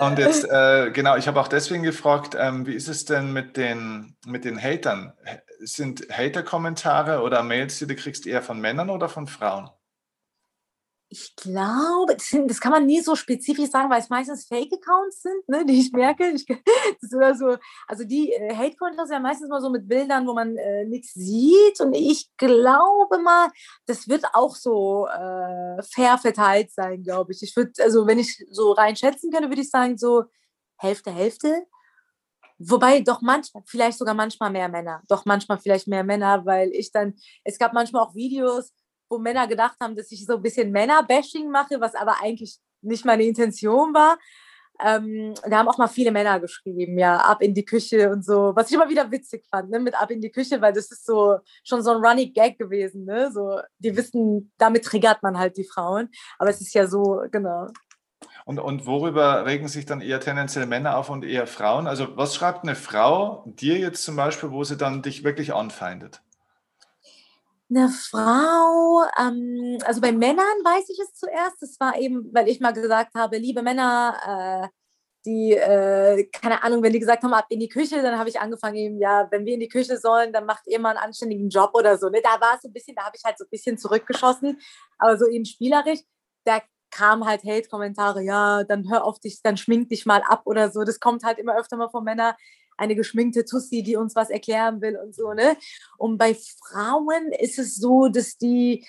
Und 0.00 0.18
jetzt, 0.18 0.44
äh, 0.44 0.90
genau, 0.90 1.16
ich 1.16 1.28
habe 1.28 1.40
auch 1.40 1.48
deswegen 1.48 1.84
gefragt, 1.84 2.36
ähm, 2.38 2.66
wie 2.66 2.74
ist 2.74 2.88
es 2.88 3.04
denn 3.04 3.32
mit 3.32 3.56
den, 3.56 4.16
mit 4.26 4.44
den 4.44 4.60
Hatern? 4.60 5.12
Sind 5.60 6.08
Hater-Kommentare 6.10 7.22
oder 7.22 7.42
Mails, 7.44 7.78
die 7.78 7.86
du 7.86 7.94
kriegst, 7.94 8.26
eher 8.26 8.42
von 8.42 8.60
Männern 8.60 8.90
oder 8.90 9.08
von 9.08 9.28
Frauen? 9.28 9.70
Ich 11.08 11.36
glaube, 11.36 12.16
das 12.16 12.60
kann 12.60 12.72
man 12.72 12.84
nie 12.84 13.00
so 13.00 13.14
spezifisch 13.14 13.70
sagen, 13.70 13.88
weil 13.90 14.00
es 14.00 14.08
meistens 14.08 14.46
Fake-Accounts 14.48 15.22
sind, 15.22 15.48
ne, 15.48 15.64
die 15.64 15.78
ich 15.78 15.92
merke. 15.92 16.30
Ich, 16.30 16.44
das 17.00 17.12
ist 17.12 17.38
so, 17.38 17.56
also 17.86 18.04
die 18.04 18.32
äh, 18.32 18.54
Hate-Content 18.54 19.08
ja 19.08 19.20
meistens 19.20 19.48
mal 19.48 19.60
so 19.60 19.70
mit 19.70 19.88
Bildern, 19.88 20.26
wo 20.26 20.34
man 20.34 20.56
äh, 20.56 20.84
nichts 20.84 21.14
sieht. 21.14 21.80
Und 21.80 21.94
ich 21.94 22.28
glaube 22.36 23.18
mal, 23.18 23.50
das 23.86 24.08
wird 24.08 24.24
auch 24.32 24.56
so 24.56 25.06
äh, 25.06 25.80
fair 25.82 26.18
verteilt 26.18 26.72
sein, 26.72 27.04
glaube 27.04 27.32
ich. 27.32 27.42
Ich 27.42 27.54
würde, 27.54 27.70
also 27.82 28.08
wenn 28.08 28.18
ich 28.18 28.44
so 28.50 28.72
rein 28.72 28.96
schätzen 28.96 29.30
könnte, 29.30 29.48
würde 29.48 29.62
ich 29.62 29.70
sagen, 29.70 29.96
so 29.96 30.24
Hälfte, 30.76 31.12
Hälfte. 31.12 31.66
Wobei 32.58 33.00
doch 33.00 33.20
manchmal, 33.20 33.62
vielleicht 33.66 33.98
sogar 33.98 34.14
manchmal 34.14 34.50
mehr 34.50 34.68
Männer. 34.68 35.02
Doch 35.08 35.24
manchmal 35.24 35.58
vielleicht 35.58 35.86
mehr 35.86 36.04
Männer, 36.04 36.44
weil 36.46 36.70
ich 36.72 36.90
dann, 36.90 37.14
es 37.44 37.58
gab 37.58 37.74
manchmal 37.74 38.02
auch 38.02 38.14
Videos, 38.14 38.72
wo 39.08 39.18
Männer 39.18 39.46
gedacht 39.46 39.76
haben, 39.80 39.96
dass 39.96 40.10
ich 40.12 40.24
so 40.26 40.36
ein 40.36 40.42
bisschen 40.42 40.70
Männer-Bashing 40.72 41.50
mache, 41.50 41.80
was 41.80 41.94
aber 41.94 42.22
eigentlich 42.22 42.58
nicht 42.82 43.04
meine 43.04 43.24
Intention 43.24 43.94
war. 43.94 44.18
Ähm, 44.84 45.34
da 45.48 45.58
haben 45.58 45.68
auch 45.68 45.78
mal 45.78 45.88
viele 45.88 46.10
Männer 46.10 46.38
geschrieben, 46.38 46.98
ja, 46.98 47.16
ab 47.16 47.42
in 47.42 47.54
die 47.54 47.64
Küche 47.64 48.10
und 48.10 48.24
so, 48.24 48.52
was 48.54 48.68
ich 48.68 48.74
immer 48.74 48.88
wieder 48.88 49.10
witzig 49.10 49.46
fand, 49.50 49.70
ne, 49.70 49.80
mit 49.80 49.94
ab 49.94 50.10
in 50.10 50.20
die 50.20 50.30
Küche, 50.30 50.60
weil 50.60 50.74
das 50.74 50.90
ist 50.90 51.06
so 51.06 51.38
schon 51.64 51.82
so 51.82 51.92
ein 51.92 52.04
Running 52.04 52.32
Gag 52.34 52.58
gewesen, 52.58 53.06
ne, 53.06 53.30
so, 53.32 53.58
die 53.78 53.96
wissen, 53.96 54.52
damit 54.58 54.84
triggert 54.84 55.22
man 55.22 55.38
halt 55.38 55.56
die 55.56 55.64
Frauen, 55.64 56.10
aber 56.38 56.50
es 56.50 56.60
ist 56.60 56.74
ja 56.74 56.86
so, 56.86 57.22
genau. 57.30 57.68
Und, 58.44 58.60
und 58.60 58.86
worüber 58.86 59.46
regen 59.46 59.66
sich 59.66 59.86
dann 59.86 60.00
eher 60.00 60.20
tendenziell 60.20 60.66
Männer 60.66 60.96
auf 60.96 61.10
und 61.10 61.24
eher 61.24 61.46
Frauen? 61.46 61.86
Also 61.86 62.16
was 62.16 62.34
schreibt 62.34 62.62
eine 62.62 62.76
Frau 62.76 63.44
dir 63.46 63.78
jetzt 63.78 64.04
zum 64.04 64.14
Beispiel, 64.14 64.52
wo 64.52 64.62
sie 64.62 64.76
dann 64.76 65.02
dich 65.02 65.24
wirklich 65.24 65.52
anfeindet? 65.52 66.22
Eine 67.68 67.88
Frau, 67.88 69.02
ähm, 69.18 69.78
also 69.84 70.00
bei 70.00 70.12
Männern 70.12 70.44
weiß 70.64 70.88
ich 70.88 71.00
es 71.00 71.14
zuerst. 71.14 71.60
Das 71.60 71.80
war 71.80 71.98
eben, 71.98 72.32
weil 72.32 72.48
ich 72.48 72.60
mal 72.60 72.72
gesagt 72.72 73.14
habe, 73.16 73.38
liebe 73.38 73.62
Männer, 73.62 74.62
äh, 74.64 74.68
die, 75.26 75.52
äh, 75.54 76.24
keine 76.32 76.62
Ahnung, 76.62 76.82
wenn 76.84 76.92
die 76.92 77.00
gesagt 77.00 77.24
haben, 77.24 77.34
ab 77.34 77.46
in 77.50 77.58
die 77.60 77.68
Küche, 77.68 78.00
dann 78.02 78.18
habe 78.18 78.28
ich 78.28 78.40
angefangen, 78.40 78.76
eben, 78.76 79.00
ja, 79.00 79.26
wenn 79.32 79.44
wir 79.44 79.54
in 79.54 79.60
die 79.60 79.68
Küche 79.68 79.98
sollen, 79.98 80.32
dann 80.32 80.46
macht 80.46 80.62
ihr 80.68 80.78
mal 80.78 80.90
einen 80.90 80.98
anständigen 80.98 81.48
Job 81.50 81.72
oder 81.74 81.98
so. 81.98 82.08
Ne? 82.08 82.20
Da 82.22 82.40
war 82.40 82.54
es 82.56 82.62
so 82.62 82.68
ein 82.68 82.72
bisschen, 82.72 82.94
da 82.94 83.04
habe 83.04 83.16
ich 83.16 83.24
halt 83.24 83.36
so 83.38 83.44
ein 83.44 83.50
bisschen 83.50 83.78
zurückgeschossen, 83.78 84.60
aber 84.98 85.18
so 85.18 85.26
eben 85.28 85.44
spielerisch. 85.44 86.00
Da 86.44 86.62
kam 86.92 87.26
halt 87.26 87.42
Hate-Kommentare, 87.44 88.22
ja, 88.22 88.62
dann 88.64 88.88
hör 88.90 89.04
auf 89.04 89.18
dich, 89.18 89.42
dann 89.42 89.56
schmink 89.56 89.88
dich 89.88 90.06
mal 90.06 90.22
ab 90.22 90.42
oder 90.44 90.70
so. 90.70 90.84
Das 90.84 91.00
kommt 91.00 91.24
halt 91.24 91.38
immer 91.38 91.58
öfter 91.58 91.76
mal 91.76 91.90
von 91.90 92.04
Männern 92.04 92.34
eine 92.76 92.94
geschminkte 92.94 93.44
Tussi, 93.44 93.82
die 93.82 93.96
uns 93.96 94.14
was 94.14 94.30
erklären 94.30 94.80
will 94.80 94.96
und 94.96 95.14
so, 95.14 95.32
ne? 95.32 95.56
Und 95.98 96.18
bei 96.18 96.34
Frauen 96.34 97.32
ist 97.38 97.58
es 97.58 97.76
so, 97.76 98.08
dass 98.08 98.36
die 98.38 98.86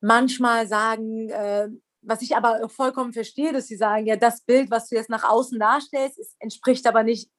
manchmal 0.00 0.66
sagen, 0.66 1.30
äh, 1.30 1.68
was 2.02 2.22
ich 2.22 2.36
aber 2.36 2.68
vollkommen 2.68 3.12
verstehe, 3.12 3.52
dass 3.52 3.66
sie 3.66 3.76
sagen, 3.76 4.06
ja, 4.06 4.16
das 4.16 4.42
Bild, 4.42 4.70
was 4.70 4.88
du 4.88 4.94
jetzt 4.94 5.10
nach 5.10 5.24
außen 5.24 5.58
darstellst, 5.58 6.18
ist, 6.18 6.36
entspricht 6.38 6.86
aber 6.86 7.02
nicht 7.02 7.30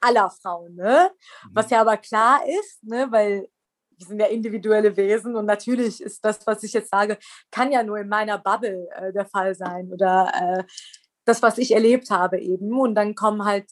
aller 0.00 0.30
Frauen, 0.30 0.74
ne? 0.74 1.10
Mhm. 1.44 1.50
Was 1.52 1.70
ja 1.70 1.80
aber 1.80 1.96
klar 1.96 2.42
ist, 2.60 2.82
ne? 2.82 3.06
Weil 3.10 3.48
wir 3.96 4.06
sind 4.06 4.18
ja 4.20 4.26
individuelle 4.26 4.96
Wesen 4.96 5.36
und 5.36 5.46
natürlich 5.46 6.02
ist 6.02 6.24
das, 6.24 6.46
was 6.46 6.62
ich 6.64 6.72
jetzt 6.72 6.90
sage, 6.90 7.16
kann 7.50 7.70
ja 7.70 7.82
nur 7.82 7.98
in 7.98 8.08
meiner 8.08 8.38
Bubble 8.38 8.88
äh, 8.96 9.12
der 9.12 9.26
Fall 9.26 9.54
sein 9.54 9.92
oder 9.92 10.32
äh, 10.34 10.64
das, 11.24 11.42
was 11.42 11.58
ich 11.58 11.72
erlebt 11.72 12.10
habe 12.10 12.38
eben. 12.40 12.76
Und 12.78 12.96
dann 12.96 13.14
kommen 13.14 13.44
halt 13.44 13.66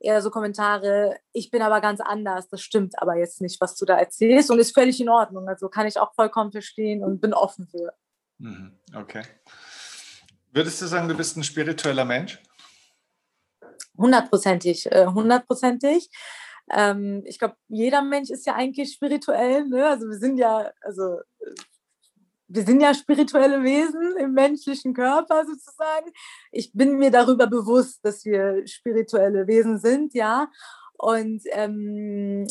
eher 0.00 0.20
so 0.22 0.30
Kommentare, 0.30 1.18
ich 1.32 1.50
bin 1.50 1.62
aber 1.62 1.80
ganz 1.80 2.00
anders, 2.00 2.48
das 2.48 2.60
stimmt 2.60 3.00
aber 3.00 3.16
jetzt 3.16 3.40
nicht, 3.40 3.60
was 3.60 3.76
du 3.76 3.84
da 3.84 3.98
erzählst 3.98 4.50
und 4.50 4.58
ist 4.58 4.74
völlig 4.74 5.00
in 5.00 5.08
Ordnung. 5.08 5.48
Also 5.48 5.68
kann 5.68 5.86
ich 5.86 5.98
auch 5.98 6.14
vollkommen 6.14 6.52
verstehen 6.52 7.02
und 7.02 7.20
bin 7.20 7.32
offen 7.32 7.66
für. 7.66 7.92
Mhm, 8.38 8.72
okay. 8.94 9.22
Würdest 10.52 10.80
du 10.82 10.86
sagen, 10.86 11.08
du 11.08 11.16
bist 11.16 11.36
ein 11.36 11.44
spiritueller 11.44 12.04
Mensch? 12.04 12.40
Hundertprozentig, 13.96 14.90
äh, 14.92 15.06
hundertprozentig. 15.06 16.10
Ähm, 16.70 17.22
ich 17.26 17.38
glaube, 17.38 17.56
jeder 17.68 18.02
Mensch 18.02 18.30
ist 18.30 18.46
ja 18.46 18.54
eigentlich 18.54 18.92
spirituell. 18.92 19.66
Ne? 19.66 19.86
Also 19.86 20.08
wir 20.08 20.16
sind 20.16 20.38
ja, 20.38 20.70
also 20.80 21.18
wir 22.48 22.62
sind 22.62 22.80
ja 22.80 22.94
spirituelle 22.94 23.62
Wesen 23.62 24.16
im 24.18 24.32
menschlichen 24.32 24.94
Körper 24.94 25.44
sozusagen. 25.46 26.10
Ich 26.52 26.72
bin 26.72 26.98
mir 26.98 27.10
darüber 27.10 27.46
bewusst, 27.46 28.04
dass 28.04 28.24
wir 28.24 28.66
spirituelle 28.66 29.46
Wesen 29.46 29.78
sind, 29.78 30.14
ja. 30.14 30.48
Und 30.98 31.42
ähm, 31.52 32.46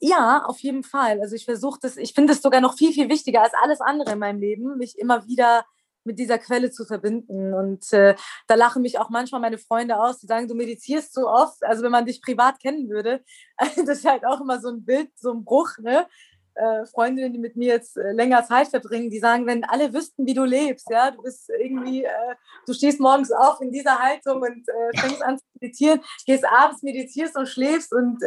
ja, 0.00 0.42
auf 0.46 0.58
jeden 0.60 0.82
Fall. 0.82 1.20
Also 1.20 1.36
ich 1.36 1.44
versuche 1.44 1.78
das, 1.80 1.96
ich 1.96 2.14
finde 2.14 2.32
es 2.32 2.42
sogar 2.42 2.60
noch 2.60 2.76
viel, 2.76 2.92
viel 2.92 3.08
wichtiger 3.08 3.42
als 3.42 3.52
alles 3.62 3.80
andere 3.80 4.12
in 4.12 4.18
meinem 4.18 4.40
Leben, 4.40 4.76
mich 4.76 4.98
immer 4.98 5.26
wieder 5.26 5.64
mit 6.04 6.18
dieser 6.18 6.38
Quelle 6.38 6.70
zu 6.70 6.84
verbinden. 6.84 7.54
Und 7.54 7.92
äh, 7.92 8.16
da 8.48 8.54
lachen 8.54 8.82
mich 8.82 8.98
auch 8.98 9.10
manchmal 9.10 9.40
meine 9.40 9.58
Freunde 9.58 10.00
aus, 10.00 10.18
die 10.18 10.26
sagen, 10.26 10.48
du 10.48 10.54
meditierst 10.54 11.14
so 11.14 11.28
oft. 11.28 11.62
Also 11.62 11.82
wenn 11.82 11.92
man 11.92 12.06
dich 12.06 12.22
privat 12.22 12.60
kennen 12.60 12.88
würde, 12.88 13.22
das 13.58 13.98
ist 13.98 14.04
halt 14.04 14.24
auch 14.24 14.40
immer 14.40 14.60
so 14.60 14.70
ein 14.70 14.84
Bild, 14.84 15.10
so 15.16 15.32
ein 15.32 15.44
Bruch, 15.44 15.78
ne? 15.78 16.06
Äh, 16.54 16.84
Freundinnen, 16.86 17.32
die 17.32 17.38
mit 17.38 17.56
mir 17.56 17.68
jetzt 17.68 17.96
äh, 17.96 18.12
länger 18.12 18.44
Zeit 18.44 18.68
verbringen, 18.68 19.10
die 19.10 19.18
sagen, 19.18 19.46
wenn 19.46 19.64
alle 19.64 19.92
wüssten, 19.94 20.26
wie 20.26 20.34
du 20.34 20.44
lebst, 20.44 20.90
ja, 20.90 21.10
du 21.10 21.22
bist 21.22 21.48
irgendwie, 21.48 22.04
äh, 22.04 22.34
du 22.66 22.74
stehst 22.74 23.00
morgens 23.00 23.32
auf 23.32 23.60
in 23.60 23.72
dieser 23.72 23.98
Haltung 23.98 24.42
und 24.42 24.68
äh, 24.68 24.98
fängst 24.98 25.22
an 25.22 25.38
zu 25.38 25.44
meditieren, 25.58 26.00
gehst 26.26 26.44
abends, 26.44 26.82
meditierst 26.82 27.36
und 27.36 27.48
schläfst 27.48 27.92
und 27.92 28.22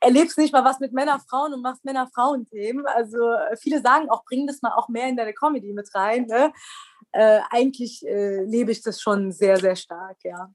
erlebst 0.00 0.38
nicht 0.38 0.52
mal 0.52 0.64
was 0.64 0.80
mit 0.80 0.92
Männer, 0.92 1.20
Frauen 1.28 1.52
und 1.52 1.62
machst 1.62 1.84
Männer-Frauen-Themen. 1.84 2.86
Also 2.86 3.18
viele 3.58 3.80
sagen 3.80 4.08
auch, 4.08 4.24
bring 4.24 4.46
das 4.46 4.62
mal 4.62 4.72
auch 4.72 4.88
mehr 4.88 5.08
in 5.08 5.16
deine 5.16 5.34
Comedy 5.34 5.72
mit 5.72 5.92
rein. 5.94 6.26
Ne? 6.26 6.52
eigentlich 7.50 8.02
lebe 8.02 8.72
ich 8.72 8.82
das 8.82 9.00
schon 9.00 9.32
sehr, 9.32 9.56
sehr 9.56 9.74
stark, 9.74 10.18
ja. 10.22 10.50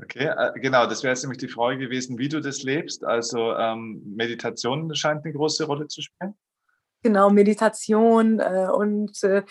Okay, 0.00 0.32
genau, 0.60 0.86
das 0.86 1.02
wäre 1.02 1.12
jetzt 1.12 1.22
nämlich 1.22 1.38
die 1.38 1.48
Frage 1.48 1.78
gewesen, 1.78 2.18
wie 2.18 2.28
du 2.28 2.40
das 2.40 2.62
lebst. 2.62 3.04
Also 3.04 3.54
ähm, 3.54 4.00
Meditation 4.14 4.94
scheint 4.94 5.24
eine 5.24 5.34
große 5.34 5.64
Rolle 5.64 5.88
zu 5.88 6.02
spielen. 6.02 6.34
Genau, 7.02 7.30
Meditation 7.30 8.40
äh, 8.40 8.68
und 8.72 9.22
äh, 9.22 9.44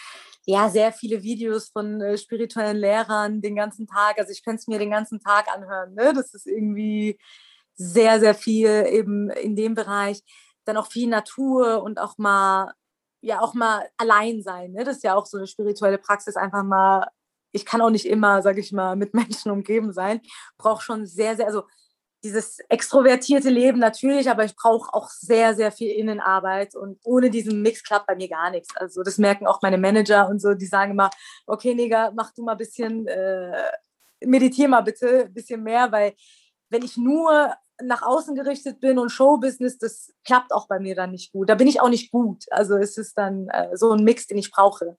ja, 0.46 0.70
sehr 0.70 0.92
viele 0.92 1.24
Videos 1.24 1.70
von 1.70 2.02
äh, 2.02 2.18
spirituellen 2.18 2.78
Lehrern 2.78 3.42
den 3.42 3.56
ganzen 3.56 3.88
Tag. 3.88 4.20
Also 4.20 4.32
ich 4.32 4.44
könnte 4.44 4.60
es 4.60 4.68
mir 4.68 4.80
den 4.80 4.92
ganzen 4.92 5.20
Tag 5.20 5.48
anhören. 5.54 5.94
Ne? 5.94 6.14
Das 6.14 6.34
ist 6.34 6.46
irgendwie 6.46 7.18
sehr, 7.76 8.20
sehr 8.20 8.36
viel 8.36 8.86
eben 8.90 9.30
in 9.30 9.56
dem 9.56 9.76
Bereich. 9.76 10.22
Dann 10.66 10.78
auch 10.78 10.88
viel 10.88 11.08
Natur 11.10 11.84
und 11.84 12.00
auch 12.00 12.18
mal, 12.18 12.74
ja, 13.22 13.42
auch 13.42 13.54
mal 13.54 13.90
allein 13.98 14.42
sein. 14.42 14.72
Ne? 14.74 14.84
Das 14.84 14.98
ist 14.98 15.04
ja 15.04 15.16
auch 15.16 15.26
so 15.26 15.38
eine 15.38 15.48
spirituelle 15.48 15.98
Praxis, 15.98 16.36
einfach 16.36 16.64
mal 16.64 17.08
ich 17.58 17.66
kann 17.66 17.82
auch 17.82 17.90
nicht 17.90 18.06
immer, 18.06 18.42
sage 18.42 18.60
ich 18.62 18.72
mal, 18.72 18.96
mit 18.96 19.14
Menschen 19.16 19.52
umgeben 19.52 19.94
sein. 19.94 20.22
Brauche 20.58 20.84
schon 20.84 21.06
sehr, 21.06 21.36
sehr, 21.36 21.48
also 21.48 21.64
dieses 22.24 22.60
extrovertierte 22.70 23.50
Leben 23.50 23.80
natürlich, 23.80 24.30
aber 24.30 24.44
ich 24.44 24.56
brauche 24.56 24.94
auch 24.94 25.10
sehr, 25.10 25.56
sehr 25.56 25.72
viel 25.72 25.92
Innenarbeit 25.92 26.76
und 26.76 27.00
ohne 27.04 27.30
diesen 27.30 27.62
Mix 27.62 27.84
klappt 27.84 28.08
bei 28.08 28.16
mir 28.16 28.28
gar 28.28 28.50
nichts. 28.50 28.76
Also 28.76 29.04
das 29.04 29.18
merken 29.18 29.46
auch 29.46 29.62
meine 29.62 29.78
Manager 29.78 30.28
und 30.28 30.42
so, 30.42 30.54
die 30.54 30.66
sagen 30.66 30.92
immer, 30.92 31.10
okay, 31.46 31.76
Neger, 31.76 32.12
mach 32.16 32.34
du 32.34 32.44
mal 32.44 32.54
ein 32.54 32.58
bisschen, 32.58 33.08
äh, 33.08 33.64
meditier 34.22 34.68
mal 34.68 34.82
bitte 34.82 35.26
ein 35.26 35.34
bisschen 35.34 35.62
mehr, 35.64 35.92
weil 35.92 36.16
wenn 36.70 36.84
ich 36.84 36.98
nur 36.98 37.54
nach 37.84 38.02
außen 38.02 38.36
gerichtet 38.36 38.80
bin 38.80 38.98
und 38.98 39.10
Showbusiness, 39.10 39.78
das 39.78 40.14
klappt 40.24 40.52
auch 40.52 40.68
bei 40.68 40.80
mir 40.80 40.96
dann 40.96 41.12
nicht 41.12 41.32
gut. 41.32 41.50
Da 41.50 41.56
bin 41.56 41.68
ich 41.68 41.80
auch 41.80 41.90
nicht 41.90 42.12
gut. 42.12 42.46
Also 42.50 42.76
es 42.76 42.98
ist 42.98 43.18
dann 43.18 43.48
äh, 43.50 43.78
so 43.78 43.92
ein 43.92 44.04
Mix, 44.04 44.26
den 44.26 44.40
ich 44.40 44.52
brauche. 44.52 44.98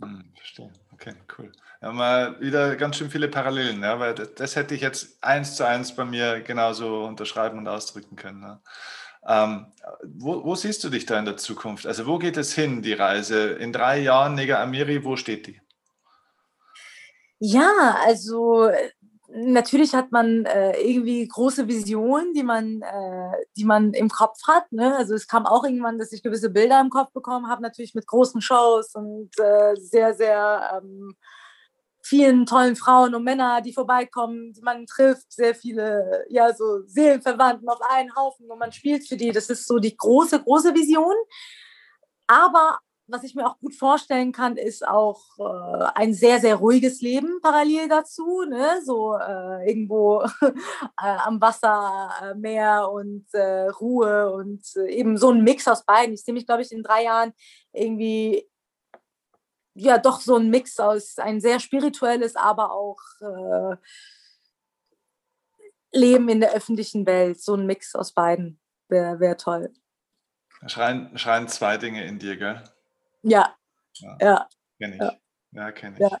Hm, 0.00 0.32
verstehe. 0.34 0.72
Okay, 0.96 1.14
cool. 1.36 1.52
Wir 1.80 1.88
haben 1.88 1.96
mal 1.98 2.40
wieder 2.40 2.74
ganz 2.76 2.96
schön 2.96 3.10
viele 3.10 3.28
Parallelen, 3.28 3.82
ja, 3.82 4.00
weil 4.00 4.14
das, 4.14 4.34
das, 4.34 4.56
hätte 4.56 4.74
ich 4.74 4.80
jetzt 4.80 5.22
eins 5.22 5.54
zu 5.54 5.66
eins 5.66 5.94
bei 5.94 6.06
mir 6.06 6.40
genauso 6.40 7.04
unterschreiben 7.04 7.58
und 7.58 7.68
ausdrücken 7.68 8.16
können. 8.16 8.42
Ja. 8.42 8.60
Ähm, 9.28 9.66
wo, 10.02 10.42
wo, 10.42 10.54
siehst 10.54 10.82
du 10.84 10.88
dich 10.88 11.04
da 11.04 11.18
in 11.18 11.26
der 11.26 11.36
Zukunft? 11.36 11.86
Also 11.86 12.06
wo 12.06 12.18
geht 12.18 12.38
es 12.38 12.54
hin, 12.54 12.80
die 12.80 12.94
Reise? 12.94 13.50
In 13.50 13.74
drei 13.74 13.98
Jahren, 13.98 14.36
Nega 14.36 14.62
Amiri, 14.62 15.04
wo 15.04 15.16
steht 15.16 15.46
die? 15.46 15.60
Ja, 17.40 17.98
also 18.06 18.70
natürlich 19.36 19.94
hat 19.94 20.12
man 20.12 20.44
äh, 20.46 20.80
irgendwie 20.80 21.26
große 21.26 21.68
Visionen, 21.68 22.32
die 22.32 22.42
man, 22.42 22.80
äh, 22.82 23.44
die 23.56 23.64
man 23.64 23.92
im 23.92 24.08
Kopf 24.08 24.38
hat. 24.46 24.70
Ne? 24.72 24.96
Also 24.96 25.14
es 25.14 25.26
kam 25.26 25.46
auch 25.46 25.64
irgendwann, 25.64 25.98
dass 25.98 26.12
ich 26.12 26.22
gewisse 26.22 26.50
Bilder 26.50 26.80
im 26.80 26.90
Kopf 26.90 27.12
bekommen 27.12 27.48
habe, 27.48 27.62
natürlich 27.62 27.94
mit 27.94 28.06
großen 28.06 28.40
Shows 28.40 28.94
und 28.94 29.30
äh, 29.38 29.76
sehr, 29.76 30.14
sehr 30.14 30.80
ähm, 30.82 31.16
vielen 32.02 32.46
tollen 32.46 32.76
Frauen 32.76 33.14
und 33.14 33.24
Männern, 33.24 33.62
die 33.62 33.72
vorbeikommen, 33.72 34.52
die 34.52 34.62
man 34.62 34.86
trifft, 34.86 35.32
sehr 35.32 35.54
viele, 35.54 36.24
ja, 36.28 36.54
so 36.54 36.82
Seelenverwandten 36.86 37.68
auf 37.68 37.80
einen 37.90 38.14
Haufen 38.14 38.50
und 38.50 38.58
man 38.58 38.72
spielt 38.72 39.06
für 39.06 39.16
die. 39.16 39.32
Das 39.32 39.50
ist 39.50 39.66
so 39.66 39.78
die 39.78 39.96
große, 39.96 40.42
große 40.42 40.74
Vision. 40.74 41.14
Aber 42.28 42.78
was 43.08 43.22
ich 43.22 43.34
mir 43.34 43.46
auch 43.46 43.58
gut 43.58 43.74
vorstellen 43.74 44.32
kann, 44.32 44.56
ist 44.56 44.86
auch 44.86 45.38
äh, 45.38 45.90
ein 45.94 46.12
sehr, 46.12 46.40
sehr 46.40 46.56
ruhiges 46.56 47.00
Leben 47.00 47.40
parallel 47.40 47.88
dazu. 47.88 48.42
Ne? 48.48 48.80
So 48.84 49.14
äh, 49.16 49.68
irgendwo 49.68 50.22
äh, 50.42 50.50
am 50.96 51.40
Wasser, 51.40 52.10
äh, 52.22 52.34
Meer 52.34 52.90
und 52.90 53.26
äh, 53.32 53.68
Ruhe 53.68 54.32
und 54.32 54.64
äh, 54.76 54.90
eben 54.90 55.16
so 55.16 55.30
ein 55.30 55.44
Mix 55.44 55.68
aus 55.68 55.84
beiden. 55.84 56.14
Ich 56.14 56.24
sehe 56.24 56.34
mich, 56.34 56.46
glaube 56.46 56.62
ich, 56.62 56.72
in 56.72 56.82
drei 56.82 57.04
Jahren 57.04 57.32
irgendwie 57.72 58.48
ja 59.74 59.98
doch 59.98 60.20
so 60.20 60.36
ein 60.36 60.50
Mix 60.50 60.80
aus 60.80 61.18
ein 61.18 61.40
sehr 61.40 61.60
spirituelles, 61.60 62.34
aber 62.34 62.72
auch 62.72 62.98
Leben 65.92 66.30
in 66.30 66.40
der 66.40 66.52
öffentlichen 66.54 67.04
Welt. 67.04 67.42
So 67.42 67.54
ein 67.54 67.66
Mix 67.66 67.94
aus 67.94 68.12
beiden 68.12 68.58
wäre 68.88 69.20
wär 69.20 69.36
toll. 69.36 69.70
Schreien, 70.66 71.16
schreien 71.18 71.48
zwei 71.48 71.76
Dinge 71.76 72.04
in 72.06 72.18
dir, 72.18 72.38
gell? 72.38 72.64
Ja. 73.22 73.56
Ja. 73.94 74.18
ja. 74.20 74.48
Kenne 74.78 74.94
ich. 74.94 75.00
Ja, 75.00 75.12
ja 75.52 75.72
kenne 75.72 75.96
ich. 75.96 76.00
Ja. 76.00 76.18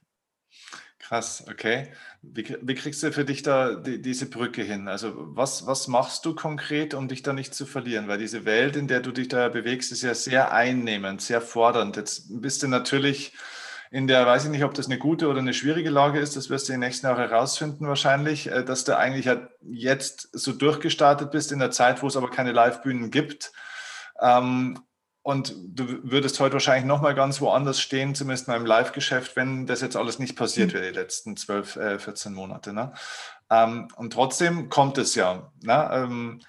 Krass, 0.98 1.44
okay. 1.48 1.92
Wie, 2.20 2.56
wie, 2.62 2.74
kriegst 2.74 3.00
du 3.02 3.12
für 3.12 3.24
dich 3.24 3.44
da 3.44 3.76
die, 3.76 4.02
diese 4.02 4.28
Brücke 4.28 4.62
hin? 4.62 4.88
Also 4.88 5.12
was, 5.36 5.64
was 5.64 5.86
machst 5.86 6.24
du 6.24 6.34
konkret, 6.34 6.94
um 6.94 7.06
dich 7.06 7.22
da 7.22 7.32
nicht 7.32 7.54
zu 7.54 7.64
verlieren? 7.64 8.08
Weil 8.08 8.18
diese 8.18 8.44
Welt, 8.44 8.74
in 8.74 8.88
der 8.88 8.98
du 9.00 9.12
dich 9.12 9.28
da 9.28 9.48
bewegst, 9.48 9.92
ist 9.92 10.02
ja 10.02 10.14
sehr 10.14 10.52
einnehmend, 10.52 11.22
sehr 11.22 11.40
fordernd. 11.40 11.96
Jetzt 11.96 12.42
bist 12.42 12.64
du 12.64 12.66
natürlich 12.66 13.34
in 13.92 14.08
der, 14.08 14.26
weiß 14.26 14.46
ich 14.46 14.50
nicht, 14.50 14.64
ob 14.64 14.74
das 14.74 14.86
eine 14.86 14.98
gute 14.98 15.28
oder 15.28 15.38
eine 15.38 15.54
schwierige 15.54 15.90
Lage 15.90 16.18
ist, 16.18 16.34
das 16.34 16.50
wirst 16.50 16.68
du 16.68 16.72
in 16.72 16.80
den 16.80 16.88
nächsten 16.88 17.06
Jahren 17.06 17.18
herausfinden 17.18 17.86
wahrscheinlich, 17.86 18.50
äh, 18.50 18.64
dass 18.64 18.82
du 18.82 18.96
eigentlich 18.96 19.30
jetzt 19.62 20.28
so 20.32 20.52
durchgestartet 20.52 21.30
bist 21.30 21.52
in 21.52 21.60
der 21.60 21.70
Zeit, 21.70 22.02
wo 22.02 22.08
es 22.08 22.16
aber 22.16 22.30
keine 22.30 22.50
Live-Bühnen 22.50 23.12
gibt. 23.12 23.52
Ähm, 24.20 24.80
und 25.26 25.56
du 25.74 26.04
würdest 26.04 26.38
heute 26.38 26.52
wahrscheinlich 26.52 26.84
nochmal 26.84 27.16
ganz 27.16 27.40
woanders 27.40 27.80
stehen, 27.80 28.14
zumindest 28.14 28.46
mal 28.46 28.58
im 28.58 28.64
Live-Geschäft, 28.64 29.34
wenn 29.34 29.66
das 29.66 29.80
jetzt 29.80 29.96
alles 29.96 30.20
nicht 30.20 30.36
passiert 30.36 30.72
wäre, 30.72 30.86
die 30.86 30.96
letzten 30.96 31.36
12, 31.36 31.74
äh, 31.74 31.98
14 31.98 32.32
Monate. 32.32 32.72
Ne? 32.72 32.92
Ähm, 33.50 33.88
und 33.96 34.12
trotzdem 34.12 34.68
kommt 34.68 34.98
es 34.98 35.16
ja. 35.16 35.50
Ne? 35.64 35.90
Ähm, 35.92 36.40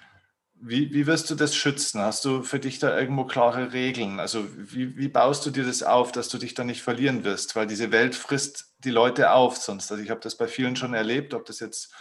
wie, 0.60 0.92
wie 0.92 1.08
wirst 1.08 1.28
du 1.28 1.34
das 1.34 1.56
schützen? 1.56 2.00
Hast 2.00 2.24
du 2.24 2.44
für 2.44 2.60
dich 2.60 2.78
da 2.78 2.96
irgendwo 2.96 3.24
klare 3.24 3.72
Regeln? 3.72 4.20
Also 4.20 4.46
wie, 4.56 4.96
wie 4.96 5.08
baust 5.08 5.44
du 5.44 5.50
dir 5.50 5.64
das 5.64 5.82
auf, 5.82 6.12
dass 6.12 6.28
du 6.28 6.38
dich 6.38 6.54
da 6.54 6.62
nicht 6.62 6.82
verlieren 6.82 7.24
wirst? 7.24 7.56
Weil 7.56 7.66
diese 7.66 7.90
Welt 7.90 8.14
frisst 8.14 8.76
die 8.84 8.90
Leute 8.90 9.32
auf 9.32 9.56
sonst. 9.56 9.90
Also 9.90 10.04
ich 10.04 10.10
habe 10.10 10.20
das 10.20 10.36
bei 10.36 10.46
vielen 10.46 10.76
schon 10.76 10.94
erlebt, 10.94 11.34
ob 11.34 11.46
das 11.46 11.58
jetzt 11.58 11.92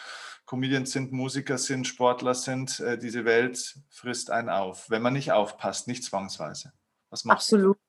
Comedians 0.48 0.94
sind, 0.94 1.12
Musiker 1.12 1.58
sind, 1.58 1.86
Sportler 1.86 2.34
sind, 2.34 2.80
äh, 2.80 2.98
diese 2.98 3.26
Welt 3.26 3.78
frisst 3.90 4.32
einen 4.32 4.50
auf, 4.50 4.90
wenn 4.90 5.02
man 5.02 5.14
nicht 5.14 5.32
aufpasst, 5.34 5.88
nicht 5.88 6.04
zwangsweise. 6.04 6.72
Was 7.10 7.26
machst 7.26 7.54
Absolut. 7.54 7.78
Du? 7.78 7.82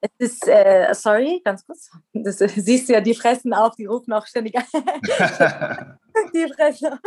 Es 0.00 0.10
ist, 0.18 0.46
äh, 0.46 0.94
sorry, 0.94 1.40
ganz 1.44 1.66
kurz. 1.66 1.90
Das, 2.12 2.40
äh, 2.40 2.48
siehst 2.48 2.88
du 2.88 2.92
ja, 2.92 3.00
die 3.00 3.14
fressen 3.14 3.52
auf, 3.52 3.74
die 3.74 3.86
rufen 3.86 4.12
auch 4.12 4.26
ständig 4.26 4.56
an. 4.56 4.64
die 6.34 6.46
fressen. 6.54 7.00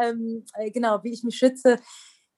Ähm, 0.00 0.44
äh, 0.54 0.70
genau, 0.70 1.02
wie 1.02 1.12
ich 1.12 1.24
mich 1.24 1.36
schütze. 1.36 1.80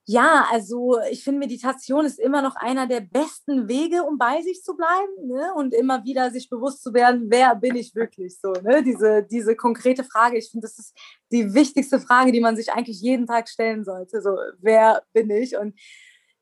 Ja, 0.05 0.47
also 0.51 0.99
ich 1.09 1.23
finde, 1.23 1.39
Meditation 1.39 2.05
ist 2.05 2.19
immer 2.19 2.41
noch 2.41 2.57
einer 2.57 2.87
der 2.87 2.99
besten 2.99 3.69
Wege, 3.69 4.03
um 4.03 4.17
bei 4.17 4.41
sich 4.41 4.61
zu 4.61 4.75
bleiben 4.75 5.27
ne? 5.27 5.53
und 5.55 5.73
immer 5.73 6.03
wieder 6.03 6.29
sich 6.29 6.49
bewusst 6.49 6.83
zu 6.83 6.93
werden, 6.93 7.27
wer 7.29 7.55
bin 7.55 7.77
ich 7.77 7.95
wirklich 7.95 8.37
so. 8.37 8.51
Ne? 8.51 8.83
Diese, 8.83 9.23
diese 9.23 9.55
konkrete 9.55 10.03
Frage, 10.03 10.37
ich 10.37 10.51
finde, 10.51 10.67
das 10.67 10.77
ist 10.77 10.93
die 11.31 11.53
wichtigste 11.53 12.01
Frage, 12.01 12.33
die 12.33 12.41
man 12.41 12.57
sich 12.57 12.73
eigentlich 12.73 12.99
jeden 12.99 13.27
Tag 13.27 13.47
stellen 13.47 13.85
sollte. 13.85 14.21
So, 14.21 14.35
wer 14.59 15.03
bin 15.13 15.29
ich? 15.29 15.55
Und 15.55 15.79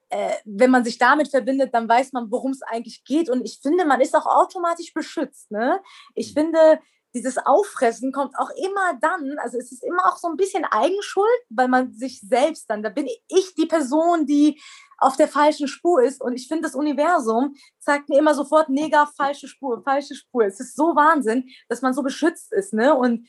äh, 0.10 0.34
wenn 0.44 0.72
man 0.72 0.84
sich 0.84 0.98
damit 0.98 1.30
verbindet, 1.30 1.72
dann 1.74 1.88
weiß 1.88 2.14
man, 2.14 2.32
worum 2.32 2.52
es 2.52 2.64
eigentlich 2.64 3.04
geht. 3.04 3.30
Und 3.30 3.46
ich 3.46 3.60
finde, 3.62 3.86
man 3.86 4.02
ist 4.02 4.16
auch 4.16 4.26
automatisch 4.26 4.92
beschützt. 4.92 5.52
Ne? 5.52 5.80
Ich 6.16 6.34
mhm. 6.34 6.40
finde, 6.40 6.80
dieses 7.14 7.38
Auffressen 7.38 8.12
kommt 8.12 8.38
auch 8.38 8.50
immer 8.52 8.98
dann, 9.02 9.38
also 9.40 9.58
es 9.58 9.72
ist 9.72 9.84
immer 9.84 10.06
auch 10.06 10.18
so 10.18 10.30
ein 10.30 10.38
bisschen 10.38 10.66
Eigenschuld, 10.66 11.28
weil 11.50 11.68
man 11.68 11.94
sich 11.94 12.22
selbst 12.22 12.70
dann, 12.70 12.84
da 12.84 12.90
bin 12.90 13.08
ich 13.28 13.54
die 13.56 13.66
Person, 13.66 14.26
die 14.26 14.62
auf 14.98 15.18
der 15.18 15.28
falschen 15.28 15.68
Spur 15.68 16.02
ist. 16.04 16.22
Und 16.22 16.34
ich 16.34 16.48
finde, 16.48 16.64
das 16.64 16.76
Universum 16.76 17.56
zeigt 17.80 18.08
mir 18.08 18.20
immer 18.20 18.36
sofort, 18.36 18.70
nega, 18.70 19.08
falsche 19.18 19.48
Spur, 19.48 19.82
falsche 19.84 20.16
Spur. 20.16 20.46
Es 20.46 20.60
ist 20.60 20.76
so 20.76 20.96
Wahnsinn, 20.96 21.50
dass 21.68 21.82
man 21.82 21.94
so 21.94 22.04
beschützt 22.04 22.54
ist. 22.54 22.74
Ne? 22.74 22.96
Und 22.96 23.28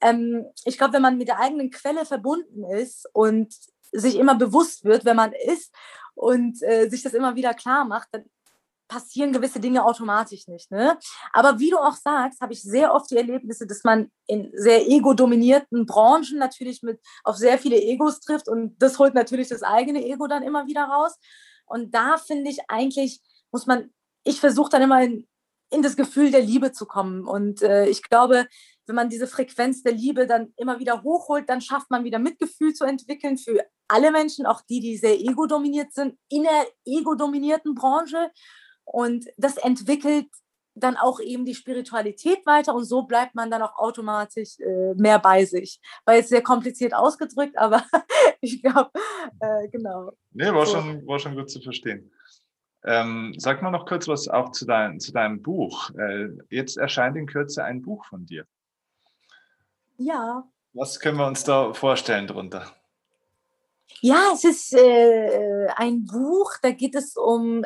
ähm, 0.00 0.44
ich 0.64 0.76
glaube, 0.76 0.92
wenn 0.92 1.02
man 1.02 1.16
mit 1.16 1.28
der 1.28 1.40
eigenen 1.40 1.70
Quelle 1.70 2.04
verbunden 2.04 2.64
ist 2.64 3.08
und 3.14 3.54
sich 3.90 4.16
immer 4.16 4.34
bewusst 4.34 4.84
wird, 4.84 5.04
wer 5.04 5.14
man 5.14 5.32
ist 5.32 5.74
und 6.14 6.62
äh, 6.62 6.88
sich 6.88 7.02
das 7.02 7.14
immer 7.14 7.36
wieder 7.36 7.54
klar 7.54 7.84
macht, 7.84 8.08
dann 8.12 8.24
passieren 8.94 9.32
gewisse 9.32 9.58
Dinge 9.58 9.84
automatisch 9.84 10.46
nicht. 10.46 10.70
Ne? 10.70 10.96
Aber 11.32 11.58
wie 11.58 11.70
du 11.70 11.78
auch 11.78 11.96
sagst, 11.96 12.40
habe 12.40 12.52
ich 12.52 12.62
sehr 12.62 12.94
oft 12.94 13.10
die 13.10 13.16
Erlebnisse, 13.16 13.66
dass 13.66 13.82
man 13.82 14.08
in 14.28 14.52
sehr 14.54 14.86
ego-dominierten 14.88 15.84
Branchen 15.84 16.38
natürlich 16.38 16.82
mit 16.82 17.00
auf 17.24 17.36
sehr 17.36 17.58
viele 17.58 17.76
Egos 17.76 18.20
trifft 18.20 18.48
und 18.48 18.76
das 18.78 19.00
holt 19.00 19.14
natürlich 19.14 19.48
das 19.48 19.64
eigene 19.64 20.04
Ego 20.04 20.28
dann 20.28 20.44
immer 20.44 20.68
wieder 20.68 20.84
raus. 20.84 21.16
Und 21.66 21.92
da 21.92 22.18
finde 22.18 22.50
ich 22.50 22.60
eigentlich, 22.68 23.20
muss 23.50 23.66
man, 23.66 23.90
ich 24.22 24.38
versuche 24.38 24.70
dann 24.70 24.82
immer 24.82 25.02
in, 25.02 25.26
in, 25.70 25.82
das 25.82 25.96
Gefühl 25.96 26.30
der 26.30 26.42
Liebe 26.42 26.70
zu 26.70 26.86
kommen. 26.86 27.26
Und 27.26 27.62
äh, 27.62 27.86
ich 27.88 28.02
glaube, 28.02 28.46
wenn 28.86 28.94
man 28.94 29.08
diese 29.08 29.26
Frequenz 29.26 29.82
der 29.82 29.92
Liebe 29.92 30.28
dann 30.28 30.52
immer 30.56 30.78
wieder 30.78 31.02
hochholt, 31.02 31.48
dann 31.48 31.60
schafft 31.60 31.90
man 31.90 32.04
wieder 32.04 32.20
Mitgefühl 32.20 32.74
zu 32.74 32.84
entwickeln 32.84 33.38
für 33.38 33.64
alle 33.88 34.12
Menschen, 34.12 34.46
auch 34.46 34.60
die, 34.60 34.78
die 34.78 34.96
sehr 34.96 35.18
ego-dominiert 35.18 35.92
sind, 35.92 36.16
in 36.28 36.44
der 36.44 36.66
ego-dominierten 36.84 37.74
Branche. 37.74 38.30
Und 38.84 39.26
das 39.36 39.56
entwickelt 39.56 40.28
dann 40.74 40.96
auch 40.96 41.20
eben 41.20 41.44
die 41.44 41.54
Spiritualität 41.54 42.44
weiter 42.46 42.74
und 42.74 42.84
so 42.84 43.02
bleibt 43.02 43.34
man 43.34 43.50
dann 43.50 43.62
auch 43.62 43.76
automatisch 43.76 44.58
äh, 44.58 44.94
mehr 44.94 45.18
bei 45.18 45.44
sich. 45.44 45.80
War 46.04 46.16
jetzt 46.16 46.30
sehr 46.30 46.42
kompliziert 46.42 46.94
ausgedrückt, 46.94 47.56
aber 47.56 47.84
ich 48.40 48.60
glaube, 48.60 48.90
äh, 49.40 49.68
genau. 49.68 50.12
Nee, 50.32 50.52
war, 50.52 50.66
so. 50.66 50.76
schon, 50.76 51.06
war 51.06 51.18
schon 51.18 51.36
gut 51.36 51.48
zu 51.48 51.60
verstehen. 51.60 52.10
Ähm, 52.84 53.34
sag 53.38 53.62
mal 53.62 53.70
noch 53.70 53.86
kurz 53.86 54.08
was 54.08 54.28
auch 54.28 54.50
zu, 54.50 54.66
dein, 54.66 55.00
zu 55.00 55.12
deinem 55.12 55.42
Buch. 55.42 55.90
Äh, 55.96 56.28
jetzt 56.50 56.76
erscheint 56.76 57.16
in 57.16 57.26
Kürze 57.26 57.64
ein 57.64 57.80
Buch 57.80 58.04
von 58.06 58.26
dir. 58.26 58.44
Ja. 59.96 60.46
Was 60.72 60.98
können 60.98 61.18
wir 61.18 61.26
uns 61.26 61.44
da 61.44 61.72
vorstellen 61.72 62.26
drunter? 62.26 62.74
Ja, 64.00 64.32
es 64.34 64.44
ist 64.44 64.74
äh, 64.74 65.68
ein 65.76 66.04
Buch, 66.04 66.52
da 66.60 66.72
geht 66.72 66.94
es 66.94 67.16
um 67.16 67.64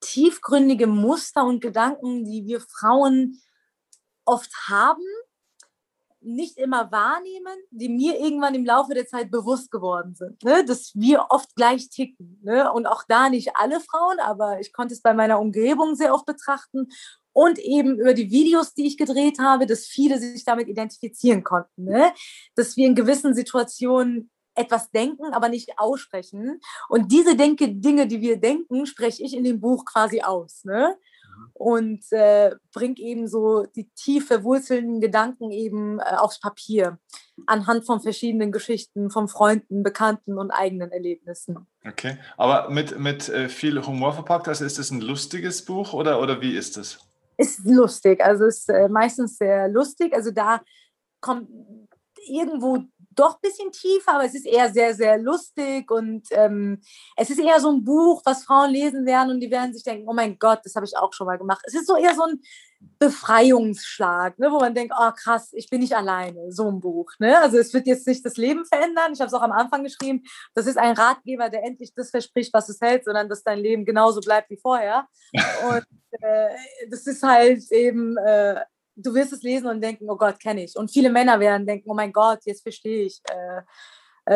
tiefgründige 0.00 0.86
Muster 0.86 1.44
und 1.44 1.60
Gedanken, 1.60 2.24
die 2.24 2.46
wir 2.46 2.60
Frauen 2.60 3.40
oft 4.24 4.52
haben, 4.68 5.04
nicht 6.20 6.58
immer 6.58 6.90
wahrnehmen, 6.90 7.56
die 7.70 7.88
mir 7.88 8.18
irgendwann 8.18 8.54
im 8.54 8.64
Laufe 8.64 8.92
der 8.94 9.06
Zeit 9.06 9.30
bewusst 9.30 9.70
geworden 9.70 10.14
sind, 10.14 10.42
ne? 10.42 10.64
dass 10.64 10.92
wir 10.94 11.26
oft 11.30 11.54
gleich 11.54 11.88
ticken. 11.90 12.40
Ne? 12.42 12.70
Und 12.72 12.86
auch 12.86 13.04
da 13.08 13.30
nicht 13.30 13.50
alle 13.54 13.80
Frauen, 13.80 14.18
aber 14.20 14.60
ich 14.60 14.72
konnte 14.72 14.94
es 14.94 15.00
bei 15.00 15.14
meiner 15.14 15.38
Umgebung 15.38 15.94
sehr 15.94 16.14
oft 16.14 16.26
betrachten. 16.26 16.88
und 17.32 17.58
eben 17.60 18.00
über 18.00 18.14
die 18.14 18.30
Videos, 18.32 18.74
die 18.74 18.86
ich 18.86 18.96
gedreht 18.96 19.38
habe, 19.38 19.66
dass 19.66 19.86
viele 19.86 20.18
sich 20.18 20.44
damit 20.44 20.66
identifizieren 20.66 21.44
konnten. 21.44 21.84
Ne? 21.84 22.12
Dass 22.56 22.76
wir 22.76 22.86
in 22.86 22.96
gewissen 22.96 23.32
Situationen 23.32 24.30
etwas 24.58 24.90
denken, 24.90 25.32
aber 25.32 25.48
nicht 25.48 25.78
aussprechen. 25.78 26.60
Und 26.88 27.12
diese 27.12 27.36
Denke, 27.36 27.68
Dinge, 27.68 28.06
die 28.06 28.20
wir 28.20 28.38
denken, 28.38 28.86
spreche 28.86 29.22
ich 29.22 29.36
in 29.36 29.44
dem 29.44 29.60
Buch 29.60 29.84
quasi 29.84 30.22
aus. 30.22 30.64
Ne? 30.64 30.96
Und 31.54 32.04
äh, 32.10 32.52
bringe 32.72 32.98
eben 32.98 33.28
so 33.28 33.64
die 33.64 33.88
tiefe 33.90 34.42
wurzelnden 34.42 35.00
Gedanken 35.00 35.50
eben 35.50 35.98
äh, 36.00 36.16
aufs 36.16 36.40
Papier 36.40 36.98
anhand 37.46 37.86
von 37.86 38.00
verschiedenen 38.00 38.52
Geschichten, 38.52 39.10
von 39.10 39.28
Freunden, 39.28 39.82
Bekannten 39.82 40.38
und 40.38 40.50
eigenen 40.50 40.90
Erlebnissen. 40.90 41.66
Okay, 41.86 42.18
aber 42.36 42.70
mit, 42.70 42.98
mit 42.98 43.28
äh, 43.28 43.48
viel 43.48 43.84
Humor 43.84 44.12
verpackt, 44.12 44.48
also 44.48 44.64
ist 44.64 44.78
es 44.78 44.90
ein 44.90 45.00
lustiges 45.00 45.64
Buch 45.64 45.92
oder, 45.92 46.20
oder 46.20 46.40
wie 46.40 46.56
ist 46.56 46.76
es? 46.76 46.98
Ist 47.36 47.64
lustig, 47.64 48.20
also 48.20 48.46
ist 48.46 48.68
äh, 48.68 48.88
meistens 48.88 49.38
sehr 49.38 49.68
lustig. 49.68 50.12
Also 50.12 50.32
da 50.32 50.60
kommt 51.20 51.48
irgendwo 52.26 52.84
doch 53.18 53.36
ein 53.36 53.40
bisschen 53.42 53.72
tiefer, 53.72 54.14
aber 54.14 54.24
es 54.24 54.34
ist 54.34 54.46
eher 54.46 54.72
sehr, 54.72 54.94
sehr 54.94 55.18
lustig 55.18 55.90
und 55.90 56.26
ähm, 56.30 56.80
es 57.16 57.30
ist 57.30 57.40
eher 57.40 57.60
so 57.60 57.70
ein 57.70 57.84
Buch, 57.84 58.22
was 58.24 58.44
Frauen 58.44 58.70
lesen 58.70 59.06
werden 59.06 59.30
und 59.30 59.40
die 59.40 59.50
werden 59.50 59.72
sich 59.72 59.82
denken, 59.82 60.08
oh 60.08 60.14
mein 60.14 60.38
Gott, 60.38 60.60
das 60.64 60.74
habe 60.74 60.86
ich 60.86 60.96
auch 60.96 61.12
schon 61.12 61.26
mal 61.26 61.38
gemacht. 61.38 61.62
Es 61.66 61.74
ist 61.74 61.86
so 61.86 61.96
eher 61.96 62.14
so 62.14 62.22
ein 62.22 62.40
Befreiungsschlag, 62.98 64.38
ne, 64.38 64.52
wo 64.52 64.60
man 64.60 64.74
denkt, 64.74 64.94
oh 64.96 65.10
krass, 65.10 65.52
ich 65.52 65.68
bin 65.68 65.80
nicht 65.80 65.96
alleine, 65.96 66.52
so 66.52 66.70
ein 66.70 66.80
Buch. 66.80 67.10
Ne? 67.18 67.36
Also 67.40 67.58
es 67.58 67.74
wird 67.74 67.86
jetzt 67.86 68.06
nicht 68.06 68.24
das 68.24 68.36
Leben 68.36 68.64
verändern, 68.64 69.12
ich 69.12 69.20
habe 69.20 69.28
es 69.28 69.34
auch 69.34 69.42
am 69.42 69.52
Anfang 69.52 69.82
geschrieben, 69.82 70.22
das 70.54 70.66
ist 70.66 70.78
ein 70.78 70.94
Ratgeber, 70.94 71.48
der 71.48 71.64
endlich 71.64 71.92
das 71.94 72.10
verspricht, 72.10 72.54
was 72.54 72.68
es 72.68 72.80
hält, 72.80 73.04
sondern 73.04 73.28
dass 73.28 73.42
dein 73.42 73.58
Leben 73.58 73.84
genauso 73.84 74.20
bleibt 74.20 74.50
wie 74.50 74.58
vorher. 74.58 75.08
Und 75.68 75.86
äh, 76.20 76.48
das 76.88 77.06
ist 77.06 77.22
halt 77.22 77.70
eben... 77.72 78.16
Äh, 78.16 78.60
du 78.98 79.14
wirst 79.14 79.32
es 79.32 79.42
lesen 79.42 79.68
und 79.68 79.80
denken, 79.80 80.10
oh 80.10 80.16
Gott, 80.16 80.40
kenne 80.40 80.64
ich. 80.64 80.76
Und 80.76 80.90
viele 80.90 81.10
Männer 81.10 81.40
werden 81.40 81.66
denken, 81.66 81.88
oh 81.90 81.94
mein 81.94 82.12
Gott, 82.12 82.40
jetzt 82.44 82.62
verstehe 82.62 83.06
ich, 83.06 83.20
äh, 83.30 83.62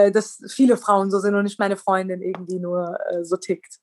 äh, 0.06 0.12
dass 0.12 0.42
viele 0.48 0.76
Frauen 0.76 1.10
so 1.10 1.18
sind 1.18 1.34
und 1.34 1.44
nicht 1.44 1.58
meine 1.58 1.76
Freundin 1.76 2.22
irgendwie 2.22 2.58
nur 2.58 2.98
äh, 3.10 3.24
so 3.24 3.36
tickt. 3.36 3.78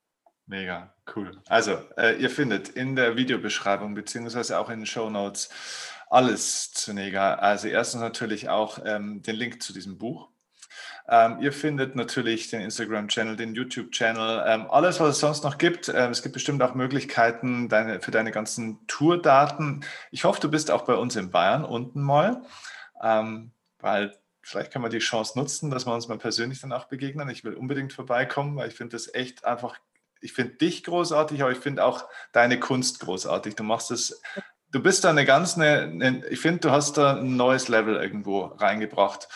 Mega, 0.48 0.96
cool. 1.16 1.40
Also, 1.48 1.78
äh, 1.98 2.20
ihr 2.20 2.30
findet 2.30 2.70
in 2.70 2.96
der 2.96 3.16
Videobeschreibung 3.16 3.94
beziehungsweise 3.94 4.58
auch 4.58 4.70
in 4.70 4.80
den 4.80 4.86
Show 4.88 5.10
Notes 5.10 5.50
alles 6.10 6.72
zu 6.72 6.94
Neger. 6.94 7.44
Also 7.44 7.68
erstens 7.68 8.02
natürlich 8.02 8.50
auch 8.50 8.80
ähm, 8.84 9.22
den 9.22 9.36
Link 9.36 9.62
zu 9.62 9.74
diesem 9.74 10.00
Buch 10.00 10.30
ähm, 11.10 11.38
ihr 11.42 11.52
findet 11.52 11.96
natürlich 11.96 12.50
den 12.50 12.62
Instagram-Channel, 12.62 13.36
den 13.36 13.56
YouTube-Channel, 13.56 14.44
ähm, 14.48 14.68
alles, 14.70 15.00
was 15.00 15.16
es 15.16 15.20
sonst 15.20 15.44
noch 15.44 15.58
gibt. 15.58 15.90
Ähm, 15.90 16.12
es 16.12 16.22
gibt 16.22 16.34
bestimmt 16.34 16.62
auch 16.62 16.76
Möglichkeiten 16.76 17.68
deine, 17.68 18.00
für 18.00 18.12
deine 18.12 18.32
ganzen 18.32 18.86
Tourdaten. 18.88 19.84
Ich 20.12 20.24
hoffe, 20.24 20.40
du 20.40 20.52
bist 20.52 20.70
auch 20.70 20.84
bei 20.84 20.94
uns 20.94 21.16
in 21.16 21.32
Bayern 21.32 21.66
unten 21.66 22.02
mal, 22.02 22.44
ähm, 23.02 23.52
weil 23.80 24.16
vielleicht 24.42 24.72
kann 24.72 24.82
man 24.82 24.92
die 24.92 25.00
Chance 25.00 25.38
nutzen, 25.38 25.72
dass 25.72 25.88
wir 25.88 25.94
uns 25.94 26.08
mal 26.08 26.18
persönlich 26.18 26.62
dann 26.62 26.74
auch 26.74 26.86
begegnen. 26.86 27.30
Ich 27.30 27.44
will 27.44 27.56
unbedingt 27.56 27.92
vorbeikommen, 27.92 28.56
weil 28.56 28.70
ich 28.70 28.76
finde 28.76 28.96
das 28.96 29.14
echt 29.14 29.46
einfach, 29.46 29.78
ich 30.22 30.34
finde 30.34 30.56
dich 30.56 30.84
großartig, 30.84 31.42
aber 31.42 31.52
ich 31.52 31.60
finde 31.60 31.86
auch 31.86 32.06
deine 32.34 32.60
Kunst 32.60 33.00
großartig. 33.00 33.56
Du 33.56 33.64
machst 33.64 33.90
es 33.90 34.22
du 34.72 34.82
bist 34.82 35.04
da 35.04 35.10
eine 35.10 35.26
ganz, 35.26 35.56
eine, 35.56 35.82
eine 35.82 36.28
ich 36.28 36.40
finde, 36.40 36.60
du 36.60 36.72
hast 36.72 36.98
da 36.98 37.18
ein 37.18 37.36
neues 37.36 37.68
Level 37.68 37.96
irgendwo 37.96 38.46
reingebracht. 38.46 39.28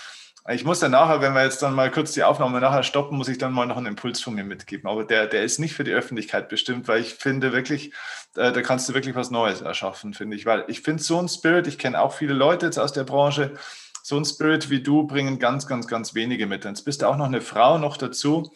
Ich 0.50 0.66
muss 0.66 0.82
dann 0.82 0.91
nachher, 0.91 1.22
wenn 1.22 1.34
wir 1.34 1.44
jetzt 1.44 1.62
dann 1.62 1.74
mal 1.74 1.89
kurz 1.89 2.12
die 2.12 2.24
Aufnahme 2.24 2.60
nachher 2.60 2.84
stoppen, 2.84 3.18
muss 3.18 3.30
ich 3.30 3.38
dann 3.38 3.54
mal 3.54 3.66
noch 3.66 3.78
einen 3.78 3.86
Impuls 3.86 4.20
von 4.20 4.36
mir 4.36 4.44
mitgeben. 4.44 4.89
Aber 4.89 5.06
der, 5.06 5.26
der 5.28 5.44
ist 5.44 5.58
nicht 5.58 5.74
für 5.74 5.86
die 5.86 5.94
Öffentlichkeit 5.94 6.50
bestimmt, 6.50 6.89
weil 6.89 7.00
ich 7.00 7.14
finde 7.14 7.54
wirklich, 7.54 7.94
äh, 8.36 8.52
da 8.52 8.62
kannst 8.62 8.89
du 8.89 8.94
wirklich 8.94 9.16
was 9.16 9.32
Neues 9.32 9.62
erschaffen, 9.62 10.14
finde 10.14 10.36
ich. 10.36 10.46
Weil 10.46 10.66
ich 10.68 10.82
finde 10.82 11.02
so 11.02 11.18
ein 11.18 11.30
Spirit, 11.30 11.68
ich 11.68 11.78
kenne 11.78 12.02
auch 12.02 12.14
viele 12.14 12.34
Leute 12.34 12.66
jetzt 12.66 12.78
aus 12.78 12.91
der 12.91 13.06
Branche, 13.06 13.54
so 14.02 14.18
ein 14.18 14.26
Spirit 14.26 14.70
wie 14.70 14.84
du 14.84 15.08
bringen 15.08 15.39
ganz, 15.39 15.66
ganz, 15.66 15.88
ganz 15.88 16.14
wenige 16.14 16.46
mit. 16.46 16.66
Jetzt 16.66 16.84
bist 16.84 17.02
du 17.02 17.08
auch 17.08 17.16
noch 17.16 17.28
eine 17.28 17.39
Frau 17.39 17.78
noch 17.78 17.96
dazu. 17.96 18.52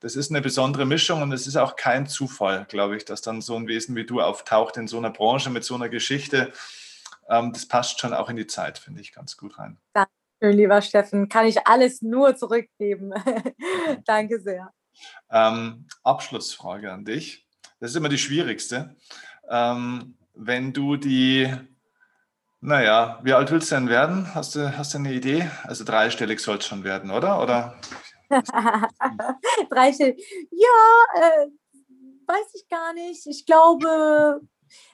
Das 0.00 0.16
ist 0.16 0.30
eine 0.30 0.42
besondere 0.42 0.84
Mischung 0.84 1.22
und 1.22 1.32
es 1.32 1.46
ist 1.46 1.56
auch 1.56 1.76
kein 1.76 2.06
Zufall, 2.06 2.66
glaube 2.68 2.96
ich, 2.98 3.06
dass 3.06 3.22
dann 3.22 3.40
so 3.40 3.56
ein 3.56 3.68
Wesen 3.68 3.96
wie 3.96 4.04
du 4.04 4.20
auftaucht 4.20 4.76
in 4.76 4.86
so 4.86 4.98
einer 4.98 5.10
Branche 5.10 5.48
mit 5.48 5.64
so 5.64 5.76
einer 5.76 5.88
Geschichte. 5.88 6.52
Ähm, 7.30 7.54
das 7.54 7.66
passt 7.66 8.00
schon 8.00 8.12
auch 8.12 8.28
in 8.28 8.36
die 8.36 8.46
Zeit, 8.46 8.78
finde 8.78 9.00
ich, 9.00 9.14
ganz 9.14 9.38
gut 9.38 9.58
rein. 9.58 9.78
Danke 9.94 10.10
Schön, 10.42 10.56
lieber 10.56 10.82
Steffen. 10.82 11.28
Kann 11.28 11.46
ich 11.46 11.68
alles 11.68 12.02
nur 12.02 12.34
zurückgeben. 12.34 13.12
Danke 14.06 14.40
sehr. 14.40 14.72
Ähm, 15.30 15.86
Abschlussfrage 16.02 16.90
an 16.90 17.04
dich. 17.04 17.46
Das 17.78 17.92
ist 17.92 17.96
immer 17.96 18.08
die 18.08 18.18
schwierigste. 18.18 18.96
Ähm, 19.48 20.16
wenn 20.34 20.72
du 20.72 20.96
die, 20.96 21.48
naja, 22.60 23.20
wie 23.22 23.34
alt 23.34 23.52
willst 23.52 23.70
du 23.70 23.76
denn 23.76 23.88
werden? 23.88 24.34
Hast 24.34 24.56
du, 24.56 24.76
hast 24.76 24.94
du 24.94 24.98
eine 24.98 25.12
Idee? 25.12 25.48
Also 25.62 25.84
dreistellig 25.84 26.40
soll 26.40 26.58
es 26.58 26.66
schon 26.66 26.82
werden, 26.82 27.12
oder? 27.12 27.40
oder? 27.40 27.78
dreistellig. 29.70 30.26
Ja, 30.50 31.22
äh, 31.22 31.46
weiß 32.26 32.54
ich 32.54 32.68
gar 32.68 32.92
nicht. 32.94 33.28
Ich 33.28 33.46
glaube 33.46 34.40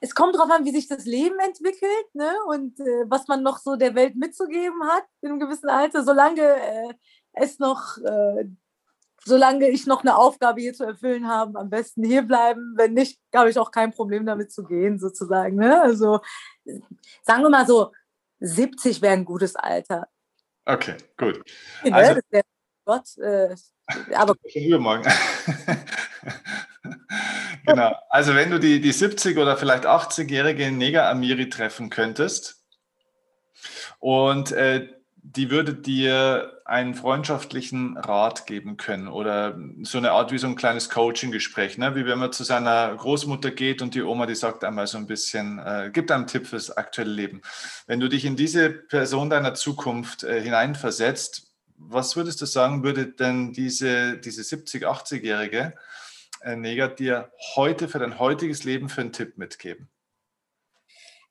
es 0.01 0.15
kommt 0.15 0.35
darauf 0.35 0.51
an, 0.51 0.65
wie 0.65 0.71
sich 0.71 0.89
das 0.89 1.05
Leben 1.05 1.39
entwickelt 1.39 2.15
ne? 2.15 2.33
und 2.49 2.79
äh, 2.81 3.05
was 3.07 3.29
man 3.29 3.43
noch 3.43 3.59
so 3.59 3.77
der 3.77 3.95
Welt 3.95 4.17
mitzugeben 4.17 4.83
hat 4.85 5.05
in 5.21 5.31
einem 5.31 5.41
gewissen 5.41 5.69
Alter. 5.69 6.05
Solange 6.05 6.43
äh, 6.43 6.95
es 7.33 7.59
noch, 7.59 7.99
äh, 7.99 8.45
solange 9.25 9.69
ich 9.69 9.87
noch 9.87 10.03
eine 10.03 10.17
Aufgabe 10.17 10.61
hier 10.61 10.75
zu 10.75 10.85
erfüllen 10.85 11.29
habe, 11.29 11.59
am 11.59 11.71
besten 11.71 12.05
hier 12.05 12.23
bleiben. 12.23 12.75
Wenn 12.77 12.95
nicht, 12.95 13.21
habe 13.35 13.51
ich 13.51 13.59
auch 13.59 13.71
kein 13.71 13.93
Problem 13.93 14.27
damit 14.27 14.53
zu 14.53 14.65
gehen, 14.65 14.99
sozusagen. 14.99 15.57
Ne? 15.57 15.81
Also 15.81 16.21
sagen 17.23 17.43
wir 17.43 17.51
mal 17.51 17.67
so, 17.67 17.93
70 18.41 19.03
wäre 19.03 19.15
ein 19.15 19.25
gutes 19.25 19.57
Alter. 19.57 20.09
Okay, 20.65 20.97
gut. 21.17 21.43
Also, 21.91 22.21
wär, 22.31 22.43
Gott, 22.85 23.19
äh, 23.19 23.55
aber 24.15 24.35
übermorgen. 24.55 25.05
Genau. 27.69 27.95
Also 28.09 28.35
wenn 28.35 28.51
du 28.51 28.59
die, 28.59 28.81
die 28.81 28.93
70 28.93 29.39
oder 29.39 29.57
vielleicht 29.57 29.87
80-jährige 29.87 30.71
Neger 30.73 31.09
Amiri 31.09 31.49
treffen 31.49 31.91
könntest 31.91 32.65
und 34.01 34.53
äh, 34.53 34.89
die 35.23 35.51
würde 35.51 35.75
dir 35.75 36.61
einen 36.65 36.95
freundschaftlichen 36.95 37.97
Rat 37.97 38.47
geben 38.47 38.77
können 38.77 39.09
oder 39.09 39.59
so 39.83 39.99
eine 39.99 40.13
Art 40.13 40.33
wie 40.33 40.39
so 40.39 40.47
ein 40.47 40.57
kleines 40.57 40.91
Coaching-Gespräch, 40.91 41.77
ne? 41.77 41.95
wie 41.95 42.07
wenn 42.07 42.19
man 42.19 42.33
zu 42.33 42.45
seiner 42.45 42.95
Großmutter 42.95 43.51
geht 43.51 43.83
und 43.83 43.95
die 43.95 44.03
Oma, 44.03 44.27
die 44.27 44.35
sagt 44.35 44.65
einmal 44.65 44.87
so 44.87 44.97
ein 44.99 45.07
bisschen, 45.07 45.59
äh, 45.59 45.91
gibt 45.93 46.11
einem 46.11 46.27
Tipp 46.27 46.47
fürs 46.47 46.71
aktuelle 46.71 47.11
Leben. 47.11 47.43
Wenn 47.87 48.01
du 48.01 48.09
dich 48.09 48.25
in 48.25 48.37
diese 48.37 48.71
Person 48.71 49.31
deiner 49.31 49.55
Zukunft 49.55 50.25
äh, 50.25 50.41
hineinversetzt, 50.41 51.49
was 51.77 52.17
würdest 52.17 52.41
du 52.41 52.47
sagen, 52.47 52.83
würde 52.83 53.07
denn 53.07 53.53
diese, 53.53 54.19
diese 54.19 54.43
70-, 54.43 54.85
80-Jährige 54.85 55.59
äh, 55.59 55.73
Neger 56.45 56.89
dir 56.89 57.33
heute 57.55 57.89
für 57.89 57.99
dein 57.99 58.19
heutiges 58.19 58.65
Leben 58.65 58.89
für 58.89 59.01
einen 59.01 59.13
Tipp 59.13 59.39
mitgeben? 59.39 59.89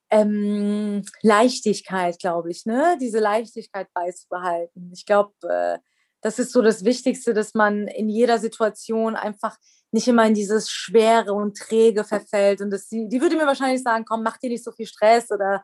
Ähm, 0.10 1.04
Leichtigkeit, 1.22 2.20
glaube 2.20 2.52
ich, 2.52 2.66
ne? 2.66 2.98
Diese 3.02 3.20
Leichtigkeit 3.20 3.88
beizubehalten. 3.94 4.92
Ich 4.94 5.06
glaube, 5.06 5.34
äh, 5.44 5.80
das 6.22 6.40
ist 6.40 6.52
so 6.52 6.62
das 6.62 6.86
Wichtigste, 6.86 7.34
dass 7.34 7.54
man 7.54 7.88
in 7.88 8.10
jeder 8.10 8.38
Situation 8.40 9.16
einfach 9.16 9.58
nicht 9.92 10.08
immer 10.08 10.26
in 10.26 10.34
dieses 10.34 10.70
Schwere 10.70 11.34
und 11.34 11.58
Träge 11.58 12.04
verfällt. 12.04 12.62
Und 12.62 12.72
das, 12.72 12.88
die, 12.88 13.08
die 13.08 13.22
würde 13.22 13.36
mir 13.36 13.46
wahrscheinlich 13.46 13.84
sagen, 13.84 14.06
komm, 14.06 14.24
mach 14.24 14.38
dir 14.38 14.50
nicht 14.50 14.64
so 14.64 14.72
viel 14.72 14.88
Stress 14.88 15.32
oder 15.32 15.64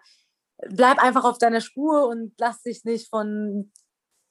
bleib 0.69 0.99
einfach 0.99 1.23
auf 1.23 1.37
deiner 1.37 1.61
Spur 1.61 2.07
und 2.07 2.33
lass 2.37 2.61
dich 2.63 2.83
nicht 2.83 3.09
von 3.09 3.71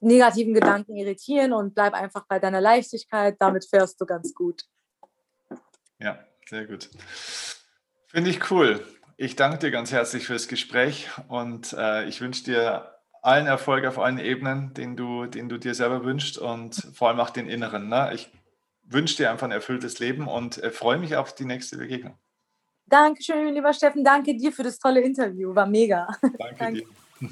negativen 0.01 0.55
Gedanken 0.55 0.97
irritieren 0.97 1.53
und 1.53 1.75
bleib 1.75 1.95
einfach 1.95 2.27
bei 2.27 2.39
deiner 2.39 2.61
Leichtigkeit. 2.61 3.37
Damit 3.39 3.67
fährst 3.69 4.01
du 4.01 4.07
ganz 4.07 4.35
gut. 4.35 4.65
Ja, 6.03 6.19
sehr 6.49 6.67
gut. 6.67 6.91
Finde 8.09 8.31
ich 8.31 8.51
cool. 8.51 8.85
Ich 9.17 9.37
danke 9.37 9.59
dir 9.59 9.71
ganz 9.71 9.93
herzlich 9.93 10.27
fürs 10.27 10.49
Gespräch 10.49 11.09
und 11.29 11.73
äh, 11.75 12.07
ich 12.07 12.21
wünsche 12.21 12.45
dir 12.45 12.93
allen 13.23 13.47
Erfolg 13.47 13.87
auf 13.87 13.99
allen 13.99 14.19
Ebenen, 14.19 14.75
den 14.75 14.97
du, 14.97 15.27
den 15.27 15.49
du 15.49 15.59
dir 15.59 15.75
selber 15.75 16.05
wünschst 16.05 16.39
und 16.39 16.75
vor 16.93 17.09
allem 17.09 17.21
auch 17.21 17.31
den 17.31 17.49
inneren. 17.49 17.89
Ne? 17.89 18.11
Ich 18.15 18.31
wünsche 18.83 19.17
dir 19.17 19.31
einfach 19.31 19.47
ein 19.47 19.53
erfülltes 19.53 20.01
Leben 20.01 20.27
und 20.27 20.59
äh, 20.59 20.71
freue 20.71 20.99
mich 20.99 21.15
auf 21.15 21.35
die 21.35 21.45
nächste 21.45 21.79
Begegnung. 21.79 22.19
Dankeschön, 22.87 23.55
lieber 23.55 23.73
Steffen. 23.73 24.03
Danke 24.03 24.37
dir 24.37 24.53
für 24.53 24.65
das 24.65 24.79
tolle 24.79 25.01
Interview. 25.01 25.55
War 25.55 25.67
mega. 25.67 26.09
Danke, 26.21 26.57
Danke. 26.59 26.83
dir. 27.21 27.31